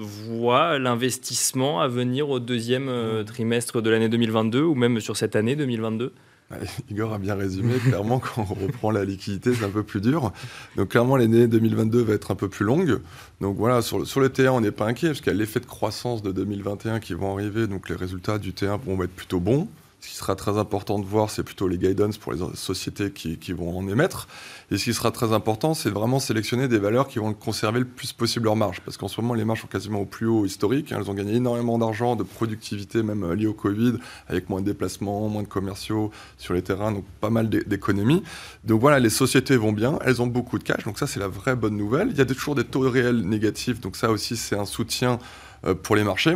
voit 0.00 0.80
l'investissement 0.80 1.80
à 1.80 1.86
venir 1.86 2.28
au 2.28 2.40
deuxième 2.40 2.88
euh, 2.88 3.22
trimestre 3.22 3.80
de 3.80 3.88
l'année 3.88 4.08
2022 4.08 4.62
ou 4.62 4.74
même 4.74 4.98
sur 4.98 5.16
cette 5.16 5.36
année 5.36 5.54
2022 5.54 6.12
Igor 6.90 7.12
a 7.14 7.18
bien 7.18 7.36
résumé. 7.36 7.74
Clairement, 7.76 8.18
quand 8.18 8.44
on 8.50 8.54
reprend 8.54 8.90
la 8.90 9.04
liquidité, 9.04 9.54
c'est 9.54 9.64
un 9.64 9.70
peu 9.70 9.84
plus 9.84 10.00
dur. 10.00 10.32
Donc, 10.76 10.88
clairement, 10.88 11.16
l'année 11.16 11.46
2022 11.46 12.02
va 12.02 12.12
être 12.12 12.30
un 12.30 12.34
peu 12.34 12.48
plus 12.48 12.66
longue. 12.66 13.00
Donc, 13.40 13.56
voilà, 13.56 13.80
sur 13.80 14.00
le, 14.00 14.04
sur 14.04 14.20
le 14.20 14.28
T1, 14.28 14.48
on 14.48 14.60
n'est 14.60 14.70
pas 14.70 14.86
inquiet 14.86 15.08
parce 15.08 15.20
qu'il 15.20 15.32
y 15.32 15.36
a 15.36 15.38
l'effet 15.38 15.60
de 15.60 15.66
croissance 15.66 16.20
de 16.20 16.30
2021 16.30 17.00
qui 17.00 17.14
vont 17.14 17.32
arriver. 17.32 17.68
Donc, 17.68 17.88
les 17.88 17.96
résultats 17.96 18.38
du 18.38 18.50
T1 18.50 18.80
vont 18.84 19.02
être 19.02 19.14
plutôt 19.14 19.40
bons. 19.40 19.66
Ce 20.02 20.08
qui 20.08 20.16
sera 20.16 20.34
très 20.34 20.58
important 20.58 20.98
de 20.98 21.04
voir, 21.04 21.30
c'est 21.30 21.44
plutôt 21.44 21.68
les 21.68 21.78
guidance 21.78 22.18
pour 22.18 22.32
les 22.32 22.40
sociétés 22.54 23.12
qui, 23.12 23.52
vont 23.52 23.78
en 23.78 23.86
émettre. 23.86 24.26
Et 24.72 24.76
ce 24.76 24.82
qui 24.82 24.94
sera 24.94 25.12
très 25.12 25.32
important, 25.32 25.74
c'est 25.74 25.90
vraiment 25.90 26.18
sélectionner 26.18 26.66
des 26.66 26.78
valeurs 26.78 27.06
qui 27.06 27.20
vont 27.20 27.32
conserver 27.32 27.78
le 27.78 27.84
plus 27.84 28.12
possible 28.12 28.46
leur 28.46 28.56
marge. 28.56 28.80
Parce 28.80 28.96
qu'en 28.96 29.06
ce 29.06 29.20
moment, 29.20 29.34
les 29.34 29.44
marges 29.44 29.60
sont 29.60 29.68
quasiment 29.68 30.00
au 30.00 30.04
plus 30.04 30.26
haut 30.26 30.44
historique. 30.44 30.90
Elles 30.90 31.08
ont 31.08 31.14
gagné 31.14 31.36
énormément 31.36 31.78
d'argent, 31.78 32.16
de 32.16 32.24
productivité, 32.24 33.04
même 33.04 33.22
euh, 33.22 33.36
liée 33.36 33.46
au 33.46 33.54
Covid, 33.54 33.92
avec 34.26 34.50
moins 34.50 34.60
de 34.60 34.66
déplacements, 34.66 35.28
moins 35.28 35.44
de 35.44 35.48
commerciaux 35.48 36.10
sur 36.36 36.52
les 36.52 36.62
terrains, 36.62 36.90
donc 36.90 37.04
pas 37.20 37.30
mal 37.30 37.48
d'économies. 37.48 38.24
Donc 38.64 38.80
voilà, 38.80 38.98
les 38.98 39.10
sociétés 39.10 39.56
vont 39.56 39.72
bien, 39.72 40.00
elles 40.04 40.20
ont 40.20 40.26
beaucoup 40.26 40.58
de 40.58 40.64
cash, 40.64 40.82
donc 40.82 40.98
ça, 40.98 41.06
c'est 41.06 41.20
la 41.20 41.28
vraie 41.28 41.54
bonne 41.54 41.76
nouvelle. 41.76 42.08
Il 42.10 42.18
y 42.18 42.20
a 42.20 42.26
toujours 42.26 42.56
des 42.56 42.64
taux 42.64 42.90
réels 42.90 43.20
négatifs, 43.20 43.80
donc 43.80 43.94
ça 43.94 44.10
aussi, 44.10 44.36
c'est 44.36 44.56
un 44.56 44.64
soutien 44.64 45.20
euh, 45.64 45.76
pour 45.76 45.94
les 45.94 46.02
marchés. 46.02 46.34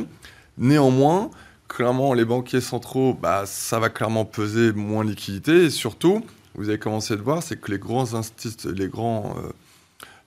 Néanmoins, 0.56 1.30
clairement, 1.68 2.14
les 2.14 2.24
banquiers 2.24 2.60
centraux, 2.60 3.14
bah, 3.14 3.44
ça 3.46 3.78
va 3.78 3.88
clairement 3.88 4.24
peser 4.24 4.72
moins 4.72 5.04
liquidité. 5.04 5.64
Et 5.64 5.70
surtout, 5.70 6.24
vous 6.54 6.68
avez 6.68 6.78
commencé 6.78 7.14
à 7.14 7.16
le 7.16 7.22
voir, 7.22 7.42
c'est 7.42 7.60
que 7.60 7.70
les 7.70 7.78
grands 7.78 8.14
instituts, 8.14 8.72
les 8.74 8.88
grands, 8.88 9.36
euh, 9.38 9.48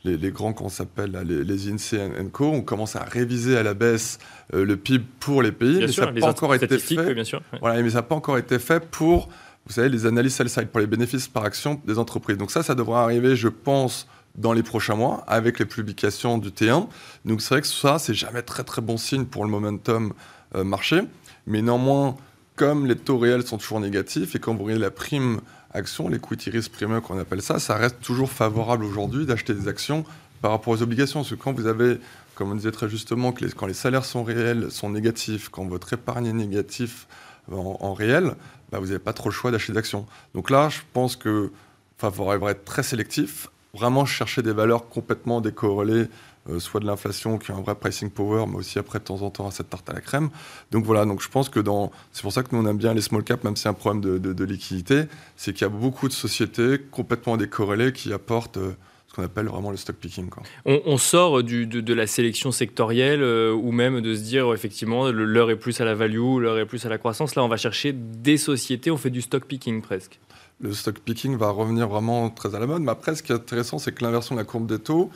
les, 0.04 0.18
les, 0.18 0.32
grands 0.32 0.54
qu'on 0.54 0.70
s'appelle 0.70 1.20
les, 1.26 1.44
les 1.44 1.72
INSEE 1.72 2.00
Co, 2.32 2.46
on 2.46 2.62
commence 2.62 2.96
à 2.96 3.04
réviser 3.04 3.58
à 3.58 3.64
la 3.64 3.74
baisse 3.74 4.20
euh, 4.54 4.64
le 4.66 4.78
PIB 4.78 5.06
pour 5.20 5.42
les 5.42 5.52
pays. 5.52 5.78
Bien 5.78 5.88
mais 5.88 5.92
sûr, 5.92 6.06
ça 6.06 6.12
n'a 6.12 6.20
pas 6.20 6.30
encore 6.30 6.56
été 6.56 6.78
fait. 6.78 7.00
Oui, 7.00 7.14
bien 7.14 7.24
sûr, 7.24 7.42
ouais. 7.54 7.60
Voilà, 7.62 7.82
mais 7.82 7.90
ça 7.90 7.98
n'a 7.98 8.04
pas 8.04 8.16
encore 8.16 8.38
été 8.38 8.60
fait 8.60 8.80
pour, 8.80 9.30
vous 9.66 9.74
savez, 9.74 9.90
les 9.90 10.06
analyses 10.06 10.36
sell-side, 10.36 10.68
pour 10.68 10.80
les 10.80 10.88
bénéfices 10.88 11.28
par 11.28 11.44
action 11.44 11.82
des 11.86 11.98
entreprises. 11.98 12.38
Donc 12.38 12.52
ça, 12.52 12.64
ça 12.64 12.76
devrait 12.76 13.00
arriver, 13.00 13.36
je 13.36 13.48
pense, 13.48 14.08
dans 14.36 14.54
les 14.54 14.64
prochains 14.64 14.96
mois, 14.96 15.24
avec 15.28 15.60
les 15.60 15.66
publications 15.66 16.38
du 16.38 16.50
T1. 16.50 16.88
Donc 17.26 17.42
c'est 17.42 17.56
vrai 17.56 17.62
que 17.62 17.68
ça, 17.68 18.00
c'est 18.00 18.14
jamais 18.14 18.42
très 18.42 18.64
très 18.64 18.82
bon 18.82 18.98
signe 18.98 19.26
pour 19.26 19.44
le 19.44 19.52
momentum 19.52 20.14
euh, 20.56 20.64
marché. 20.64 21.02
Mais 21.50 21.62
néanmoins, 21.62 22.16
comme 22.56 22.86
les 22.86 22.96
taux 22.96 23.18
réels 23.18 23.46
sont 23.46 23.58
toujours 23.58 23.80
négatifs 23.80 24.36
et 24.36 24.40
quand 24.40 24.54
vous 24.54 24.64
regardez 24.64 24.82
la 24.82 24.92
prime 24.92 25.42
action, 25.74 26.08
l'equity 26.08 26.52
risk 26.52 26.72
premium 26.72 27.02
qu'on 27.02 27.20
appelle 27.20 27.42
ça, 27.42 27.60
ça 27.60 27.76
reste 27.76 28.00
toujours 28.02 28.32
favorable 28.32 28.86
aujourd'hui 28.86 29.26
d'acheter 29.26 29.54
des 29.54 29.68
actions 29.68 30.06
par 30.42 30.52
rapport 30.52 30.74
aux 30.74 30.82
obligations. 30.82 31.22
Parce 31.22 31.32
que 31.32 31.36
quand 31.36 31.52
vous 31.52 31.68
avez, 31.68 31.98
comme 32.36 32.52
on 32.52 32.56
disait 32.56 32.72
très 32.72 32.88
justement, 32.88 33.32
que 33.32 33.44
quand 33.48 33.66
les 33.66 33.74
salaires 33.74 34.06
sont 34.06 34.24
réels, 34.24 34.72
sont 34.72 34.92
négatifs, 34.92 35.50
quand 35.50 35.66
votre 35.66 35.92
épargne 35.92 36.28
est 36.28 36.34
négative 36.34 37.06
en, 37.52 37.78
en 37.80 37.94
réel, 37.94 38.36
bah, 38.72 38.80
vous 38.80 38.86
n'avez 38.86 39.00
pas 39.00 39.14
trop 39.14 39.30
le 39.30 39.34
choix 39.34 39.52
d'acheter 39.52 39.74
des 39.74 39.80
actions. 39.80 40.06
Donc 40.36 40.50
là, 40.52 40.70
je 40.70 40.80
pense 40.94 41.16
que 41.16 41.52
faudrait 41.98 42.52
être 42.52 42.64
très 42.64 42.84
sélectif, 42.84 43.50
vraiment 43.74 44.06
chercher 44.06 44.42
des 44.42 44.54
valeurs 44.54 44.88
complètement 44.88 45.42
décorrélées 45.42 46.08
soit 46.58 46.80
de 46.80 46.86
l'inflation 46.86 47.38
qui 47.38 47.52
a 47.52 47.56
un 47.56 47.62
vrai 47.62 47.76
pricing 47.76 48.10
power, 48.10 48.46
mais 48.48 48.56
aussi 48.56 48.80
après 48.80 49.00
de 49.00 49.04
temps 49.04 49.22
en 49.22 49.30
temps 49.30 49.48
à 49.48 49.52
cette 49.52 49.70
tarte 49.70 49.90
à 49.90 49.94
la 49.94 50.02
crème. 50.02 50.30
Donc 50.72 50.86
voilà, 50.86 51.06
donc 51.06 51.22
je 51.22 51.30
pense 51.30 51.50
que 51.50 51.60
dans, 51.60 51.92
c'est 52.12 52.22
pour 52.22 52.34
ça 52.34 52.44
que 52.44 52.56
nous 52.56 52.62
on 52.62 52.68
aime 52.68 52.78
bien 52.78 52.94
les 52.94 53.02
small 53.02 53.24
caps, 53.24 53.44
même 53.44 53.56
si 53.56 53.64
c'est 53.64 53.70
un 53.70 53.74
problème 53.74 54.02
de, 54.02 54.18
de, 54.18 54.34
de 54.34 54.44
liquidité, 54.46 55.04
c'est 55.36 55.54
qu'il 55.54 55.62
y 55.62 55.66
a 55.66 55.70
beaucoup 55.70 56.08
de 56.08 56.14
sociétés 56.14 56.80
complètement 56.92 57.38
décorrélées 57.38 57.94
qui 57.94 58.12
apportent 58.14 58.58
euh, 58.58 58.72
ce 59.08 59.16
qu'on 59.16 59.24
appelle 59.24 59.48
vraiment 59.48 59.72
le 59.72 59.78
stock 59.78 59.96
picking. 59.96 60.30
Quoi. 60.30 60.44
On, 60.66 60.82
on 60.86 60.98
sort 60.98 61.42
du, 61.44 61.66
de, 61.66 61.82
de, 61.82 61.94
la 61.94 62.06
sélection 62.06 62.52
sectorielle 62.52 63.24
euh, 63.24 63.52
ou 63.52 63.72
même 63.72 64.02
de 64.02 64.16
se 64.16 64.22
dire 64.22 64.54
effectivement 64.54 65.10
l'heure 65.10 65.50
est 65.50 65.56
plus 65.56 65.82
à 65.82 65.86
la 65.86 65.96
value, 65.96 66.38
l'heure 66.40 66.60
est 66.60 66.66
plus 66.66 66.86
à 66.86 66.90
la 66.90 66.98
croissance. 66.98 67.36
Là, 67.36 67.44
on 67.44 67.48
va 67.48 67.58
chercher 67.58 67.94
des 67.94 68.38
sociétés, 68.38 68.92
on 68.92 68.98
fait 68.98 69.10
du 69.10 69.22
stock 69.22 69.46
picking 69.46 69.82
presque. 69.82 70.20
Le 70.62 70.74
stock 70.74 71.00
picking 71.00 71.38
va 71.38 71.50
revenir 71.50 71.88
vraiment 71.88 72.30
très 72.30 72.54
à 72.54 72.60
la 72.60 72.68
mode, 72.68 72.82
mais 72.82 72.92
après, 72.92 73.16
ce 73.16 73.24
qui 73.24 73.32
est 73.32 73.36
intéressant, 73.36 73.80
c'est 73.80 73.94
que 73.94 74.04
l'inversion 74.04 74.36
de 74.36 74.42
la 74.42 74.46
courbe 74.46 74.68
des 74.68 74.80
taux, 74.80 75.10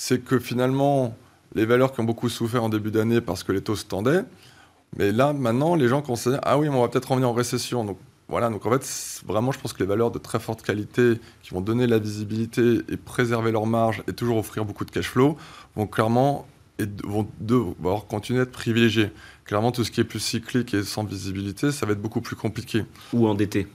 c'est 0.00 0.20
que 0.20 0.38
finalement, 0.38 1.16
les 1.56 1.66
valeurs 1.66 1.90
qui 1.92 1.98
ont 1.98 2.04
beaucoup 2.04 2.28
souffert 2.28 2.62
en 2.62 2.68
début 2.68 2.92
d'année 2.92 3.20
parce 3.20 3.42
que 3.42 3.50
les 3.50 3.60
taux 3.60 3.74
se 3.74 3.84
tendaient, 3.84 4.22
mais 4.96 5.10
là, 5.10 5.32
maintenant, 5.32 5.74
les 5.74 5.88
gens 5.88 6.02
dire 6.02 6.38
Ah 6.44 6.56
oui, 6.56 6.68
on 6.68 6.80
va 6.80 6.88
peut-être 6.88 7.10
revenir 7.10 7.28
en 7.28 7.32
récession. 7.32 7.84
Donc 7.84 7.98
voilà, 8.28 8.48
donc 8.48 8.64
en 8.64 8.70
fait, 8.70 9.22
vraiment, 9.26 9.50
je 9.50 9.58
pense 9.58 9.72
que 9.72 9.80
les 9.80 9.88
valeurs 9.88 10.12
de 10.12 10.20
très 10.20 10.38
forte 10.38 10.62
qualité 10.62 11.14
qui 11.42 11.52
vont 11.52 11.60
donner 11.60 11.88
la 11.88 11.98
visibilité 11.98 12.78
et 12.88 12.96
préserver 12.96 13.50
leur 13.50 13.66
marge 13.66 14.04
et 14.06 14.12
toujours 14.12 14.36
offrir 14.36 14.64
beaucoup 14.64 14.84
de 14.84 14.92
cash 14.92 15.08
flow 15.08 15.36
vont 15.74 15.88
clairement 15.88 16.46
et 16.78 16.84
vont 17.02 17.26
devoir 17.40 18.06
continuer 18.06 18.38
à 18.38 18.42
être 18.44 18.52
privilégiés. 18.52 19.10
Clairement, 19.46 19.72
tout 19.72 19.82
ce 19.82 19.90
qui 19.90 20.00
est 20.00 20.04
plus 20.04 20.20
cyclique 20.20 20.74
et 20.74 20.84
sans 20.84 21.02
visibilité, 21.02 21.72
ça 21.72 21.86
va 21.86 21.92
être 21.92 22.00
beaucoup 22.00 22.20
plus 22.20 22.36
compliqué. 22.36 22.84
Ou 23.12 23.26
endetté. 23.26 23.66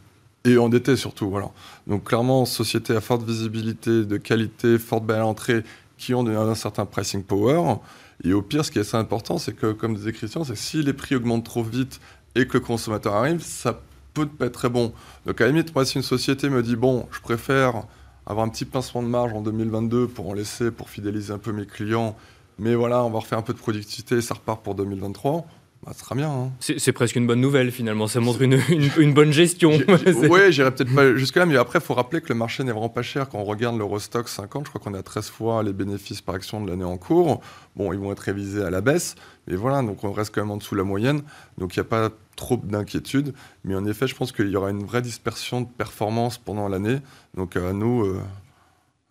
Et 0.45 0.57
endetté 0.57 0.97
surtout, 0.97 1.29
voilà. 1.29 1.51
Donc 1.87 2.03
clairement, 2.03 2.45
société 2.45 2.93
à 2.93 3.01
forte 3.01 3.23
visibilité, 3.23 4.03
de 4.03 4.17
qualité, 4.17 4.77
forte 4.77 5.05
belle 5.05 5.21
entrée, 5.21 5.63
qui 6.03 6.13
ont 6.13 6.27
un 6.27 6.55
certain 6.55 6.85
pricing 6.85 7.23
power. 7.23 7.75
Et 8.23 8.33
au 8.33 8.41
pire, 8.41 8.65
ce 8.65 8.71
qui 8.71 8.77
est 8.77 8.81
assez 8.81 8.97
important, 8.97 9.37
c'est 9.37 9.53
que, 9.53 9.71
comme 9.71 9.95
disait 9.95 10.11
Christian, 10.11 10.43
c'est 10.43 10.57
si 10.57 10.83
les 10.83 10.93
prix 10.93 11.15
augmentent 11.15 11.45
trop 11.45 11.63
vite 11.63 11.99
et 12.35 12.47
que 12.47 12.57
le 12.57 12.59
consommateur 12.59 13.13
arrive, 13.13 13.41
ça 13.41 13.81
peut 14.13 14.27
pas 14.27 14.45
être 14.45 14.53
très 14.53 14.69
bon. 14.69 14.93
Donc 15.25 15.39
à 15.41 15.45
la 15.45 15.51
limite, 15.51 15.73
moi, 15.73 15.85
si 15.85 15.97
une 15.97 16.03
société 16.03 16.49
me 16.49 16.61
dit, 16.61 16.75
bon, 16.75 17.07
je 17.11 17.19
préfère 17.21 17.83
avoir 18.25 18.45
un 18.45 18.49
petit 18.49 18.65
pincement 18.65 19.01
de 19.01 19.07
marge 19.07 19.33
en 19.33 19.41
2022 19.41 20.07
pour 20.07 20.29
en 20.29 20.33
laisser, 20.33 20.71
pour 20.71 20.89
fidéliser 20.89 21.33
un 21.33 21.37
peu 21.37 21.51
mes 21.51 21.65
clients, 21.65 22.15
mais 22.59 22.75
voilà, 22.75 23.03
on 23.03 23.09
va 23.09 23.19
refaire 23.19 23.39
un 23.39 23.43
peu 23.43 23.53
de 23.53 23.59
productivité 23.59 24.15
et 24.15 24.21
ça 24.21 24.35
repart 24.35 24.61
pour 24.61 24.75
2023, 24.75 25.45
bah, 25.85 25.91
ce 25.93 25.99
sera 25.99 26.15
bien. 26.15 26.29
Hein. 26.29 26.51
C'est 26.59 26.91
presque 26.93 27.15
une 27.15 27.27
bonne 27.27 27.41
nouvelle 27.41 27.71
finalement, 27.71 28.07
ça 28.07 28.19
montre 28.19 28.41
une, 28.41 28.59
une, 28.69 28.89
une 28.97 29.13
bonne 29.13 29.31
gestion. 29.31 29.71
oui, 30.29 30.39
j'irai 30.51 30.71
peut-être 30.71 30.93
pas 30.93 31.15
jusque-là, 31.15 31.45
mais 31.45 31.57
après, 31.57 31.79
il 31.79 31.85
faut 31.85 31.93
rappeler 31.93 32.21
que 32.21 32.29
le 32.29 32.35
marché 32.35 32.63
n'est 32.63 32.71
vraiment 32.71 32.89
pas 32.89 33.01
cher. 33.01 33.29
Quand 33.29 33.39
on 33.39 33.43
regarde 33.43 33.77
l'Eurostock 33.77 34.29
50, 34.29 34.65
je 34.65 34.69
crois 34.69 34.81
qu'on 34.81 34.93
a 34.93 35.03
13 35.03 35.29
fois 35.29 35.63
les 35.63 35.73
bénéfices 35.73 36.21
par 36.21 36.35
action 36.35 36.61
de 36.61 36.69
l'année 36.69 36.83
en 36.83 36.97
cours. 36.97 37.41
Bon, 37.75 37.91
ils 37.91 37.99
vont 37.99 38.11
être 38.11 38.19
révisés 38.19 38.63
à 38.63 38.69
la 38.69 38.81
baisse, 38.81 39.15
mais 39.47 39.55
voilà, 39.55 39.81
donc 39.81 40.03
on 40.03 40.11
reste 40.11 40.33
quand 40.33 40.41
même 40.41 40.51
en 40.51 40.57
dessous 40.57 40.75
de 40.75 40.79
la 40.79 40.85
moyenne. 40.85 41.23
Donc 41.57 41.75
il 41.75 41.79
n'y 41.79 41.85
a 41.85 41.89
pas 41.89 42.09
trop 42.35 42.57
d'inquiétude. 42.57 43.33
Mais 43.63 43.75
en 43.75 43.85
effet, 43.85 44.07
je 44.07 44.15
pense 44.15 44.31
qu'il 44.31 44.49
y 44.49 44.55
aura 44.55 44.69
une 44.69 44.83
vraie 44.83 45.01
dispersion 45.01 45.61
de 45.61 45.67
performance 45.67 46.37
pendant 46.37 46.67
l'année. 46.69 46.99
Donc 47.35 47.55
à 47.55 47.73
nous. 47.73 48.05
Euh 48.05 48.21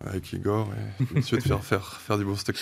avec 0.06 0.32
Igor 0.32 0.68
et 1.00 1.14
monsieur 1.14 1.38
de 1.38 1.42
faire, 1.42 1.62
faire, 1.62 2.00
faire 2.00 2.18
du 2.18 2.24
bon 2.24 2.34
stock 2.34 2.56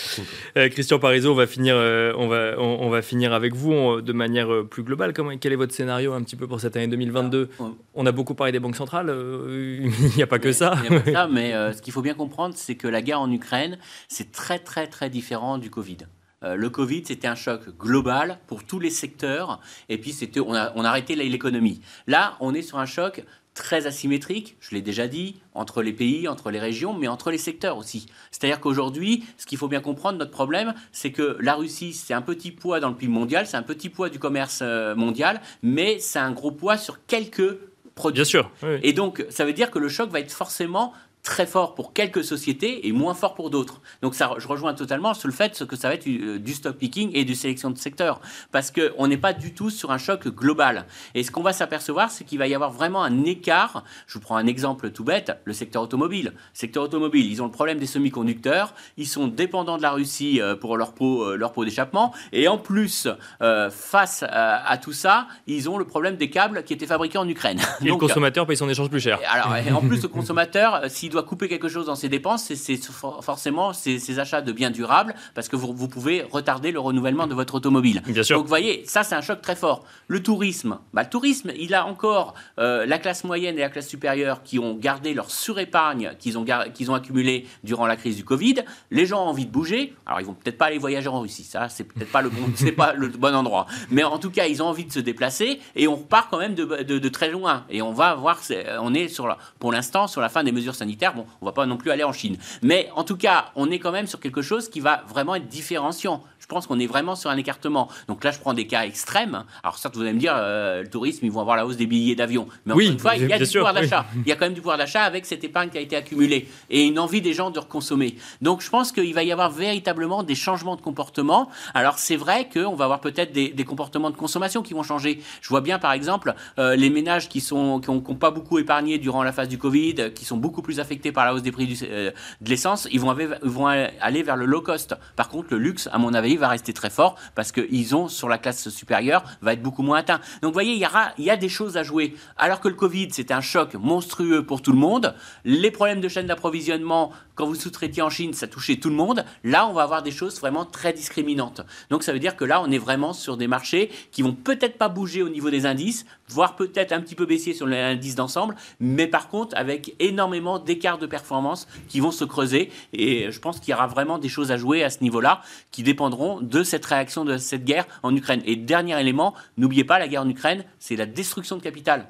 euh, 0.57 0.69
Christian 0.69 0.99
Parizeau, 0.99 1.31
on 1.31 1.35
va 1.35 1.47
finir, 1.47 1.75
euh, 1.75 2.13
on 2.17 2.27
va, 2.27 2.55
on, 2.57 2.79
on, 2.81 2.89
va 2.89 3.01
finir 3.01 3.33
avec 3.33 3.55
vous 3.55 3.71
on, 3.71 4.01
de 4.01 4.13
manière 4.13 4.51
euh, 4.51 4.63
plus 4.63 4.83
globale. 4.83 5.13
Comment, 5.13 5.35
quel 5.37 5.53
est 5.53 5.57
votre 5.57 5.73
scénario 5.73 6.13
un 6.13 6.21
petit 6.23 6.35
peu 6.35 6.47
pour 6.47 6.59
cette 6.59 6.75
année 6.75 6.87
2022 6.87 7.49
Alors, 7.59 7.75
on... 7.93 8.03
on... 8.03 8.05
a 8.05 8.11
beaucoup 8.11 8.35
parlé 8.35 8.51
des 8.51 8.59
banques 8.59 8.75
centrales, 8.75 9.09
euh, 9.09 9.89
il 9.99 10.15
n'y 10.15 10.23
a 10.23 10.27
pas 10.27 10.39
que 10.39 10.51
ça. 10.51 10.75
Il 10.83 10.89
n'y 10.89 10.95
a 10.95 10.99
pas 10.99 11.05
que 11.05 11.13
ça, 11.13 11.27
mais 11.27 11.53
euh, 11.55 11.73
ce 11.73 11.81
qu'il 11.81 11.93
faut 11.93 12.01
bien 12.01 12.13
comprendre, 12.13 12.55
c'est 12.55 12.75
que 12.75 12.87
la 12.87 13.01
guerre 13.01 13.21
en 13.21 13.31
Ukraine, 13.31 13.77
c'est 14.07 14.31
très 14.31 14.59
très 14.59 14.87
très 14.87 15.09
différent 15.09 15.57
du 15.57 15.69
Covid. 15.69 15.97
Le 16.43 16.71
Covid, 16.71 17.03
c'était 17.05 17.27
un 17.27 17.35
choc 17.35 17.69
global 17.77 18.39
pour 18.47 18.63
tous 18.63 18.79
les 18.79 18.89
secteurs, 18.89 19.59
et 19.89 19.99
puis 19.99 20.11
c'était, 20.11 20.39
on 20.39 20.55
a, 20.55 20.73
on 20.75 20.83
a 20.83 20.89
arrêté 20.89 21.13
l'économie. 21.13 21.81
Là, 22.07 22.35
on 22.39 22.55
est 22.55 22.63
sur 22.63 22.79
un 22.79 22.87
choc 22.87 23.23
très 23.53 23.85
asymétrique, 23.85 24.55
je 24.61 24.73
l'ai 24.73 24.81
déjà 24.81 25.07
dit, 25.07 25.41
entre 25.53 25.81
les 25.81 25.93
pays, 25.93 26.27
entre 26.27 26.51
les 26.51 26.59
régions, 26.59 26.93
mais 26.93 27.07
entre 27.07 27.31
les 27.31 27.37
secteurs 27.37 27.77
aussi. 27.77 28.05
C'est-à-dire 28.31 28.59
qu'aujourd'hui, 28.59 29.25
ce 29.37 29.45
qu'il 29.45 29.57
faut 29.57 29.67
bien 29.67 29.81
comprendre, 29.81 30.17
notre 30.17 30.31
problème, 30.31 30.73
c'est 30.91 31.11
que 31.11 31.37
la 31.41 31.55
Russie, 31.55 31.93
c'est 31.93 32.13
un 32.13 32.21
petit 32.21 32.51
poids 32.51 32.79
dans 32.79 32.89
le 32.89 32.95
PIB 32.95 33.11
mondial, 33.11 33.45
c'est 33.45 33.57
un 33.57 33.63
petit 33.63 33.89
poids 33.89 34.09
du 34.09 34.19
commerce 34.19 34.61
mondial, 34.95 35.41
mais 35.61 35.99
c'est 35.99 36.19
un 36.19 36.31
gros 36.31 36.51
poids 36.51 36.77
sur 36.77 37.05
quelques 37.05 37.57
produits. 37.93 38.21
Bien 38.21 38.23
sûr. 38.23 38.51
Oui. 38.63 38.79
Et 38.83 38.93
donc, 38.93 39.25
ça 39.29 39.43
veut 39.43 39.53
dire 39.53 39.69
que 39.69 39.79
le 39.79 39.89
choc 39.89 40.09
va 40.09 40.21
être 40.21 40.31
forcément 40.31 40.93
très 41.23 41.45
fort 41.45 41.75
pour 41.75 41.93
quelques 41.93 42.23
sociétés 42.23 42.87
et 42.87 42.91
moins 42.91 43.13
fort 43.13 43.35
pour 43.35 43.49
d'autres. 43.49 43.81
Donc 44.01 44.15
ça, 44.15 44.33
je 44.37 44.47
rejoins 44.47 44.73
totalement 44.73 45.13
sur 45.13 45.27
le 45.27 45.33
fait 45.33 45.65
que 45.65 45.75
ça 45.75 45.87
va 45.87 45.95
être 45.95 46.07
du 46.07 46.53
stock 46.53 46.77
picking 46.77 47.11
et 47.13 47.25
du 47.25 47.35
sélection 47.35 47.69
de 47.69 47.77
secteur, 47.77 48.21
parce 48.51 48.71
qu'on 48.71 49.07
n'est 49.07 49.17
pas 49.17 49.33
du 49.33 49.53
tout 49.53 49.69
sur 49.69 49.91
un 49.91 49.97
choc 49.97 50.27
global. 50.27 50.85
Et 51.15 51.23
ce 51.23 51.31
qu'on 51.31 51.43
va 51.43 51.53
s'apercevoir, 51.53 52.11
c'est 52.11 52.23
qu'il 52.23 52.39
va 52.39 52.47
y 52.47 52.55
avoir 52.55 52.71
vraiment 52.71 53.03
un 53.03 53.23
écart. 53.25 53.83
Je 54.07 54.15
vous 54.15 54.19
prends 54.19 54.37
un 54.37 54.47
exemple 54.47 54.91
tout 54.91 55.03
bête, 55.03 55.31
le 55.45 55.53
secteur 55.53 55.83
automobile. 55.83 56.33
Le 56.35 56.39
secteur 56.53 56.83
automobile, 56.83 57.29
ils 57.31 57.41
ont 57.41 57.45
le 57.45 57.51
problème 57.51 57.77
des 57.77 57.85
semi-conducteurs, 57.85 58.73
ils 58.97 59.07
sont 59.07 59.27
dépendants 59.27 59.77
de 59.77 59.81
la 59.81 59.91
Russie 59.91 60.41
pour 60.59 60.77
leur 60.77 60.93
pot, 60.93 61.35
leur 61.35 61.51
pot 61.53 61.65
d'échappement, 61.65 62.13
et 62.31 62.47
en 62.47 62.57
plus, 62.57 63.07
euh, 63.41 63.69
face 63.69 64.23
à, 64.23 64.67
à, 64.67 64.77
tout 64.77 64.93
ça, 64.93 65.27
ils 65.47 65.69
ont 65.69 65.77
le 65.77 65.85
problème 65.85 66.15
des 66.15 66.29
câbles 66.29 66.63
qui 66.63 66.73
étaient 66.73 66.87
fabriqués 66.87 67.17
en 67.17 67.27
Ukraine. 67.27 67.59
Et 67.81 67.87
Donc, 67.87 68.01
le 68.01 68.07
consommateur 68.07 68.45
paye 68.45 68.57
son 68.57 68.69
échange 68.69 68.89
plus 68.89 68.99
cher. 68.99 69.19
Alors, 69.29 69.53
en 69.75 69.81
plus, 69.81 70.01
le 70.01 70.07
consommateur, 70.07 70.81
s'il 70.89 71.10
doit 71.11 71.23
couper 71.23 71.47
quelque 71.47 71.67
chose 71.67 71.85
dans 71.85 71.95
ses 71.95 72.09
dépenses, 72.09 72.51
c'est 72.53 72.79
forcément 73.21 73.73
ses, 73.73 74.19
achats 74.19 74.41
de 74.41 74.51
biens 74.51 74.71
durables, 74.71 75.15
parce 75.33 75.47
que 75.47 75.55
vous, 75.55 75.87
pouvez 75.87 76.23
retarder 76.23 76.71
le 76.71 76.79
renouvellement 76.79 77.27
de 77.27 77.33
votre 77.33 77.55
automobile. 77.55 78.01
Bien 78.05 78.23
sûr. 78.23 78.37
Donc 78.37 78.45
vous 78.45 78.49
voyez, 78.49 78.83
ça 78.85 79.03
c'est 79.03 79.15
un 79.15 79.21
choc 79.21 79.41
très 79.41 79.55
fort. 79.55 79.83
Le 80.07 80.21
tourisme, 80.23 80.79
bah, 80.93 81.03
le 81.03 81.09
tourisme, 81.09 81.51
il 81.57 81.73
a 81.73 81.85
encore 81.85 82.33
euh, 82.59 82.85
la 82.85 82.97
classe 82.97 83.23
moyenne 83.23 83.57
et 83.57 83.61
la 83.61 83.69
classe 83.69 83.87
supérieure 83.87 84.43
qui 84.43 84.59
ont 84.59 84.75
gardé 84.75 85.13
leur 85.13 85.31
surépargne 85.31 86.13
qu'ils 86.19 86.37
ont, 86.37 86.45
qu'ils 86.73 86.91
ont 86.91 86.95
accumulée 86.95 87.47
durant 87.63 87.85
la 87.85 87.95
crise 87.95 88.15
du 88.15 88.23
Covid. 88.23 88.55
Les 88.89 89.05
gens 89.05 89.23
ont 89.23 89.29
envie 89.29 89.45
de 89.45 89.51
bouger. 89.51 89.93
Alors 90.05 90.19
ils 90.21 90.25
vont 90.25 90.33
peut-être 90.33 90.57
pas 90.57 90.65
aller 90.65 90.77
voyager 90.77 91.07
en 91.07 91.19
Russie, 91.19 91.43
ça 91.43 91.69
c'est 91.69 91.83
peut-être 91.83 92.11
pas 92.11 92.21
le 92.21 92.29
bon, 92.29 92.49
c'est 92.55 92.71
pas 92.71 92.93
le 92.93 93.07
bon 93.07 93.35
endroit. 93.35 93.67
Mais 93.89 94.03
en 94.03 94.17
tout 94.17 94.31
cas, 94.31 94.47
ils 94.47 94.61
ont 94.61 94.67
envie 94.67 94.85
de 94.85 94.91
se 94.91 94.99
déplacer 94.99 95.59
et 95.75 95.87
on 95.87 95.95
repart 95.95 96.29
quand 96.29 96.37
même 96.37 96.55
de, 96.55 96.65
de, 96.65 97.09
très 97.09 97.29
loin. 97.29 97.65
Et 97.69 97.81
on 97.81 97.91
va 97.91 98.15
voir, 98.15 98.41
on 98.81 98.93
est 98.93 99.07
sur 99.07 99.27
la, 99.27 99.37
pour 99.59 99.71
l'instant 99.71 100.07
sur 100.07 100.21
la 100.21 100.29
fin 100.29 100.43
des 100.43 100.51
mesures 100.51 100.75
sanitaires. 100.75 101.00
Bon, 101.09 101.25
on 101.41 101.45
va 101.45 101.51
pas 101.51 101.65
non 101.65 101.77
plus 101.77 101.89
aller 101.89 102.03
en 102.03 102.13
Chine. 102.13 102.37
Mais 102.61 102.89
en 102.95 103.03
tout 103.03 103.17
cas, 103.17 103.51
on 103.55 103.71
est 103.71 103.79
quand 103.79 103.91
même 103.91 104.05
sur 104.05 104.19
quelque 104.19 104.43
chose 104.43 104.69
qui 104.69 104.79
va 104.79 105.03
vraiment 105.09 105.33
être 105.35 105.47
différenciant. 105.47 106.23
Je 106.51 106.53
pense 106.53 106.67
qu'on 106.67 106.79
est 106.79 106.87
vraiment 106.87 107.15
sur 107.15 107.29
un 107.29 107.37
écartement. 107.37 107.87
Donc 108.09 108.25
là, 108.25 108.31
je 108.31 108.37
prends 108.37 108.53
des 108.53 108.67
cas 108.67 108.83
extrêmes. 108.83 109.45
Alors 109.63 109.77
certes, 109.77 109.95
vous 109.95 110.01
allez 110.01 110.11
me 110.11 110.19
dire, 110.19 110.33
euh, 110.35 110.81
le 110.81 110.89
tourisme, 110.89 111.25
ils 111.25 111.31
vont 111.31 111.39
avoir 111.39 111.55
la 111.55 111.65
hausse 111.65 111.77
des 111.77 111.85
billets 111.85 112.13
d'avion. 112.13 112.45
Mais 112.65 112.73
encore 112.73 112.85
une 112.85 112.99
fois, 112.99 113.15
il 113.15 113.29
y 113.29 113.31
a 113.31 113.39
du 113.39 113.45
pouvoir 113.45 113.73
d'achat. 113.73 114.05
Il 114.17 114.27
y 114.27 114.33
a 114.33 114.35
quand 114.35 114.47
même 114.47 114.53
du 114.53 114.59
pouvoir 114.59 114.77
d'achat 114.77 115.03
avec 115.03 115.25
cette 115.25 115.45
épargne 115.45 115.69
qui 115.69 115.77
a 115.77 115.79
été 115.79 115.95
accumulée 115.95 116.49
et 116.69 116.83
une 116.83 116.99
envie 116.99 117.21
des 117.21 117.31
gens 117.31 117.51
de 117.51 117.59
reconsommer. 117.59 118.17
Donc 118.41 118.59
je 118.59 118.69
pense 118.69 118.91
qu'il 118.91 119.13
va 119.13 119.23
y 119.23 119.31
avoir 119.31 119.49
véritablement 119.49 120.23
des 120.23 120.35
changements 120.35 120.75
de 120.75 120.81
comportement. 120.81 121.47
Alors 121.73 121.99
c'est 121.99 122.17
vrai 122.17 122.49
qu'on 122.53 122.75
va 122.75 122.83
avoir 122.83 122.99
peut-être 122.99 123.31
des, 123.31 123.53
comportements 123.63 124.09
de 124.09 124.17
consommation 124.17 124.61
qui 124.61 124.73
vont 124.73 124.83
changer. 124.83 125.21
Je 125.41 125.47
vois 125.47 125.61
bien 125.61 125.79
par 125.79 125.93
exemple 125.93 126.35
euh, 126.59 126.75
les 126.75 126.89
ménages 126.89 127.29
qui 127.29 127.39
sont 127.39 127.79
qui 127.79 127.89
ont, 127.89 128.01
pas 128.01 128.31
beaucoup 128.31 128.59
épargné 128.59 128.97
durant 128.97 129.23
la 129.23 129.31
phase 129.31 129.47
du 129.47 129.57
Covid, 129.57 130.11
qui 130.13 130.25
sont 130.25 130.35
beaucoup 130.35 130.61
plus 130.61 130.81
affectés 130.81 131.13
par 131.13 131.23
la 131.23 131.33
hausse 131.33 131.43
des 131.43 131.53
prix 131.53 131.79
euh, 131.83 132.11
de 132.41 132.49
l'essence, 132.49 132.89
ils 132.91 132.99
vont, 132.99 133.15
vont 133.41 133.67
aller 133.67 134.21
vers 134.21 134.35
le 134.35 134.45
low 134.45 134.59
cost. 134.59 134.95
Par 135.15 135.29
contre, 135.29 135.47
le 135.51 135.57
luxe, 135.57 135.87
à 135.93 135.97
mon 135.97 136.13
avis, 136.13 136.40
va 136.41 136.49
rester 136.49 136.73
très 136.73 136.89
fort 136.89 137.15
parce 137.35 137.51
qu'ils 137.51 137.95
ont 137.95 138.09
sur 138.09 138.27
la 138.27 138.37
classe 138.37 138.67
supérieure 138.69 139.23
va 139.41 139.53
être 139.53 139.61
beaucoup 139.61 139.83
moins 139.83 139.99
atteint. 139.99 140.19
Donc 140.41 140.49
vous 140.49 140.53
voyez, 140.53 140.73
il 140.73 140.79
y, 140.79 140.85
aura, 140.85 141.11
il 141.17 141.23
y 141.23 141.29
a 141.29 141.37
des 141.37 141.49
choses 141.49 141.77
à 141.77 141.83
jouer. 141.83 142.15
Alors 142.37 142.59
que 142.59 142.67
le 142.67 142.75
Covid, 142.75 143.09
c'était 143.11 143.33
un 143.33 143.41
choc 143.41 143.75
monstrueux 143.75 144.45
pour 144.45 144.61
tout 144.61 144.71
le 144.71 144.77
monde. 144.77 145.15
Les 145.45 145.71
problèmes 145.71 146.01
de 146.01 146.09
chaîne 146.09 146.27
d'approvisionnement, 146.27 147.11
quand 147.35 147.45
vous 147.45 147.55
sous-traitiez 147.55 148.03
en 148.03 148.09
Chine, 148.09 148.33
ça 148.33 148.47
touchait 148.47 148.75
tout 148.75 148.89
le 148.89 148.95
monde. 148.95 149.25
Là, 149.43 149.67
on 149.67 149.73
va 149.73 149.83
avoir 149.83 150.03
des 150.03 150.11
choses 150.11 150.39
vraiment 150.39 150.65
très 150.65 150.93
discriminantes. 150.93 151.61
Donc 151.89 152.03
ça 152.03 152.13
veut 152.13 152.19
dire 152.19 152.35
que 152.35 152.45
là, 152.45 152.61
on 152.61 152.69
est 152.71 152.77
vraiment 152.77 153.13
sur 153.13 153.37
des 153.37 153.47
marchés 153.47 153.89
qui 154.11 154.21
vont 154.21 154.33
peut-être 154.33 154.77
pas 154.77 154.89
bouger 154.89 155.23
au 155.23 155.29
niveau 155.29 155.49
des 155.49 155.65
indices, 155.65 156.05
voire 156.27 156.55
peut-être 156.55 156.91
un 156.91 157.01
petit 157.01 157.15
peu 157.15 157.25
baisser 157.25 157.53
sur 157.53 157.67
l'indice 157.67 158.15
d'ensemble, 158.15 158.55
mais 158.79 159.07
par 159.07 159.29
contre 159.29 159.55
avec 159.57 159.95
énormément 159.99 160.59
d'écarts 160.59 160.97
de 160.97 161.07
performance 161.07 161.67
qui 161.87 161.99
vont 161.99 162.11
se 162.11 162.25
creuser. 162.25 162.71
Et 162.93 163.31
je 163.31 163.39
pense 163.39 163.59
qu'il 163.59 163.71
y 163.71 163.73
aura 163.73 163.87
vraiment 163.87 164.17
des 164.17 164.29
choses 164.29 164.51
à 164.51 164.57
jouer 164.57 164.83
à 164.83 164.89
ce 164.89 165.01
niveau-là 165.01 165.41
qui 165.71 165.83
dépendront 165.83 166.20
de 166.41 166.63
cette 166.63 166.85
réaction 166.85 167.25
de 167.25 167.37
cette 167.37 167.65
guerre 167.65 167.87
en 168.03 168.15
Ukraine. 168.15 168.41
Et 168.45 168.55
dernier 168.55 168.99
élément, 168.99 169.33
n'oubliez 169.57 169.83
pas, 169.83 169.99
la 169.99 170.07
guerre 170.07 170.21
en 170.21 170.29
Ukraine, 170.29 170.63
c'est 170.79 170.95
la 170.95 171.05
destruction 171.05 171.57
de 171.57 171.61
capital. 171.61 172.07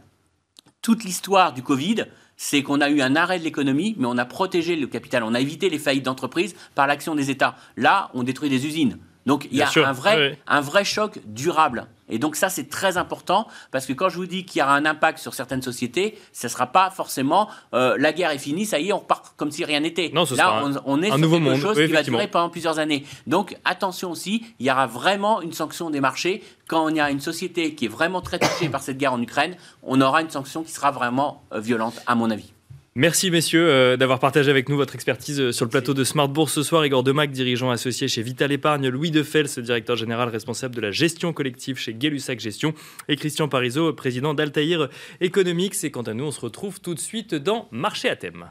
Toute 0.81 1.03
l'histoire 1.03 1.53
du 1.53 1.63
Covid, 1.63 2.05
c'est 2.37 2.63
qu'on 2.63 2.81
a 2.81 2.89
eu 2.89 3.01
un 3.01 3.15
arrêt 3.15 3.39
de 3.39 3.43
l'économie, 3.43 3.95
mais 3.97 4.07
on 4.07 4.17
a 4.17 4.25
protégé 4.25 4.75
le 4.75 4.87
capital, 4.87 5.23
on 5.23 5.33
a 5.33 5.39
évité 5.39 5.69
les 5.69 5.77
faillites 5.77 6.05
d'entreprises 6.05 6.55
par 6.73 6.87
l'action 6.87 7.13
des 7.13 7.29
États. 7.29 7.55
Là, 7.77 8.09
on 8.13 8.23
détruit 8.23 8.49
des 8.49 8.65
usines. 8.65 8.97
Donc 9.25 9.47
il 9.51 9.57
y 9.57 9.61
a 9.61 9.69
un 9.85 9.93
vrai, 9.93 10.39
un 10.47 10.61
vrai 10.61 10.83
choc 10.83 11.19
durable. 11.25 11.87
Et 12.09 12.19
donc 12.19 12.35
ça, 12.35 12.49
c'est 12.49 12.69
très 12.69 12.97
important 12.97 13.47
parce 13.71 13.85
que 13.85 13.93
quand 13.93 14.09
je 14.09 14.17
vous 14.17 14.25
dis 14.25 14.45
qu'il 14.45 14.59
y 14.59 14.63
aura 14.63 14.75
un 14.75 14.85
impact 14.85 15.17
sur 15.19 15.33
certaines 15.33 15.61
sociétés, 15.61 16.17
ce 16.33 16.47
ne 16.47 16.51
sera 16.51 16.67
pas 16.67 16.89
forcément 16.89 17.47
euh, 17.73 17.95
la 17.97 18.11
guerre 18.11 18.31
est 18.31 18.37
finie, 18.37 18.65
ça 18.65 18.79
y 18.79 18.89
est, 18.89 18.93
on 18.93 18.99
repart 18.99 19.33
comme 19.37 19.49
si 19.49 19.63
rien 19.63 19.79
n'était. 19.79 20.11
Là, 20.13 20.21
on, 20.85 21.01
est 21.01 21.09
sur 21.09 21.29
quelque 21.29 21.55
chose 21.55 21.77
qui 21.77 21.87
va 21.87 22.03
durer 22.03 22.27
pendant 22.27 22.49
plusieurs 22.49 22.79
années. 22.79 23.05
Donc 23.27 23.57
attention 23.63 24.11
aussi, 24.11 24.45
il 24.59 24.65
y 24.65 24.71
aura 24.71 24.87
vraiment 24.87 25.41
une 25.41 25.53
sanction 25.53 25.89
des 25.89 26.01
marchés. 26.01 26.43
Quand 26.67 26.89
il 26.89 26.97
y 26.97 26.99
a 26.99 27.09
une 27.09 27.21
société 27.21 27.75
qui 27.75 27.85
est 27.85 27.89
vraiment 27.89 28.21
très 28.21 28.39
touchée 28.39 28.69
par 28.69 28.81
cette 28.81 28.97
guerre 28.97 29.13
en 29.13 29.21
Ukraine, 29.21 29.55
on 29.83 30.01
aura 30.01 30.21
une 30.21 30.29
sanction 30.29 30.63
qui 30.63 30.71
sera 30.71 30.91
vraiment 30.91 31.43
euh, 31.53 31.59
violente, 31.59 32.01
à 32.07 32.15
mon 32.15 32.29
avis. 32.29 32.51
Merci 32.95 33.31
messieurs 33.31 33.69
euh, 33.69 33.95
d'avoir 33.95 34.19
partagé 34.19 34.51
avec 34.51 34.67
nous 34.67 34.75
votre 34.75 34.95
expertise 34.95 35.39
euh, 35.39 35.51
sur 35.53 35.63
le 35.63 35.69
plateau 35.69 35.93
de 35.93 36.03
Smart 36.03 36.27
Bourse 36.27 36.51
ce 36.51 36.61
soir. 36.61 36.85
Igor 36.85 37.03
Demac, 37.03 37.31
dirigeant 37.31 37.71
associé 37.71 38.09
chez 38.09 38.21
Vital 38.21 38.51
Épargne, 38.51 38.89
Louis 38.89 39.11
Defels, 39.11 39.47
directeur 39.59 39.95
général 39.95 40.27
responsable 40.27 40.75
de 40.75 40.81
la 40.81 40.91
gestion 40.91 41.31
collective 41.31 41.77
chez 41.77 41.93
Gay-Lussac 41.93 42.41
Gestion 42.41 42.73
et 43.07 43.15
Christian 43.15 43.47
Parizeau, 43.47 43.93
président 43.93 44.33
d'Altaïr 44.33 44.89
Economics. 45.21 45.81
Et 45.85 45.91
quant 45.91 46.01
à 46.01 46.13
nous, 46.13 46.25
on 46.25 46.31
se 46.31 46.41
retrouve 46.41 46.81
tout 46.81 46.93
de 46.93 46.99
suite 46.99 47.33
dans 47.33 47.69
Marché 47.71 48.09
à 48.09 48.17
thème. 48.17 48.47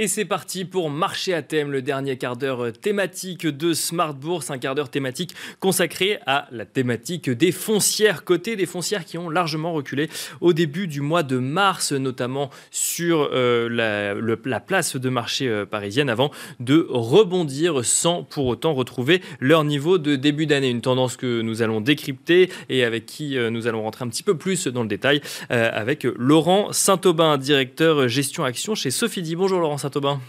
Et 0.00 0.06
c'est 0.06 0.24
parti 0.24 0.64
pour 0.64 0.90
Marché 0.90 1.34
à 1.34 1.42
thème, 1.42 1.72
le 1.72 1.82
dernier 1.82 2.16
quart 2.16 2.36
d'heure 2.36 2.72
thématique 2.72 3.48
de 3.48 3.72
Smart 3.72 4.14
Bourse, 4.14 4.48
un 4.48 4.58
quart 4.58 4.76
d'heure 4.76 4.90
thématique 4.90 5.34
consacré 5.58 6.20
à 6.24 6.46
la 6.52 6.64
thématique 6.64 7.28
des 7.28 7.50
foncières 7.50 8.22
cotées, 8.22 8.54
des 8.54 8.66
foncières 8.66 9.04
qui 9.04 9.18
ont 9.18 9.28
largement 9.28 9.72
reculé 9.72 10.08
au 10.40 10.52
début 10.52 10.86
du 10.86 11.00
mois 11.00 11.24
de 11.24 11.38
mars, 11.38 11.90
notamment 11.90 12.48
sur 12.70 13.28
euh, 13.32 13.68
la, 13.68 14.60
place 14.60 14.94
de 14.94 15.08
marché 15.08 15.48
euh, 15.48 15.66
parisienne, 15.66 16.10
avant 16.10 16.30
de 16.60 16.86
rebondir 16.88 17.84
sans 17.84 18.22
pour 18.22 18.46
autant 18.46 18.74
retrouver 18.74 19.20
leur 19.40 19.64
niveau 19.64 19.98
de 19.98 20.14
début 20.14 20.46
d'année. 20.46 20.70
Une 20.70 20.80
tendance 20.80 21.16
que 21.16 21.40
nous 21.40 21.60
allons 21.60 21.80
décrypter 21.80 22.52
et 22.68 22.84
avec 22.84 23.04
qui 23.04 23.36
euh, 23.36 23.50
nous 23.50 23.66
allons 23.66 23.82
rentrer 23.82 24.04
un 24.04 24.08
petit 24.08 24.22
peu 24.22 24.36
plus 24.36 24.68
dans 24.68 24.82
le 24.82 24.88
détail 24.88 25.20
avec 25.50 26.04
Laurent 26.04 26.72
Saint-Aubin, 26.72 27.36
directeur 27.36 28.06
gestion 28.06 28.44
action 28.44 28.76
chez 28.76 28.92
Sophie 28.92 29.34
Bonjour 29.34 29.58
Laurent 29.58 29.78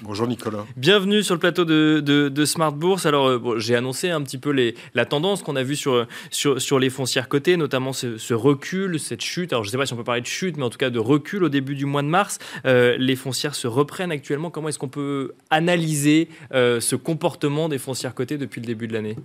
Bonjour 0.02 0.28
Nicolas. 0.28 0.66
Bienvenue 0.78 1.22
sur 1.22 1.36
le 1.36 1.40
plateau 1.40 1.66
de, 1.66 2.46
Smart 2.46 2.72
Bourse. 2.72 3.06
Alors, 3.06 3.28
euh, 3.28 3.60
j'ai 3.60 3.76
annoncé 3.76 4.10
un 4.10 4.22
petit 4.22 4.38
peu 4.38 4.52
les, 4.52 4.76
la 4.94 5.06
tendance 5.06 5.44
qu'on 5.44 5.56
a 5.56 5.64
vue 5.64 5.76
sur, 5.76 6.08
sur, 6.32 6.80
les 6.80 6.90
foncières 6.90 7.28
cotées, 7.28 7.58
notamment 7.58 7.92
ce, 7.92 8.34
recul, 8.34 9.00
cette 9.00 9.22
chute. 9.22 9.52
Alors, 9.52 9.64
je 9.64 9.70
ne 9.70 9.72
sais 9.72 9.78
pas 9.78 9.86
si 9.86 9.94
on 9.94 9.98
peut 9.98 10.04
parler 10.04 10.22
de 10.22 10.28
chute, 10.28 10.56
mais 10.58 10.64
en 10.64 10.70
tout 10.70 10.78
cas 10.78 10.90
de 10.90 11.00
recul 11.00 11.44
au 11.44 11.50
début 11.50 11.76
du 11.76 11.86
mois 11.86 12.02
de 12.02 12.08
mars. 12.08 12.40
Euh, 12.66 12.96
les 12.98 13.16
foncières 13.16 13.56
se 13.56 13.68
reprennent 13.68 14.12
actuellement. 14.12 14.50
Comment 14.50 14.70
est-ce 14.70 14.80
qu'on 14.80 14.88
peut 14.88 15.34
analyser 15.50 16.30
euh, 16.54 16.80
ce 16.80 16.96
comportement 16.96 17.68
des 17.68 17.80
foncières 17.80 18.16
cotées 18.16 18.38
depuis 18.38 18.62
le 18.62 18.68
début 18.68 18.88
de 18.88 18.94
l'année? 18.94 19.18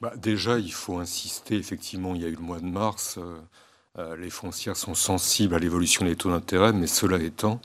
Bah, 0.00 0.14
Déjà, 0.16 0.58
il 0.58 0.72
faut 0.72 0.98
insister. 0.98 1.56
Effectivement, 1.56 2.14
il 2.14 2.22
y 2.22 2.24
a 2.24 2.28
eu 2.28 2.36
le 2.36 2.42
mois 2.42 2.60
de 2.60 2.66
mars. 2.66 3.18
les 4.18 4.30
foncières 4.30 4.76
sont 4.76 4.94
sensibles 4.94 5.54
à 5.54 5.58
l'évolution 5.58 6.06
des 6.06 6.16
taux 6.16 6.30
d'intérêt, 6.30 6.72
mais 6.72 6.86
cela 6.86 7.18
étant, 7.18 7.60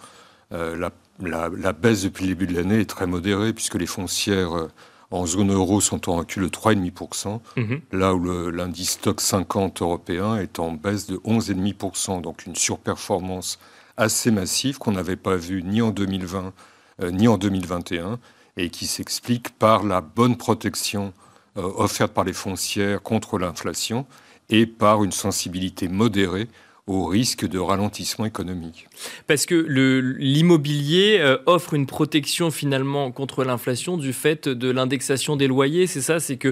la 0.52 0.92
la, 1.22 1.74
baisse 1.74 2.04
depuis 2.04 2.26
le 2.26 2.36
début 2.36 2.48
de 2.48 2.56
l'année 2.56 2.80
est 2.80 2.90
très 2.90 3.08
modérée, 3.08 3.54
puisque 3.54 3.76
les 3.76 3.86
foncières 3.86 4.54
euh, 4.54 4.68
en 5.12 5.26
zone 5.26 5.52
euro 5.52 5.82
sont 5.82 6.10
en 6.10 6.18
recul 6.18 6.44
de 6.44 6.50
3,5%, 6.50 7.40
mhm. 7.58 7.82
là 7.92 8.14
où 8.14 8.52
l'indice 8.52 8.92
stock 8.92 9.22
50 9.22 9.82
européen 9.82 10.36
est 10.38 10.60
en 10.60 10.72
baisse 10.72 11.08
de 11.08 11.18
11,5%, 11.18 12.22
donc 12.22 12.46
une 12.46 12.56
surperformance 12.56 13.60
assez 13.98 14.32
massive 14.32 14.78
qu'on 14.78 14.94
n'avait 14.94 15.16
pas 15.16 15.36
vue 15.36 15.64
ni 15.64 15.82
en 15.82 15.92
2020 15.92 16.54
euh, 17.02 17.12
ni 17.12 17.28
en 17.28 17.38
2021, 17.38 18.20
et 18.58 18.70
qui 18.70 18.88
s'explique 18.88 19.50
par 19.58 19.84
la 19.84 20.02
bonne 20.02 20.36
protection 20.36 21.14
euh, 21.58 21.62
offerte 21.78 22.14
par 22.14 22.26
les 22.26 22.34
foncières 22.34 23.02
contre 23.02 23.38
l'inflation 23.38 24.06
et 24.50 24.66
par 24.66 25.04
une 25.04 25.12
sensibilité 25.12 25.88
modérée 25.88 26.48
au 26.90 27.06
risque 27.06 27.48
de 27.48 27.60
ralentissement 27.60 28.26
économique. 28.26 28.88
Parce 29.28 29.46
que 29.46 29.54
l'immobilier 29.54 31.18
euh, 31.20 31.38
offre 31.46 31.76
une 31.76 31.86
protection 31.86 32.50
finalement 32.50 33.12
contre 33.12 33.44
l'inflation 33.44 33.96
du 33.96 34.12
fait 34.12 34.50
de 34.50 34.72
l'indexation 34.72 35.36
des 35.36 35.48
loyers, 35.48 35.86
c'est 35.86 36.02
ça? 36.02 36.20
C'est 36.20 36.38
que 36.38 36.52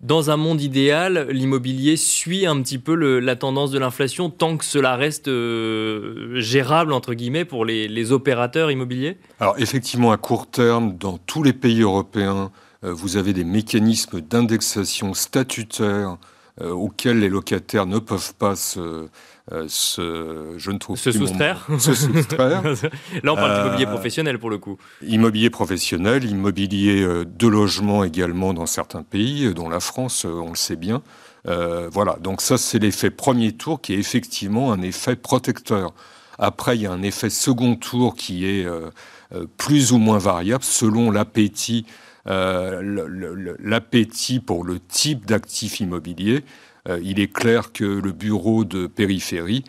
dans 0.00 0.28
un 0.30 0.36
monde 0.36 0.60
idéal, 0.60 1.28
l'immobilier 1.30 1.96
suit 1.96 2.46
un 2.46 2.60
petit 2.62 2.78
peu 2.78 2.94
la 3.20 3.36
tendance 3.36 3.70
de 3.70 3.78
l'inflation 3.78 4.28
tant 4.28 4.56
que 4.56 4.64
cela 4.64 4.96
reste 4.96 5.28
euh, 5.28 6.34
gérable, 6.40 6.92
entre 6.92 7.14
guillemets, 7.14 7.44
pour 7.44 7.64
les, 7.64 7.86
les, 7.86 8.10
opérateurs 8.10 8.72
immobiliers? 8.72 9.16
Alors 9.38 9.54
effectivement, 9.56 10.10
à 10.10 10.16
court 10.16 10.50
terme, 10.50 10.96
dans 10.98 11.16
tous 11.16 11.44
les 11.44 11.52
pays 11.52 11.82
européens, 11.82 12.50
euh, 12.82 12.92
vous 12.92 13.16
avez 13.16 13.32
des 13.32 13.44
mécanismes 13.44 14.20
d'indexation 14.20 15.14
statutaire 15.14 16.18
auxquels 16.58 17.18
les 17.18 17.28
locataires 17.28 17.84
ne 17.84 17.98
peuvent 17.98 18.32
pas 18.32 18.56
se, 18.56 19.10
euh, 19.52 19.66
se, 19.68 20.54
je 20.56 20.70
ne 20.72 20.78
trouve 20.78 20.98
se 20.98 21.12
soustraire. 21.12 21.68
se 21.78 21.94
soustraire. 21.94 22.62
Là, 23.22 23.32
on 23.32 23.36
parle 23.36 23.54
d'immobilier 23.62 23.86
euh, 23.86 23.90
professionnel 23.90 24.40
pour 24.40 24.50
le 24.50 24.58
coup. 24.58 24.76
Immobilier 25.02 25.50
professionnel, 25.50 26.24
immobilier 26.24 27.02
euh, 27.02 27.24
de 27.24 27.46
logement 27.46 28.02
également 28.02 28.54
dans 28.54 28.66
certains 28.66 29.04
pays, 29.04 29.54
dont 29.54 29.68
la 29.68 29.78
France, 29.78 30.24
on 30.24 30.50
le 30.50 30.56
sait 30.56 30.74
bien. 30.74 31.00
voilà, 31.44 32.16
donc 32.20 32.40
ça 32.40 32.58
c'est 32.58 32.80
l'effet 32.80 33.10
premier 33.10 33.52
tour 33.52 33.80
qui 33.80 33.94
est 33.94 33.98
effectivement 33.98 34.72
un 34.72 34.82
effet 34.82 35.14
protecteur. 35.14 35.94
Après, 36.38 36.76
il 36.76 36.82
y 36.82 36.86
a 36.86 36.92
un 36.92 37.02
effet 37.02 37.30
second 37.30 37.76
tour 37.76 38.16
qui 38.16 38.46
est 38.46 38.66
plus 39.56 39.92
ou 39.92 39.98
moins 39.98 40.18
variable 40.18 40.64
selon 40.64 41.12
l'appétit 41.12 41.86
l'appétit 43.62 44.40
pour 44.40 44.64
le 44.64 44.80
type 44.80 45.24
d'actifs 45.26 45.78
immobiliers, 45.78 46.42
il 47.02 47.20
est 47.20 47.32
clair 47.32 47.72
que 47.72 47.84
le 47.84 48.12
bureau 48.12 48.64
de 48.64 48.86
périphérie 48.86 49.64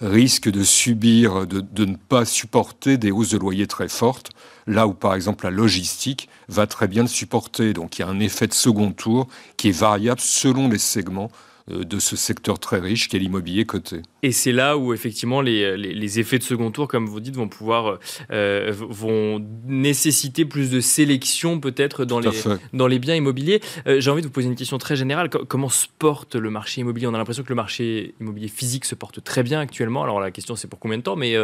risque 0.00 0.50
de 0.50 0.62
subir, 0.62 1.46
de, 1.46 1.84
ne 1.84 1.96
pas 1.96 2.24
supporter 2.24 2.98
des 2.98 3.10
hausses 3.10 3.30
de 3.30 3.38
loyer 3.38 3.66
très 3.66 3.88
fortes, 3.88 4.30
là 4.66 4.86
où 4.86 4.92
par 4.92 5.14
exemple 5.14 5.44
la 5.44 5.50
logistique 5.50 6.28
va 6.48 6.66
très 6.66 6.88
bien 6.88 7.02
le 7.02 7.08
supporter. 7.08 7.72
Donc 7.72 7.98
il 7.98 8.02
y 8.02 8.04
a 8.04 8.08
un 8.08 8.20
effet 8.20 8.46
de 8.46 8.52
second 8.52 8.92
tour 8.92 9.28
qui 9.56 9.68
est 9.68 9.78
variable 9.78 10.20
selon 10.20 10.68
les 10.68 10.78
segments 10.78 11.30
euh, 11.30 11.51
de 11.68 11.98
ce 11.98 12.16
secteur 12.16 12.58
très 12.58 12.80
riche 12.80 13.08
qu'est 13.08 13.18
l'immobilier 13.18 13.64
coté. 13.64 14.02
Et 14.22 14.32
c'est 14.32 14.52
là 14.52 14.76
où 14.76 14.92
effectivement 14.92 15.40
les, 15.40 15.76
les, 15.76 16.20
effets 16.20 16.38
de 16.38 16.42
second 16.42 16.70
tour, 16.70 16.86
comme 16.88 17.06
vous 17.06 17.20
dites, 17.20 17.36
vont 17.36 17.48
pouvoir 17.48 17.98
euh, 18.30 18.72
vont 18.72 19.44
nécessiter 19.66 20.44
plus 20.44 20.70
de 20.70 20.80
sélection 20.80 21.60
peut-être 21.60 22.04
dans 22.04 22.20
les 22.20 22.30
dans 22.72 22.86
les 22.86 22.98
biens 22.98 23.16
immobiliers. 23.16 23.60
Euh, 23.86 24.00
j'ai 24.00 24.10
envie 24.10 24.22
de 24.22 24.26
vous 24.26 24.32
poser 24.32 24.48
une 24.48 24.54
question 24.54 24.78
très 24.78 24.96
générale. 24.96 25.28
comment 25.28 25.68
se 25.68 25.86
porte 25.98 26.36
le 26.36 26.50
marché 26.50 26.80
immobilier? 26.80 27.06
On 27.06 27.14
a 27.14 27.18
l'impression 27.18 27.42
que 27.42 27.48
le 27.48 27.54
marché 27.54 28.14
immobilier 28.20 28.48
physique 28.48 28.84
se 28.84 28.94
porte 28.94 29.22
très 29.24 29.42
bien 29.42 29.60
actuellement. 29.60 30.02
Alors 30.02 30.20
la 30.20 30.30
question 30.30 30.56
c'est 30.56 30.68
pour 30.68 30.78
combien 30.78 30.98
de 30.98 31.02
temps, 31.02 31.16
mais 31.16 31.36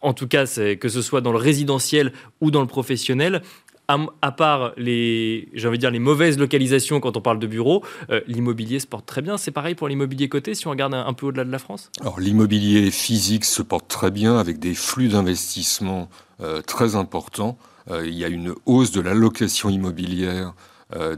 en 0.00 0.12
tout 0.12 0.26
cas 0.26 0.46
que 0.46 0.88
ce 0.88 1.02
soit 1.02 1.20
dans 1.20 1.32
le 1.32 1.38
résidentiel 1.38 2.12
ou 2.40 2.50
dans 2.50 2.60
le 2.60 2.66
professionnel, 2.66 3.42
à, 3.88 4.32
part 4.32 4.72
les, 4.76 5.48
j'ai 5.54 5.66
envie 5.66 5.78
de 5.78 5.80
dire, 5.80 5.90
les 5.90 5.98
mauvaises 5.98 6.38
localisations 6.38 7.00
quand 7.00 7.16
on 7.16 7.20
parle 7.22 7.38
de 7.38 7.46
bureaux, 7.46 7.82
euh, 8.10 8.20
l'immobilier 8.26 8.80
se 8.80 8.86
porte 8.86 9.06
très 9.06 9.22
bien. 9.22 9.38
C'est 9.38 9.50
pareil 9.50 9.74
pour 9.74 9.88
l'immobilier 9.88 10.28
coté 10.28 10.54
si 10.54 10.66
on 10.66 10.70
regarde 10.70 10.92
un, 10.94 11.12
peu 11.14 11.26
au-delà 11.26 11.44
de 11.44 11.50
la 11.50 11.58
France? 11.58 11.90
Alors 12.00 12.20
l'immobilier 12.20 12.90
physique 12.90 13.46
se 13.46 13.62
porte 13.62 13.88
très 13.88 14.10
bien 14.10 14.38
avec 14.38 14.58
des 14.58 14.74
flux 14.74 15.08
d'investissement 15.08 16.10
euh, 16.42 16.60
très 16.60 16.96
importants. 16.96 17.56
Euh, 17.90 18.06
il 18.06 18.14
y 18.14 18.24
a 18.24 18.28
une 18.28 18.54
hausse 18.66 18.90
de 18.92 19.00
l'allocation 19.00 19.70
immobilière 19.70 20.54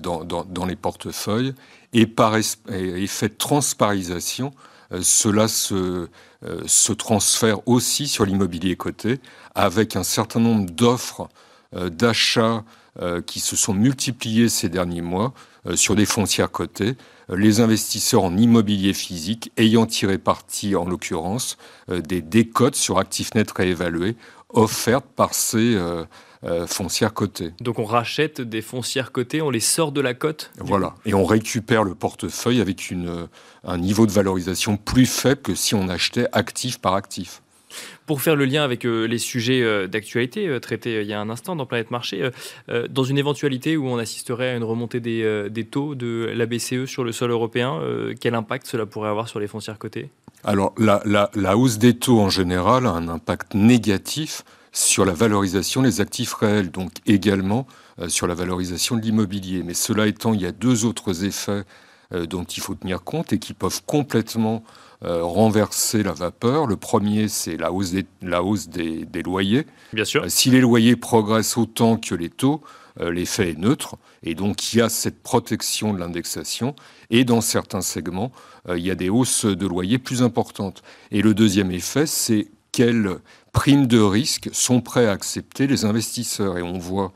dans, 0.03 0.67
les 0.67 0.75
portefeuilles 0.75 1.55
et 1.93 2.09
par 2.09 2.37
effet 2.37 3.29
de 3.29 3.35
transparisation, 3.39 4.51
cela 5.01 5.47
se, 5.47 6.09
se 6.67 6.93
transfère 6.93 7.69
aussi 7.69 8.09
sur 8.09 8.25
l'immobilier 8.25 8.75
coté 8.75 9.21
avec 9.55 9.95
un 9.95 10.03
certain 10.03 10.41
nombre 10.41 10.69
d'offres 10.73 11.29
d'achats 11.73 12.65
euh, 13.01 13.23
qui 13.23 13.39
se 13.39 13.55
sont 13.55 13.73
multipliés 13.73 14.49
ces 14.49 14.69
derniers 14.69 15.01
mois 15.01 15.33
euh, 15.67 15.77
sur 15.77 15.95
des 15.95 16.07
foncières 16.07 16.51
cotées, 16.51 16.97
les 17.29 17.61
investisseurs 17.61 18.25
en 18.25 18.37
immobilier 18.37 18.93
physique 18.93 19.53
ayant 19.57 19.87
tiré 19.87 20.19
parti, 20.19 20.75
en 20.75 20.85
l'occurrence, 20.85 21.57
des 21.89 22.21
décotes 22.21 22.75
sur 22.75 22.99
actifs 22.99 23.33
nets 23.37 23.53
réévalués 23.53 24.17
offertes 24.49 25.07
par 25.15 25.33
ces 25.33 25.79
foncières 26.67 27.15
cotées. 27.15 27.53
Donc 27.61 27.79
on 27.79 27.85
rachète 27.85 28.41
des 28.41 28.63
foncières 28.63 29.13
cotées, 29.13 29.43
on 29.43 29.51
les 29.51 29.61
sort 29.61 29.93
de 29.93 30.01
la 30.01 30.13
cote 30.13 30.51
Voilà, 30.59 30.97
et 31.07 31.15
on 31.15 31.25
récupère 31.25 31.85
le 31.85 31.95
portefeuille 31.95 32.61
avec 32.61 32.91
une, 32.91 33.29
un 33.63 33.79
niveau 33.79 34.07
de 34.07 34.13
valorisation 34.13 34.77
plus 34.77 35.07
faible 35.07 35.43
que 35.43 35.55
si 35.55 35.77
on 35.77 35.89
achetait 35.89 36.27
actif 36.33 36.81
par 36.81 36.95
actif. 36.95 37.43
Pour 38.11 38.23
faire 38.23 38.35
le 38.35 38.45
lien 38.45 38.65
avec 38.65 38.87
euh, 38.87 39.07
les 39.07 39.19
sujets 39.19 39.63
euh, 39.63 39.87
d'actualité 39.87 40.49
euh, 40.49 40.59
traités 40.59 41.01
il 41.01 41.07
y 41.07 41.13
a 41.13 41.21
un 41.21 41.31
instant 41.31 41.55
dans 41.55 41.65
Planète 41.65 41.93
Marché, 41.93 42.29
dans 42.91 43.05
une 43.05 43.19
éventualité 43.19 43.77
où 43.77 43.87
on 43.87 43.99
assisterait 43.99 44.49
à 44.49 44.57
une 44.57 44.65
remontée 44.65 44.99
des, 44.99 45.65
taux 45.71 45.95
de 45.95 46.29
la 46.35 46.47
BCE 46.47 46.87
sur 46.87 47.05
le 47.05 47.13
sol 47.13 47.31
européen, 47.31 47.81
quel 48.19 48.35
impact 48.35 48.67
cela 48.67 48.85
pourrait 48.85 49.11
avoir 49.11 49.29
sur 49.29 49.39
les 49.39 49.47
foncières 49.47 49.79
cotées? 49.79 50.11
Alors, 50.43 50.75
la, 50.77 51.01
la, 51.05 51.57
hausse 51.57 51.79
des 51.79 51.95
taux 51.95 52.19
en 52.19 52.31
général 52.31 52.87
a 52.87 52.91
un 52.91 53.07
impact 53.07 53.55
négatif 53.55 54.43
sur 54.73 55.05
la 55.05 55.13
valorisation 55.13 55.83
des 55.83 56.01
actifs 56.01 56.35
réels, 56.35 56.73
donc 56.73 56.91
également 57.07 57.69
sur 58.09 58.27
la 58.27 58.35
valorisation 58.35 58.97
de 58.97 59.03
l'immobilier. 59.03 59.63
Mais 59.63 59.75
cela 59.75 60.09
étant, 60.09 60.35
il 60.35 60.41
y 60.41 60.47
a 60.47 60.53
deux 60.53 60.85
autres 60.85 61.25
effets 61.25 61.63
dont 62.11 62.45
il 62.45 62.61
faut 62.61 62.75
tenir 62.75 63.05
compte 63.05 63.33
et 63.33 63.39
qui 63.39 63.55
peuvent 63.55 63.83
complètement 63.87 64.65
euh, 65.03 65.25
renverser 65.25 66.03
la 66.03 66.13
vapeur. 66.13 66.67
Le 66.67 66.77
premier, 66.77 67.29
c'est 67.29 67.57
la 67.57 67.73
hausse 67.73 67.91
des, 67.93 68.05
la 68.21 68.43
hausse 68.43 68.69
des, 68.69 69.07
loyers. 69.25 69.67
Bien 69.95 70.05
sûr. 70.05 70.25
Euh, 70.25 70.29
si 70.29 70.51
les 70.51 70.61
loyers 70.61 70.95
progressent 70.95 71.57
autant 71.57 71.97
que 71.97 72.15
les 72.15 72.29
taux, 72.29 72.61
euh, 73.01 73.11
l'effet 73.11 73.53
est 73.53 73.59
neutre. 73.59 73.97
Et 74.23 74.35
donc, 74.35 74.75
il 74.75 74.81
y 74.81 74.83
a 74.83 74.91
cette 74.91 75.23
protection 75.23 75.95
de 75.95 75.99
l'indexation. 75.99 76.77
Et 77.09 77.25
dans 77.25 77.41
certains 77.41 77.81
segments, 77.81 78.31
il 78.69 78.85
y 78.85 78.91
a 78.91 78.95
des 78.95 79.09
hausses 79.09 79.47
de 79.47 79.67
loyers 79.67 79.99
plus 79.99 80.23
importantes. 80.23 80.83
Et 81.11 81.23
le 81.23 81.33
deuxième 81.33 81.71
effet, 81.71 82.05
c'est 82.05 82.49
quelles 82.71 83.17
primes 83.53 83.87
de 83.87 83.99
risque 83.99 84.51
sont 84.53 84.83
prêts 84.83 85.07
à 85.07 85.13
accepter 85.13 85.67
les 85.67 85.87
investisseurs. 85.87 86.59
Et 86.59 86.63
on 86.63 86.79
voit 86.79 87.15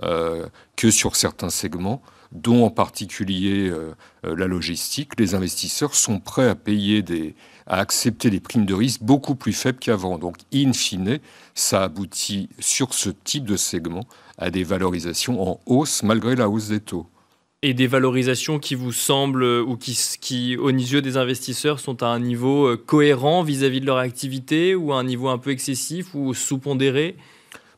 que 0.00 0.90
sur 0.90 1.16
certains 1.16 1.50
segments, 1.50 2.02
dont 2.34 2.64
en 2.64 2.70
particulier 2.70 3.68
euh, 3.68 3.94
euh, 4.26 4.36
la 4.36 4.46
logistique, 4.46 5.12
les 5.18 5.34
investisseurs 5.34 5.94
sont 5.94 6.18
prêts 6.18 6.48
à 6.48 6.54
payer 6.54 7.02
à 7.66 7.78
accepter 7.78 8.28
des 8.28 8.40
primes 8.40 8.66
de 8.66 8.74
risque 8.74 9.02
beaucoup 9.02 9.36
plus 9.36 9.52
faibles 9.52 9.78
qu'avant. 9.78 10.18
Donc, 10.18 10.36
in 10.52 10.72
fine, 10.72 11.20
ça 11.54 11.84
aboutit 11.84 12.48
sur 12.58 12.92
ce 12.92 13.08
type 13.08 13.44
de 13.44 13.56
segment 13.56 14.06
à 14.36 14.50
des 14.50 14.64
valorisations 14.64 15.40
en 15.48 15.60
hausse 15.64 16.02
malgré 16.02 16.34
la 16.34 16.50
hausse 16.50 16.68
des 16.68 16.80
taux. 16.80 17.06
Et 17.62 17.72
des 17.72 17.86
valorisations 17.86 18.58
qui 18.58 18.74
vous 18.74 18.92
semblent 18.92 19.44
ou 19.44 19.78
qui, 19.78 19.98
qui 20.20 20.58
aux 20.58 20.68
yeux 20.68 21.00
des 21.00 21.16
investisseurs, 21.16 21.80
sont 21.80 22.02
à 22.02 22.08
un 22.08 22.18
niveau 22.18 22.66
euh, 22.66 22.76
cohérent 22.76 23.42
vis-à-vis 23.42 23.80
de 23.80 23.86
leur 23.86 23.96
activité 23.96 24.74
ou 24.74 24.92
à 24.92 24.98
un 24.98 25.04
niveau 25.04 25.28
un 25.28 25.38
peu 25.38 25.50
excessif 25.50 26.14
ou 26.14 26.34
sous-pondéré? 26.34 27.16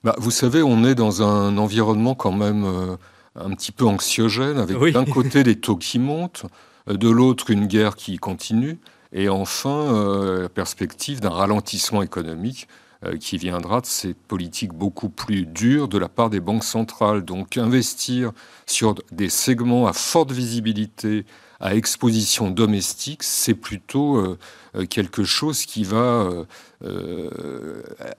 Bah, 0.07 0.17
Vous 0.19 0.31
savez, 0.31 0.63
on 0.63 0.85
est 0.85 0.95
dans 0.95 1.23
un 1.23 1.59
environnement 1.59 2.15
quand 2.15 2.33
même 2.33 2.97
un 3.39 3.51
petit 3.51 3.73
peu 3.73 3.85
anxiogène, 3.85 4.59
avec 4.59 4.93
d'un 4.93 5.05
côté 5.05 5.43
des 5.43 5.57
taux 5.57 5.77
qui 5.77 5.99
montent, 5.99 6.47
euh, 6.89 6.97
de 6.97 7.09
l'autre 7.09 7.51
une 7.51 7.67
guerre 7.67 7.97
qui 7.97 8.17
continue, 8.19 8.79
et 9.13 9.29
enfin 9.29 9.95
euh, 9.95 10.43
la 10.43 10.49
perspective 10.49 11.21
d'un 11.21 11.31
ralentissement 11.31 12.03
économique 12.03 12.69
euh, 13.05 13.17
qui 13.17 13.39
viendra 13.39 13.81
de 13.81 13.87
ces 13.87 14.15
politiques 14.15 14.73
beaucoup 14.73 15.09
plus 15.09 15.47
dures 15.47 15.89
de 15.89 15.99
la 15.99 16.09
part 16.09 16.31
des 16.31 16.41
banques 16.41 16.65
centrales. 16.65 17.25
Donc 17.25 17.57
investir 17.57 18.33
sur 18.67 18.95
des 19.13 19.29
segments 19.29 19.87
à 19.87 19.93
forte 19.93 20.33
visibilité, 20.33 21.25
à 21.61 21.75
exposition 21.75 22.51
domestique, 22.51 23.23
c'est 23.23 23.55
plutôt 23.55 24.37
quelque 24.91 25.25
chose 25.25 25.65
qui 25.65 25.85
va 25.85 26.31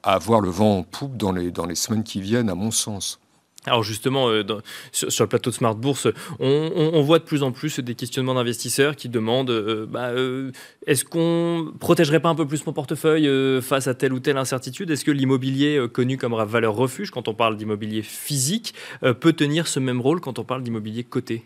avoir 0.03 0.41
le 0.41 0.49
vent 0.49 0.79
en 0.79 0.83
poupe 0.83 1.17
dans 1.17 1.31
les, 1.31 1.51
dans 1.51 1.65
les 1.65 1.75
semaines 1.75 2.03
qui 2.03 2.21
viennent, 2.21 2.49
à 2.49 2.55
mon 2.55 2.71
sens. 2.71 3.19
Alors 3.67 3.83
justement, 3.83 4.29
euh, 4.29 4.43
sur, 4.91 5.25
le 5.25 5.27
plateau 5.27 5.49
de 5.49 5.55
Smart 5.55 5.75
Bourse, 5.75 6.07
on, 6.39 7.01
voit 7.01 7.19
de 7.19 7.25
plus 7.25 7.43
en 7.43 7.51
plus 7.51 7.79
des 7.79 7.95
questionnements 7.95 8.35
d'investisseurs 8.35 8.95
qui 8.95 9.09
demandent 9.09 9.49
euh, 9.49 9.85
bah, 9.85 10.09
euh, 10.11 10.51
est-ce 10.85 11.03
qu'on 11.03 11.73
protégerait 11.79 12.21
pas 12.21 12.29
un 12.29 12.35
peu 12.35 12.47
plus 12.47 12.65
mon 12.65 12.71
portefeuille 12.71 13.29
face 13.61 13.88
à 13.88 13.93
telle 13.93 14.13
ou 14.13 14.19
telle 14.19 14.38
incertitude? 14.38 14.89
Est-ce 14.89 15.03
que 15.03 15.11
l'immobilier 15.11 15.85
connu 15.91 16.17
comme 16.17 16.33
valeur 16.45 16.75
refuge, 16.75 17.11
quand 17.11 17.27
on 17.27 17.33
parle 17.33 17.57
d'immobilier 17.57 18.03
physique, 18.03 18.73
peut 19.01 19.33
tenir 19.33 19.67
ce 19.67 19.79
même 19.79 19.99
rôle 19.99 20.21
quand 20.21 20.39
on 20.39 20.43
parle 20.43 20.63
d'immobilier 20.63 21.03
coté? 21.03 21.43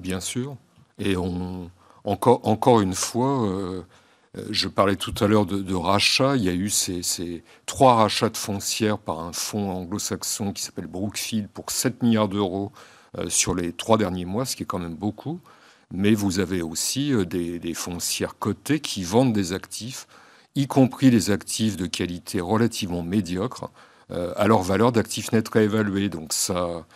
Bien 0.00 0.20
sûr. 0.20 0.56
Et 0.98 1.16
encore, 2.04 2.46
encore 2.46 2.80
une 2.80 2.94
fois 2.94 3.84
euh, 4.36 4.46
je 4.50 4.68
parlais 4.68 4.96
tout 4.96 5.14
à 5.20 5.26
l'heure 5.26 5.46
de, 5.46 5.74
rachat. 5.74 6.36
Il 6.36 6.44
y 6.44 6.48
a 6.48 6.52
eu 6.52 6.70
ces, 6.70 7.42
trois 7.66 7.94
rachats 7.94 8.28
de 8.28 8.36
foncières 8.36 8.98
par 8.98 9.20
un 9.20 9.32
fonds 9.32 9.70
anglo-saxon 9.70 10.52
qui 10.52 10.62
s'appelle 10.62 10.86
Brookfield 10.86 11.48
pour 11.48 11.70
7 11.70 12.02
milliards 12.02 12.28
d'euros 12.28 12.72
euh, 13.18 13.28
sur 13.28 13.54
les 13.54 13.72
trois 13.72 13.98
derniers 13.98 14.24
mois, 14.24 14.44
ce 14.44 14.56
qui 14.56 14.64
est 14.64 14.66
quand 14.66 14.78
même 14.78 14.94
beaucoup. 14.94 15.40
Mais 15.92 16.14
vous 16.14 16.40
avez 16.40 16.62
aussi 16.62 17.12
euh, 17.12 17.24
des, 17.24 17.74
foncières 17.74 18.38
cotées 18.38 18.80
qui 18.80 19.04
vendent 19.04 19.32
des 19.32 19.52
actifs, 19.52 20.06
y 20.54 20.66
compris 20.66 21.10
des 21.10 21.30
actifs 21.30 21.76
de 21.76 21.86
qualité 21.86 22.40
relativement 22.40 23.02
médiocre, 23.02 23.70
à 24.36 24.46
leur 24.46 24.62
valeur 24.62 24.92
d'actifs 24.92 25.32
nets 25.32 25.48
réévalués. 25.48 26.08
Donc 26.08 26.32
ça 26.32 26.86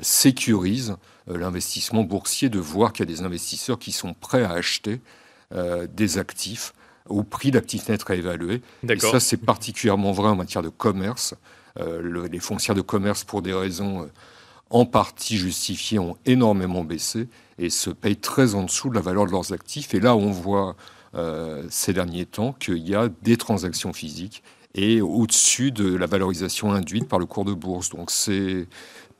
sécurise 0.00 0.96
l'investissement 1.26 2.02
boursier 2.02 2.48
de 2.48 2.58
voir 2.58 2.92
qu'il 2.92 3.08
y 3.08 3.12
a 3.12 3.14
des 3.14 3.22
investisseurs 3.22 3.78
qui 3.78 3.92
sont 3.92 4.14
prêts 4.14 4.42
à 4.42 4.52
acheter 4.52 5.00
des 5.94 6.18
actifs 6.18 6.72
au 7.08 7.22
prix 7.22 7.50
d'actifs 7.50 7.88
nets 7.88 8.02
réévalués. 8.02 8.62
Et 8.88 8.98
ça, 8.98 9.20
c'est 9.20 9.36
particulièrement 9.36 10.12
vrai 10.12 10.28
en 10.28 10.36
matière 10.36 10.62
de 10.62 10.68
commerce. 10.68 11.34
Euh, 11.80 12.28
les 12.28 12.38
foncières 12.38 12.74
de 12.74 12.80
commerce, 12.80 13.24
pour 13.24 13.42
des 13.42 13.52
raisons 13.52 14.02
euh, 14.02 14.06
en 14.70 14.86
partie 14.86 15.36
justifiées, 15.36 15.98
ont 15.98 16.16
énormément 16.24 16.84
baissé 16.84 17.28
et 17.58 17.70
se 17.70 17.90
payent 17.90 18.16
très 18.16 18.54
en 18.54 18.62
dessous 18.62 18.90
de 18.90 18.94
la 18.94 19.00
valeur 19.00 19.26
de 19.26 19.32
leurs 19.32 19.52
actifs. 19.52 19.94
Et 19.94 20.00
là, 20.00 20.16
on 20.16 20.30
voit 20.30 20.76
euh, 21.14 21.64
ces 21.70 21.92
derniers 21.92 22.26
temps 22.26 22.52
qu'il 22.52 22.88
y 22.88 22.94
a 22.94 23.08
des 23.22 23.36
transactions 23.36 23.92
physiques 23.92 24.42
et 24.74 25.00
au-dessus 25.00 25.70
de 25.70 25.94
la 25.94 26.06
valorisation 26.06 26.72
induite 26.72 27.08
par 27.08 27.18
le 27.18 27.26
cours 27.26 27.44
de 27.44 27.52
bourse. 27.52 27.90
Donc 27.90 28.10
c'est 28.10 28.66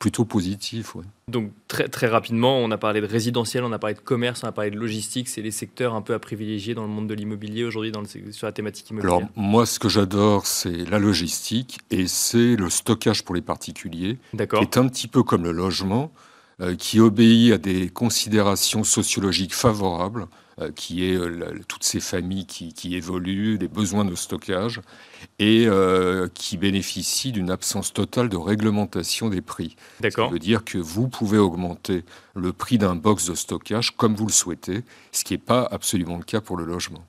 plutôt 0.05 0.26
positif. 0.26 0.94
Ouais. 0.96 1.05
Donc 1.28 1.50
très, 1.66 1.88
très 1.88 2.09
rapidement, 2.09 2.59
on 2.59 2.70
a 2.70 2.76
parlé 2.76 3.00
de 3.00 3.07
résidentiel, 3.07 3.64
on 3.64 3.72
a 3.72 3.78
parlé 3.78 3.94
de 3.94 4.00
commerce, 4.00 4.42
on 4.44 4.48
a 4.48 4.52
parlé 4.52 4.70
de 4.70 4.76
logistique. 4.76 5.30
C'est 5.30 5.40
les 5.40 5.50
secteurs 5.50 5.94
un 5.94 6.02
peu 6.02 6.12
à 6.12 6.18
privilégier 6.18 6.74
dans 6.74 6.82
le 6.82 6.90
monde 6.90 7.07
de 7.07 7.14
l'immobilier 7.14 7.64
aujourd'hui 7.64 7.90
sur 8.30 8.46
la 8.46 8.52
thématique 8.52 8.90
immobilière. 8.90 9.16
Alors 9.16 9.30
moi, 9.34 9.64
ce 9.64 9.78
que 9.78 9.88
j'adore, 9.88 10.46
c'est 10.46 10.90
la 10.90 10.98
logistique 10.98 11.78
et 11.90 12.07
c'est 12.07 12.55
le 12.55 12.68
stockage 12.68 13.24
pour 13.24 13.34
les 13.34 13.40
particuliers, 13.40 14.18
qui 14.36 14.42
est 14.42 14.76
un 14.76 14.88
petit 14.88 15.09
peu 15.09 15.22
comme 15.22 15.42
le 15.42 15.52
logement. 15.52 16.12
Euh, 16.61 16.76
qui 16.76 17.00
obéit 17.00 17.52
à 17.52 17.59
des 17.59 17.88
considérations 17.88 18.84
sociologiques 18.84 19.57
favorables, 19.57 20.28
qui 20.74 21.05
est 21.05 21.16
euh, 21.16 21.59
toutes 21.68 21.84
ces 21.84 22.00
familles 22.00 22.46
qui, 22.46 22.72
qui, 22.72 22.96
évoluent, 22.96 23.59
des 23.59 23.68
besoins 23.68 24.05
de 24.05 24.14
stockage, 24.14 24.80
et 25.38 25.66
qui 26.34 26.57
bénéficient 26.57 27.32
d'une 27.32 27.50
absence 27.50 27.92
totale 27.92 28.28
de 28.28 28.36
réglementation 28.36 29.30
des 29.30 29.40
prix. 29.40 29.74
D'accord. 30.00 30.28
Ça 30.28 30.32
veut 30.32 30.38
dire 30.38 30.64
que 30.64 30.78
vous 30.78 31.09
pouvez 31.09 31.38
augmenter 31.38 32.05
le 32.34 32.52
prix 32.52 32.78
d'un 32.78 32.94
box 32.94 33.26
de 33.26 33.34
stockage 33.34 33.96
comme 33.96 34.14
vous 34.14 34.26
le 34.26 34.32
souhaitez, 34.32 34.82
ce 35.12 35.24
qui 35.24 35.34
n'est 35.34 35.38
pas 35.38 35.66
absolument 35.70 36.18
le 36.18 36.24
cas 36.24 36.40
pour 36.40 36.57
le 36.57 36.64
logement. 36.64 37.05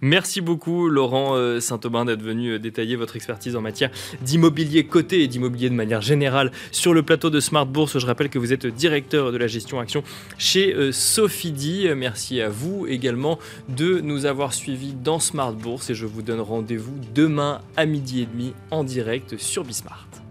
Merci 0.00 0.40
beaucoup 0.40 0.88
Laurent 0.88 1.34
euh, 1.36 1.60
Saint-Aubin 1.60 2.04
d'être 2.04 2.22
venu 2.22 2.52
euh, 2.52 2.58
détailler 2.58 2.96
votre 2.96 3.16
expertise 3.16 3.56
en 3.56 3.60
matière 3.60 3.90
d'immobilier 4.22 4.84
coté 4.84 5.22
et 5.22 5.28
d'immobilier 5.28 5.70
de 5.70 5.74
manière 5.74 6.02
générale 6.02 6.52
sur 6.70 6.94
le 6.94 7.02
plateau 7.02 7.30
de 7.30 7.40
Smart 7.40 7.66
Bourse. 7.66 7.98
Je 7.98 8.06
rappelle 8.06 8.28
que 8.28 8.38
vous 8.38 8.52
êtes 8.52 8.66
directeur 8.66 9.32
de 9.32 9.36
la 9.36 9.46
gestion 9.46 9.80
action 9.80 10.02
chez 10.38 10.74
euh, 10.74 10.92
Sophidi. 10.92 11.88
Merci 11.96 12.40
à 12.40 12.48
vous 12.48 12.86
également 12.86 13.38
de 13.68 14.00
nous 14.00 14.26
avoir 14.26 14.54
suivis 14.54 14.94
dans 14.94 15.18
Smart 15.18 15.52
Bourse 15.52 15.90
et 15.90 15.94
je 15.94 16.06
vous 16.06 16.22
donne 16.22 16.40
rendez-vous 16.40 16.98
demain 17.14 17.60
à 17.76 17.86
midi 17.86 18.22
et 18.22 18.26
demi 18.26 18.52
en 18.70 18.84
direct 18.84 19.38
sur 19.38 19.64
Bismart. 19.64 20.21